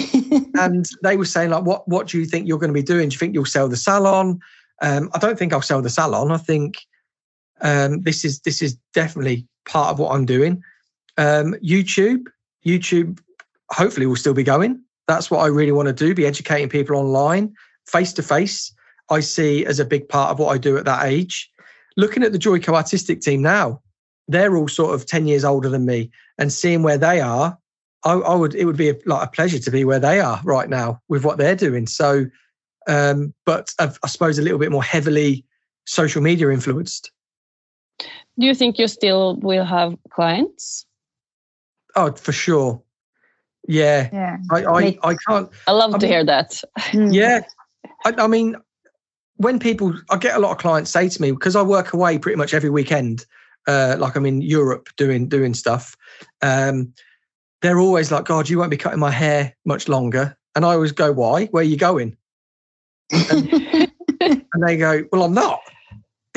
and 0.55 0.87
they 1.03 1.17
were 1.17 1.25
saying, 1.25 1.51
like, 1.51 1.65
what, 1.65 1.87
what 1.87 2.09
do 2.09 2.19
you 2.19 2.25
think 2.25 2.49
you're 2.49 2.59
going 2.59 2.73
to 2.73 2.75
be 2.75 2.83
doing? 2.83 3.09
Do 3.09 3.15
you 3.15 3.19
think 3.19 3.35
you'll 3.35 3.45
sell 3.45 3.69
the 3.69 3.77
salon? 3.77 4.41
Um, 4.81 5.11
I 5.15 5.19
don't 5.19 5.39
think 5.39 5.53
I'll 5.53 5.63
sell 5.63 5.83
the 5.83 5.91
salon. 5.91 6.31
I 6.31 6.39
think 6.39 6.79
um, 7.61 8.03
this 8.03 8.25
is 8.25 8.41
this 8.41 8.63
is 8.63 8.77
definitely 8.95 9.47
part 9.67 9.91
of 9.91 9.99
what 9.99 10.15
I'm 10.15 10.25
doing. 10.25 10.63
Um, 11.17 11.55
YouTube, 11.55 12.27
YouTube, 12.65 13.19
hopefully 13.71 14.07
will 14.07 14.17
still 14.17 14.35
be 14.35 14.45
going. 14.45 14.83
That's 15.09 15.31
what 15.31 15.41
I 15.41 15.47
really 15.47 15.73
want 15.73 15.89
to 15.89 15.93
do: 15.93 16.15
be 16.15 16.27
educating 16.27 16.69
people 16.69 16.97
online, 16.97 17.55
face 17.87 18.13
to 18.15 18.23
face. 18.23 18.73
I 19.11 19.21
see 19.21 19.65
as 19.65 19.81
a 19.81 19.85
big 19.85 20.09
part 20.09 20.31
of 20.31 20.39
what 20.39 20.55
I 20.55 20.59
do 20.59 20.77
at 20.77 20.85
that 20.85 21.07
age. 21.07 21.51
Looking 21.97 22.23
at 22.23 22.33
the 22.33 22.39
Joico 22.39 22.75
artistic 22.75 23.21
team 23.21 23.43
now, 23.43 23.81
they're 24.29 24.57
all 24.57 24.69
sort 24.69 24.95
of 24.95 25.07
ten 25.07 25.27
years 25.27 25.45
older 25.45 25.69
than 25.69 25.87
me, 25.87 26.11
and 26.39 26.53
seeing 26.53 26.83
where 26.83 26.99
they 26.99 27.21
are, 27.21 27.59
I, 28.05 28.13
I 28.13 28.35
would 28.35 28.55
it 28.55 28.65
would 28.65 28.77
be 28.77 28.91
a, 28.91 28.95
like 29.07 29.27
a 29.27 29.31
pleasure 29.31 29.59
to 29.59 29.71
be 29.71 29.85
where 29.85 30.01
they 30.01 30.21
are 30.21 30.41
right 30.45 30.69
now 30.69 31.01
with 31.09 31.25
what 31.25 31.39
they're 31.39 31.57
doing. 31.57 31.87
So, 31.87 32.27
um, 32.87 33.35
but 33.45 33.73
I, 33.79 33.91
I 34.03 34.07
suppose 34.07 34.39
a 34.39 34.43
little 34.43 34.59
bit 34.59 34.71
more 34.71 34.85
heavily 34.85 35.45
social 35.87 36.23
media 36.23 36.51
influenced 36.51 37.11
do 38.39 38.47
you 38.47 38.55
think 38.55 38.79
you 38.79 38.87
still 38.87 39.37
will 39.37 39.65
have 39.65 39.97
clients? 40.11 40.87
Oh, 41.97 42.13
for 42.13 42.33
sure. 42.33 42.81
Yeah. 43.67 44.09
Yeah. 44.13 44.37
I, 44.51 44.65
I, 44.65 44.99
I 45.03 45.17
can't. 45.27 45.51
I 45.67 45.73
love 45.73 45.95
I 45.95 45.99
to 45.99 46.07
mean, 46.07 46.13
hear 46.13 46.25
that. 46.25 46.63
Yeah. 46.93 47.41
I, 48.05 48.15
I 48.17 48.27
mean, 48.29 48.57
when 49.37 49.59
people, 49.59 49.95
I 50.11 50.17
get 50.17 50.37
a 50.37 50.39
lot 50.39 50.53
of 50.53 50.59
clients 50.59 50.91
say 50.91 51.09
to 51.09 51.23
me 51.23 51.33
because 51.33 51.57
I 51.57 51.63
work 51.63 51.93
away 51.93 52.19
pretty 52.19 52.37
much 52.37 52.55
every 52.55 52.71
weekend. 52.71 53.27
Uh, 53.69 53.95
like 53.99 54.17
I'm 54.17 54.27
in 54.27 54.41
Europe 54.41 54.89
doing 54.97 55.29
doing 55.29 55.55
stuff. 55.55 55.95
Um, 56.43 56.93
they're 57.63 57.79
always 57.79 58.11
like, 58.11 58.25
"God, 58.25 58.49
you 58.49 58.59
won't 58.59 58.71
be 58.71 58.77
cutting 58.77 58.99
my 58.99 59.11
hair 59.11 59.55
much 59.65 59.89
longer." 59.89 60.37
And 60.57 60.65
I 60.65 60.73
always 60.73 60.93
go, 60.93 61.13
"Why? 61.13 61.47
Where 61.47 61.61
are 61.61 61.65
you 61.65 61.77
going?" 61.77 62.17
And, 63.13 63.53
and 64.21 64.67
they 64.67 64.77
go, 64.77 65.05
"Well, 65.13 65.23
I'm 65.23 65.35
not." 65.35 65.61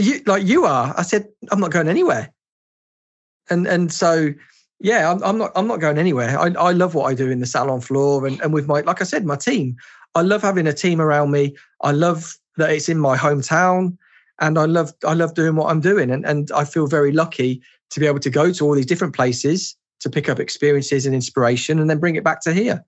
you 0.01 0.21
like 0.25 0.45
you 0.45 0.65
are 0.65 0.93
i 0.97 1.01
said 1.01 1.27
i'm 1.51 1.59
not 1.59 1.71
going 1.71 1.87
anywhere 1.87 2.31
and 3.49 3.67
and 3.67 3.91
so 3.91 4.33
yeah 4.79 5.11
i'm, 5.11 5.23
I'm 5.23 5.37
not 5.37 5.51
i'm 5.55 5.67
not 5.67 5.79
going 5.79 5.97
anywhere 5.97 6.37
I, 6.37 6.47
I 6.47 6.71
love 6.71 6.95
what 6.95 7.05
i 7.05 7.13
do 7.13 7.29
in 7.29 7.39
the 7.39 7.45
salon 7.45 7.81
floor 7.81 8.25
and, 8.25 8.39
and 8.41 8.53
with 8.53 8.67
my 8.67 8.81
like 8.81 9.01
i 9.01 9.03
said 9.03 9.25
my 9.25 9.35
team 9.35 9.75
i 10.15 10.21
love 10.21 10.41
having 10.41 10.67
a 10.67 10.73
team 10.73 11.01
around 11.01 11.31
me 11.31 11.55
i 11.81 11.91
love 11.91 12.35
that 12.57 12.71
it's 12.71 12.89
in 12.89 12.99
my 12.99 13.17
hometown 13.17 13.97
and 14.41 14.57
i 14.57 14.65
love 14.65 14.93
i 15.05 15.13
love 15.13 15.33
doing 15.33 15.55
what 15.55 15.69
i'm 15.69 15.79
doing 15.79 16.11
and, 16.11 16.25
and 16.25 16.51
i 16.51 16.65
feel 16.65 16.87
very 16.87 17.11
lucky 17.11 17.61
to 17.89 17.99
be 17.99 18.07
able 18.07 18.19
to 18.19 18.29
go 18.29 18.51
to 18.51 18.65
all 18.65 18.75
these 18.75 18.85
different 18.85 19.15
places 19.15 19.75
to 19.99 20.09
pick 20.09 20.27
up 20.27 20.39
experiences 20.39 21.05
and 21.05 21.15
inspiration 21.15 21.79
and 21.79 21.89
then 21.89 21.99
bring 21.99 22.15
it 22.15 22.23
back 22.23 22.41
to 22.41 22.53
here 22.53 22.83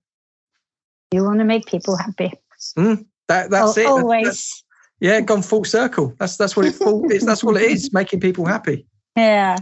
you 1.12 1.22
want 1.22 1.38
to 1.38 1.44
make 1.44 1.64
people 1.66 1.96
happy 1.96 2.32
mm, 2.76 3.04
that, 3.28 3.50
that's 3.50 3.78
it 3.78 3.86
always 3.86 4.24
that's, 4.24 4.64
yeah, 5.00 5.20
gone 5.20 5.42
full 5.42 5.64
circle. 5.64 6.14
That's 6.18 6.36
that's 6.36 6.56
what 6.56 6.64
it 6.64 6.74
full, 6.74 7.04
it's, 7.10 7.26
that's 7.26 7.44
what 7.44 7.56
it 7.56 7.70
is, 7.70 7.92
making 7.92 8.20
people 8.20 8.46
happy. 8.46 8.86
Yeah. 9.16 9.58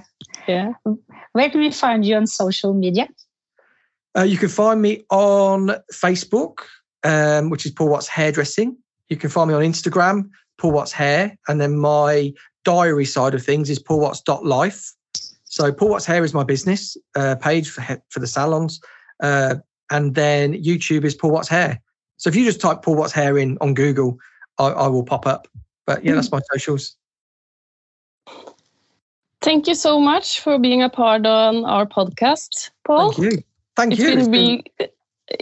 Yeah. 0.47 0.72
Where 1.32 1.51
can 1.51 1.61
we 1.61 1.72
find 1.72 2.05
you 2.05 2.14
on 2.16 2.26
social 2.26 2.74
media? 2.74 3.09
Uh, 4.16 4.22
you 4.22 4.36
can 4.36 4.49
find 4.49 4.80
me 4.80 5.05
on 5.11 5.70
Facebook, 5.93 6.59
um, 7.03 7.51
which 7.51 7.66
is 7.66 7.72
Paul 7.72 7.88
Watts 7.88 8.07
Hairdressing. 8.07 8.76
You 9.09 9.16
can 9.16 9.30
find 9.30 9.49
me 9.49 9.55
on 9.55 9.62
Instagram, 9.62 10.30
Paul 10.59 10.72
Watts 10.72 10.92
Hair, 10.92 11.36
and 11.48 11.61
then 11.61 11.76
my 11.76 12.32
diary 12.64 13.05
side 13.05 13.34
of 13.34 13.44
things 13.44 13.70
is 13.70 13.78
Paul 13.78 14.00
Watt's 14.00 14.20
dot 14.20 14.44
life. 14.44 14.92
So 15.44 15.72
Paul 15.72 15.90
Watts 15.90 16.07
Hair 16.07 16.24
is 16.24 16.32
my 16.32 16.44
business 16.44 16.96
uh, 17.14 17.36
page 17.36 17.70
for 17.70 17.82
for 18.09 18.20
the 18.20 18.26
salons, 18.26 18.80
uh, 19.22 19.57
and 19.90 20.14
then 20.14 20.55
YouTube 20.55 21.05
is 21.05 21.14
Paul 21.14 21.32
Watts 21.32 21.48
Hair. 21.48 21.80
So 22.16 22.28
if 22.28 22.36
you 22.36 22.44
just 22.44 22.61
type 22.61 22.82
Paul 22.82 22.96
Watts 22.96 23.12
Hair 23.12 23.38
in 23.38 23.59
on 23.61 23.74
Google, 23.74 24.18
I, 24.59 24.68
I 24.68 24.86
will 24.86 25.05
pop 25.05 25.26
up. 25.26 25.48
But 25.86 26.05
yeah, 26.05 26.14
that's 26.14 26.30
my 26.30 26.40
socials. 26.53 26.96
Thank 29.40 29.66
you 29.66 29.74
so 29.74 29.98
much 29.98 30.38
for 30.38 30.57
being 30.57 30.82
a 30.82 30.88
part 30.88 31.26
on 31.26 31.64
our 31.64 31.84
podcast, 31.84 32.70
Paul. 32.84 33.11
Thank 33.12 33.32
you. 33.32 33.42
Thank 33.74 33.92
it's 33.94 34.00
you. 34.00 34.28
Been 34.30 34.62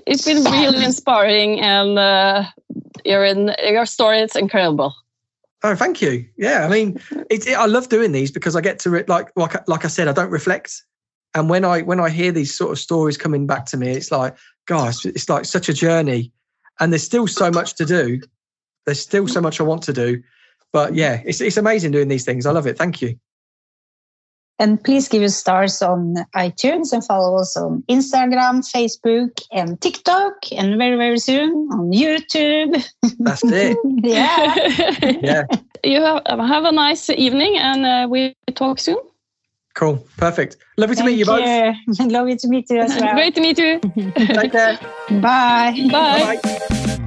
it's 0.06 0.24
been 0.24 0.42
really 0.44 0.84
inspiring, 0.84 1.60
and 1.60 1.98
uh, 1.98 2.44
your 3.04 3.24
in, 3.24 3.54
your 3.62 3.86
story 3.86 4.20
It's 4.20 4.36
incredible. 4.36 4.94
Oh, 5.62 5.74
thank 5.74 6.00
you. 6.00 6.26
Yeah, 6.36 6.64
I 6.64 6.68
mean, 6.68 6.98
it, 7.28 7.46
it, 7.46 7.54
I 7.54 7.66
love 7.66 7.88
doing 7.90 8.12
these 8.12 8.30
because 8.30 8.56
I 8.56 8.62
get 8.62 8.78
to 8.80 8.90
re- 8.90 9.04
like 9.08 9.28
like 9.36 9.68
like 9.68 9.84
I 9.84 9.88
said, 9.88 10.08
I 10.08 10.12
don't 10.12 10.30
reflect, 10.30 10.82
and 11.34 11.50
when 11.50 11.64
I 11.64 11.82
when 11.82 12.00
I 12.00 12.08
hear 12.08 12.32
these 12.32 12.56
sort 12.56 12.72
of 12.72 12.78
stories 12.78 13.18
coming 13.18 13.46
back 13.46 13.66
to 13.66 13.76
me, 13.76 13.90
it's 13.90 14.10
like, 14.10 14.36
gosh, 14.66 15.04
it's 15.04 15.28
like 15.28 15.44
such 15.44 15.68
a 15.68 15.74
journey, 15.74 16.32
and 16.80 16.92
there's 16.92 17.02
still 17.02 17.26
so 17.26 17.50
much 17.50 17.74
to 17.74 17.84
do. 17.84 18.20
There's 18.86 19.00
still 19.00 19.28
so 19.28 19.42
much 19.42 19.60
I 19.60 19.64
want 19.64 19.82
to 19.82 19.92
do, 19.92 20.22
but 20.72 20.94
yeah, 20.94 21.20
it's 21.26 21.42
it's 21.42 21.58
amazing 21.58 21.90
doing 21.90 22.08
these 22.08 22.24
things. 22.24 22.46
I 22.46 22.52
love 22.52 22.66
it. 22.66 22.78
Thank 22.78 23.02
you. 23.02 23.18
And 24.60 24.82
please 24.84 25.08
give 25.08 25.22
us 25.22 25.34
stars 25.36 25.80
on 25.80 26.16
iTunes 26.36 26.92
and 26.92 27.02
follow 27.02 27.38
us 27.40 27.56
on 27.56 27.82
Instagram, 27.88 28.60
Facebook, 28.60 29.40
and 29.50 29.80
TikTok, 29.80 30.34
and 30.52 30.76
very, 30.76 30.96
very 30.98 31.18
soon 31.18 31.50
on 31.72 31.90
YouTube. 31.90 32.84
That's 33.20 33.42
it. 33.42 33.78
yeah. 34.04 34.54
Yeah. 35.22 35.44
You 35.82 36.02
have, 36.02 36.22
have 36.26 36.64
a 36.64 36.72
nice 36.72 37.08
evening, 37.08 37.56
and 37.56 37.86
uh, 37.86 38.06
we 38.10 38.36
talk 38.54 38.78
soon. 38.78 38.98
Cool. 39.74 40.04
Perfect. 40.18 40.58
Lovely 40.76 40.96
to 40.96 41.04
meet 41.04 41.18
you 41.18 41.24
both. 41.24 41.40
you. 41.40 42.06
Lovely 42.08 42.36
to 42.36 42.48
meet 42.48 42.68
you 42.68 42.80
as 42.80 42.94
well. 43.00 43.14
Great 43.14 43.34
to 43.36 43.40
meet 43.40 43.56
you. 43.58 43.80
Take 43.80 44.52
care. 44.52 44.78
Bye. 45.08 45.88
Bye. 45.90 46.38
Bye. 46.42 47.06